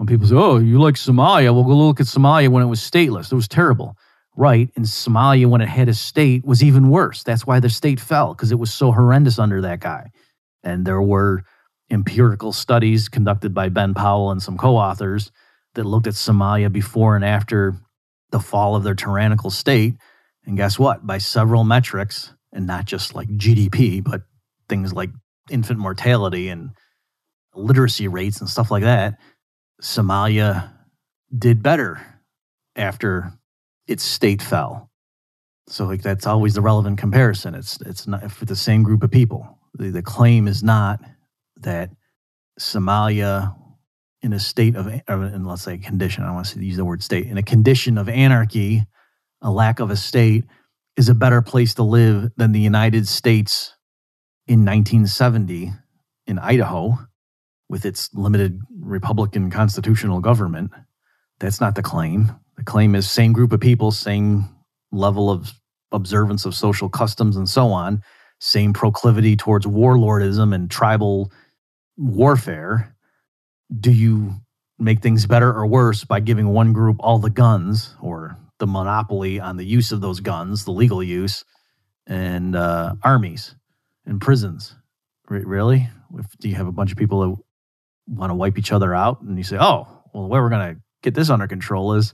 When 0.00 0.06
people 0.06 0.26
say, 0.26 0.34
oh, 0.34 0.56
you 0.56 0.80
like 0.80 0.94
Somalia, 0.94 1.54
well, 1.54 1.62
go 1.62 1.76
look 1.76 2.00
at 2.00 2.06
Somalia 2.06 2.48
when 2.48 2.62
it 2.62 2.68
was 2.68 2.80
stateless. 2.80 3.30
It 3.30 3.34
was 3.34 3.46
terrible. 3.46 3.98
Right. 4.40 4.70
And 4.74 4.86
Somalia, 4.86 5.44
when 5.50 5.60
it 5.60 5.68
had 5.68 5.90
a 5.90 5.94
state, 5.94 6.46
was 6.46 6.62
even 6.62 6.88
worse. 6.88 7.22
That's 7.22 7.46
why 7.46 7.60
the 7.60 7.68
state 7.68 8.00
fell, 8.00 8.32
because 8.32 8.50
it 8.50 8.58
was 8.58 8.72
so 8.72 8.90
horrendous 8.90 9.38
under 9.38 9.60
that 9.60 9.80
guy. 9.80 10.12
And 10.62 10.86
there 10.86 11.02
were 11.02 11.44
empirical 11.90 12.54
studies 12.54 13.10
conducted 13.10 13.52
by 13.52 13.68
Ben 13.68 13.92
Powell 13.92 14.30
and 14.30 14.42
some 14.42 14.56
co 14.56 14.78
authors 14.78 15.30
that 15.74 15.84
looked 15.84 16.06
at 16.06 16.14
Somalia 16.14 16.72
before 16.72 17.16
and 17.16 17.24
after 17.24 17.74
the 18.30 18.40
fall 18.40 18.76
of 18.76 18.82
their 18.82 18.94
tyrannical 18.94 19.50
state. 19.50 19.96
And 20.46 20.56
guess 20.56 20.78
what? 20.78 21.06
By 21.06 21.18
several 21.18 21.64
metrics, 21.64 22.32
and 22.50 22.66
not 22.66 22.86
just 22.86 23.14
like 23.14 23.28
GDP, 23.28 24.02
but 24.02 24.22
things 24.70 24.94
like 24.94 25.10
infant 25.50 25.78
mortality 25.78 26.48
and 26.48 26.70
literacy 27.54 28.08
rates 28.08 28.40
and 28.40 28.48
stuff 28.48 28.70
like 28.70 28.84
that, 28.84 29.18
Somalia 29.82 30.72
did 31.38 31.62
better 31.62 32.00
after 32.74 33.34
its 33.90 34.04
state 34.04 34.40
fell. 34.40 34.90
So 35.66 35.84
like 35.84 36.02
that's 36.02 36.26
always 36.26 36.54
the 36.54 36.60
relevant 36.62 36.98
comparison. 36.98 37.54
It's 37.54 37.80
it's 37.82 38.06
not 38.06 38.30
for 38.32 38.44
the 38.44 38.56
same 38.56 38.82
group 38.82 39.02
of 39.02 39.10
people. 39.10 39.58
The, 39.74 39.90
the 39.90 40.02
claim 40.02 40.48
is 40.48 40.62
not 40.62 41.00
that 41.58 41.90
Somalia 42.58 43.54
in 44.22 44.32
a 44.32 44.40
state 44.40 44.76
of, 44.76 44.86
in 44.86 45.44
let's 45.44 45.62
say 45.62 45.78
condition, 45.78 46.22
I 46.22 46.26
don't 46.26 46.36
want 46.36 46.48
to 46.48 46.64
use 46.64 46.76
the 46.76 46.84
word 46.84 47.02
state, 47.02 47.26
in 47.26 47.38
a 47.38 47.42
condition 47.42 47.96
of 47.96 48.08
anarchy, 48.08 48.84
a 49.40 49.50
lack 49.50 49.80
of 49.80 49.90
a 49.90 49.96
state, 49.96 50.44
is 50.96 51.08
a 51.08 51.14
better 51.14 51.40
place 51.40 51.74
to 51.74 51.82
live 51.82 52.30
than 52.36 52.52
the 52.52 52.60
United 52.60 53.08
States 53.08 53.74
in 54.46 54.60
1970 54.60 55.72
in 56.26 56.38
Idaho 56.38 56.98
with 57.68 57.86
its 57.86 58.12
limited 58.12 58.60
Republican 58.78 59.50
constitutional 59.50 60.20
government. 60.20 60.70
That's 61.38 61.60
not 61.60 61.74
the 61.74 61.82
claim. 61.82 62.32
The 62.60 62.64
claim 62.64 62.94
is 62.94 63.10
same 63.10 63.32
group 63.32 63.52
of 63.52 63.60
people, 63.60 63.90
same 63.90 64.46
level 64.92 65.30
of 65.30 65.54
observance 65.92 66.44
of 66.44 66.54
social 66.54 66.90
customs 66.90 67.34
and 67.34 67.48
so 67.48 67.68
on, 67.68 68.02
same 68.38 68.74
proclivity 68.74 69.34
towards 69.34 69.64
warlordism 69.64 70.54
and 70.54 70.70
tribal 70.70 71.32
warfare. 71.96 72.94
Do 73.74 73.90
you 73.90 74.34
make 74.78 75.00
things 75.00 75.24
better 75.24 75.50
or 75.50 75.66
worse 75.66 76.04
by 76.04 76.20
giving 76.20 76.48
one 76.48 76.74
group 76.74 76.96
all 77.00 77.18
the 77.18 77.30
guns 77.30 77.96
or 78.02 78.36
the 78.58 78.66
monopoly 78.66 79.40
on 79.40 79.56
the 79.56 79.64
use 79.64 79.90
of 79.90 80.02
those 80.02 80.20
guns, 80.20 80.66
the 80.66 80.70
legal 80.70 81.02
use, 81.02 81.46
and 82.06 82.54
uh, 82.54 82.94
armies 83.02 83.54
and 84.04 84.20
prisons. 84.20 84.74
R- 85.30 85.40
really? 85.46 85.88
If, 86.18 86.26
do 86.36 86.50
you 86.50 86.56
have 86.56 86.66
a 86.66 86.72
bunch 86.72 86.92
of 86.92 86.98
people 86.98 87.20
that 87.22 87.42
want 88.06 88.28
to 88.28 88.34
wipe 88.34 88.58
each 88.58 88.70
other 88.70 88.94
out? 88.94 89.22
And 89.22 89.38
you 89.38 89.44
say, 89.44 89.56
oh, 89.58 89.88
well, 90.12 90.24
the 90.24 90.28
way 90.28 90.40
we're 90.40 90.50
going 90.50 90.74
to 90.74 90.80
get 91.02 91.14
this 91.14 91.30
under 91.30 91.48
control 91.48 91.94
is 91.94 92.12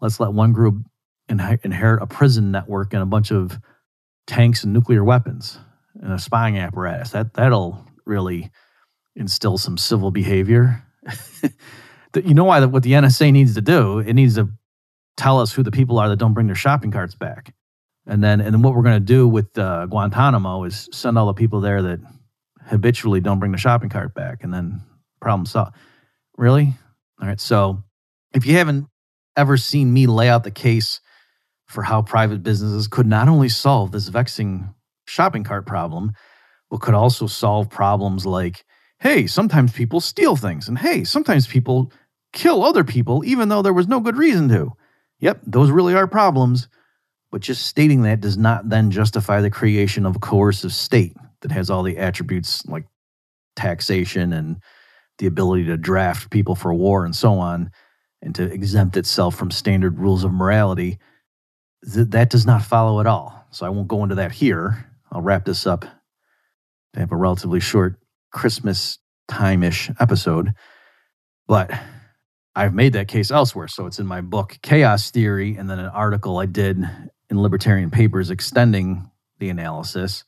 let's 0.00 0.20
let 0.20 0.32
one 0.32 0.52
group 0.52 0.76
in- 1.28 1.58
inherit 1.62 2.02
a 2.02 2.06
prison 2.06 2.50
network 2.50 2.92
and 2.92 3.02
a 3.02 3.06
bunch 3.06 3.30
of 3.30 3.58
tanks 4.26 4.64
and 4.64 4.72
nuclear 4.72 5.04
weapons 5.04 5.58
and 6.00 6.12
a 6.12 6.18
spying 6.18 6.58
apparatus. 6.58 7.10
That 7.10 7.34
that'll 7.34 7.84
really 8.06 8.50
instill 9.16 9.58
some 9.58 9.76
civil 9.76 10.10
behavior. 10.10 10.82
you 12.24 12.34
know 12.34 12.44
why 12.44 12.64
what 12.64 12.82
the 12.82 12.92
NSA 12.92 13.32
needs 13.32 13.54
to 13.54 13.60
do? 13.60 13.98
It 13.98 14.14
needs 14.14 14.36
to 14.36 14.48
tell 15.16 15.38
us 15.40 15.52
who 15.52 15.62
the 15.62 15.70
people 15.70 15.98
are 15.98 16.08
that 16.08 16.16
don't 16.16 16.34
bring 16.34 16.46
their 16.46 16.56
shopping 16.56 16.90
carts 16.90 17.14
back. 17.14 17.54
And 18.06 18.24
then, 18.24 18.40
and 18.40 18.54
then 18.54 18.62
what 18.62 18.74
we're 18.74 18.82
going 18.82 18.96
to 18.96 19.00
do 19.00 19.28
with 19.28 19.56
uh, 19.58 19.86
Guantanamo 19.86 20.64
is 20.64 20.88
send 20.92 21.18
all 21.18 21.26
the 21.26 21.34
people 21.34 21.60
there 21.60 21.82
that 21.82 22.00
habitually 22.62 23.20
don't 23.20 23.38
bring 23.38 23.52
the 23.52 23.58
shopping 23.58 23.90
cart 23.90 24.14
back, 24.14 24.42
and 24.42 24.52
then 24.52 24.80
problem 25.20 25.46
solved. 25.46 25.76
Really? 26.36 26.72
All 27.20 27.28
right. 27.28 27.40
So, 27.40 27.84
if 28.32 28.46
you 28.46 28.54
haven't 28.56 28.86
ever 29.40 29.56
seen 29.56 29.92
me 29.92 30.06
lay 30.06 30.28
out 30.28 30.44
the 30.44 30.50
case 30.50 31.00
for 31.66 31.82
how 31.82 32.02
private 32.02 32.42
businesses 32.42 32.86
could 32.86 33.06
not 33.06 33.28
only 33.28 33.48
solve 33.48 33.90
this 33.90 34.08
vexing 34.08 34.74
shopping 35.06 35.44
cart 35.44 35.66
problem, 35.66 36.12
but 36.68 36.80
could 36.80 36.94
also 36.94 37.26
solve 37.26 37.70
problems 37.70 38.26
like, 38.26 38.64
hey, 39.00 39.26
sometimes 39.26 39.72
people 39.72 40.00
steal 40.00 40.36
things, 40.36 40.68
and 40.68 40.78
hey, 40.78 41.04
sometimes 41.04 41.46
people 41.46 41.90
kill 42.32 42.62
other 42.62 42.84
people 42.84 43.24
even 43.24 43.48
though 43.48 43.62
there 43.62 43.72
was 43.72 43.88
no 43.88 43.98
good 43.98 44.16
reason 44.16 44.48
to. 44.48 44.72
Yep, 45.18 45.40
those 45.46 45.70
really 45.70 45.94
are 45.94 46.06
problems. 46.06 46.68
But 47.32 47.40
just 47.40 47.66
stating 47.66 48.02
that 48.02 48.20
does 48.20 48.36
not 48.36 48.68
then 48.68 48.90
justify 48.90 49.40
the 49.40 49.50
creation 49.50 50.04
of 50.04 50.16
a 50.16 50.20
coercive 50.20 50.72
state 50.72 51.16
that 51.40 51.52
has 51.52 51.70
all 51.70 51.82
the 51.82 51.96
attributes 51.96 52.66
like 52.66 52.84
taxation 53.56 54.32
and 54.32 54.60
the 55.18 55.26
ability 55.26 55.64
to 55.66 55.76
draft 55.76 56.30
people 56.30 56.54
for 56.54 56.74
war 56.74 57.04
and 57.04 57.14
so 57.14 57.34
on, 57.34 57.70
and 58.22 58.34
to 58.34 58.44
exempt 58.44 58.96
itself 58.96 59.34
from 59.34 59.50
standard 59.50 59.98
rules 59.98 60.24
of 60.24 60.32
morality. 60.32 60.98
Th- 61.92 62.08
that 62.08 62.30
does 62.30 62.46
not 62.46 62.62
follow 62.62 63.00
at 63.00 63.06
all. 63.06 63.46
So 63.50 63.66
I 63.66 63.70
won't 63.70 63.88
go 63.88 64.02
into 64.02 64.16
that 64.16 64.32
here. 64.32 64.86
I'll 65.10 65.22
wrap 65.22 65.44
this 65.44 65.66
up 65.66 65.84
to 66.92 67.00
have 67.00 67.12
a 67.12 67.16
relatively 67.16 67.60
short 67.60 67.98
Christmas 68.32 68.98
time 69.28 69.62
ish 69.62 69.90
episode. 69.98 70.52
But 71.48 71.70
I've 72.54 72.74
made 72.74 72.92
that 72.92 73.08
case 73.08 73.30
elsewhere. 73.30 73.68
So 73.68 73.86
it's 73.86 73.98
in 73.98 74.06
my 74.06 74.20
book, 74.20 74.58
Chaos 74.62 75.10
Theory, 75.10 75.56
and 75.56 75.70
then 75.70 75.78
an 75.78 75.86
article 75.86 76.38
I 76.38 76.46
did 76.46 76.78
in 77.30 77.42
Libertarian 77.42 77.90
Papers 77.90 78.30
extending 78.30 79.10
the 79.38 79.48
analysis. 79.48 80.24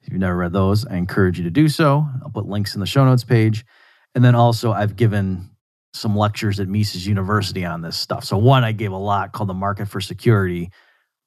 If 0.00 0.12
you've 0.12 0.20
never 0.20 0.36
read 0.36 0.52
those, 0.52 0.86
I 0.86 0.96
encourage 0.96 1.38
you 1.38 1.44
to 1.44 1.50
do 1.50 1.68
so. 1.68 2.06
I'll 2.22 2.30
put 2.30 2.46
links 2.46 2.74
in 2.74 2.80
the 2.80 2.86
show 2.86 3.04
notes 3.04 3.24
page. 3.24 3.66
And 4.14 4.24
then 4.24 4.34
also, 4.34 4.72
I've 4.72 4.96
given 4.96 5.50
some 5.96 6.16
lectures 6.16 6.60
at 6.60 6.68
Mises 6.68 7.06
University 7.06 7.64
on 7.64 7.82
this 7.82 7.96
stuff. 7.96 8.24
So, 8.24 8.38
one 8.38 8.64
I 8.64 8.72
gave 8.72 8.92
a 8.92 8.98
lot 8.98 9.32
called 9.32 9.48
The 9.48 9.54
Market 9.54 9.88
for 9.88 10.00
Security, 10.00 10.70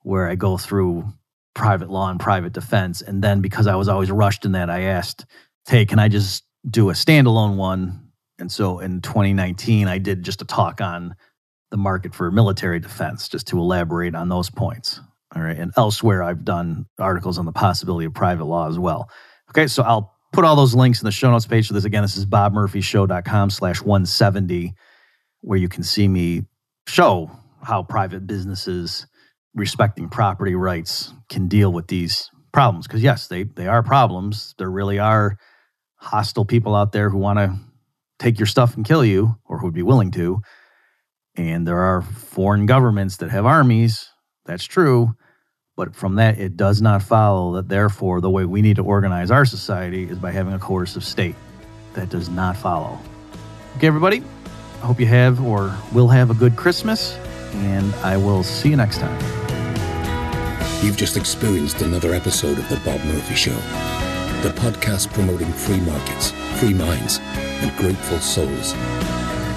where 0.02 0.28
I 0.30 0.36
go 0.36 0.58
through 0.58 1.12
private 1.56 1.90
law 1.90 2.10
and 2.10 2.20
private 2.20 2.54
defense. 2.54 3.02
And 3.02 3.24
then, 3.24 3.42
because 3.42 3.68
I 3.68 3.76
was 3.76 3.88
always 3.88 4.12
rushed 4.12 4.46
in 4.46 4.54
that, 4.54 4.70
I 4.70 4.82
asked, 4.82 5.26
hey, 5.68 5.86
can 5.86 6.00
I 6.00 6.08
just 6.08 6.44
do 6.70 6.90
a 6.90 6.94
standalone 6.94 7.56
one 7.56 8.10
and 8.40 8.52
so 8.52 8.80
in 8.80 9.02
2019, 9.02 9.88
I 9.88 9.98
did 9.98 10.24
just 10.24 10.42
a 10.42 10.46
talk 10.46 10.82
on 10.82 11.16
the 11.72 11.78
market 11.78 12.16
for 12.16 12.32
military 12.32 12.80
defense, 12.80 13.28
just 13.28 13.48
to 13.48 13.60
elaborate 13.60 14.16
on 14.16 14.30
those 14.30 14.50
points. 14.50 15.00
All 15.36 15.42
right. 15.42 15.58
And 15.58 15.72
elsewhere, 15.78 16.24
I've 16.24 16.44
done 16.44 16.88
articles 16.98 17.38
on 17.38 17.46
the 17.46 17.52
possibility 17.52 18.06
of 18.06 18.14
private 18.14 18.46
law 18.46 18.68
as 18.68 18.80
well. 18.80 19.10
Okay. 19.52 19.68
So 19.68 19.84
I'll 19.84 20.16
put 20.32 20.46
all 20.46 20.56
those 20.56 20.76
links 20.76 21.02
in 21.02 21.06
the 21.06 21.12
show 21.12 21.32
notes 21.32 21.46
page 21.46 21.68
for 21.68 21.74
this. 21.74 21.86
Again, 21.86 22.04
this 22.04 22.18
is 22.18 22.26
bobmurphyshow.com 22.26 23.50
slash 23.50 23.82
170, 23.82 24.74
where 25.42 25.58
you 25.58 25.70
can 25.70 25.84
see 25.84 26.08
me 26.08 26.44
show 26.88 27.32
how 27.64 27.84
private 27.84 28.26
businesses 28.28 29.08
respecting 29.54 30.10
property 30.10 30.56
rights 30.56 31.14
can 31.30 31.48
deal 31.48 31.72
with 31.72 31.88
these 31.88 32.30
problems. 32.52 32.88
Because, 32.88 33.04
yes, 33.04 33.28
they, 33.28 33.44
they 33.44 33.68
are 33.68 33.84
problems. 33.84 34.56
There 34.58 34.70
really 34.70 35.00
are 35.00 35.38
hostile 35.98 36.46
people 36.46 36.76
out 36.76 36.92
there 36.92 37.10
who 37.10 37.18
want 37.18 37.40
to 37.40 37.56
take 38.20 38.40
your 38.40 38.46
stuff 38.46 38.76
and 38.76 38.86
kill 38.86 39.04
you, 39.04 39.36
or 39.46 39.60
who 39.60 39.66
would 39.68 39.74
be 39.74 39.84
willing 39.84 40.12
to. 40.12 40.40
And 41.36 41.68
there 41.68 41.80
are 41.80 42.02
foreign 42.02 42.66
governments 42.66 43.18
that 43.18 43.32
have 43.32 43.46
armies. 43.46 44.10
That's 44.46 44.66
true. 44.66 45.14
But 45.80 45.96
from 45.96 46.16
that, 46.16 46.38
it 46.38 46.58
does 46.58 46.82
not 46.82 47.02
follow 47.02 47.54
that, 47.54 47.70
therefore, 47.70 48.20
the 48.20 48.30
way 48.30 48.44
we 48.44 48.62
need 48.62 48.76
to 48.76 48.84
organize 48.84 49.32
our 49.32 49.46
society 49.46 50.04
is 50.04 50.20
by 50.20 50.30
having 50.30 50.54
a 50.54 50.60
coercive 50.60 51.06
state. 51.06 51.36
That 51.94 52.10
does 52.10 52.28
not 52.28 52.58
follow. 52.58 53.00
Okay, 53.78 53.88
everybody. 53.88 54.22
I 54.84 54.86
hope 54.86 55.00
you 55.00 55.06
have 55.06 55.42
or 55.42 55.74
will 55.94 56.10
have 56.10 56.32
a 56.32 56.34
good 56.34 56.58
Christmas, 56.58 57.14
and 57.54 57.96
I 58.04 58.18
will 58.18 58.44
see 58.44 58.72
you 58.72 58.76
next 58.76 58.98
time. 58.98 59.18
You've 60.84 60.98
just 60.98 61.16
experienced 61.16 61.82
another 61.82 62.14
episode 62.14 62.58
of 62.58 62.68
The 62.68 62.76
Bob 62.84 63.00
Murphy 63.06 63.36
Show, 63.36 63.56
the 64.42 64.54
podcast 64.60 65.14
promoting 65.14 65.54
free 65.54 65.80
markets, 65.80 66.32
free 66.60 66.74
minds, 66.74 67.20
and 67.62 67.74
grateful 67.78 68.20
souls. 68.20 68.74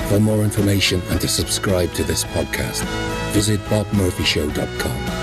For 0.09 0.21
more 0.21 0.45
information 0.45 1.03
and 1.11 1.21
to 1.21 1.27
subscribe 1.27 1.93
to 1.95 2.05
this 2.05 2.23
podcast, 2.23 2.85
visit 3.33 3.59
bobmurphyshow.com. 3.63 5.22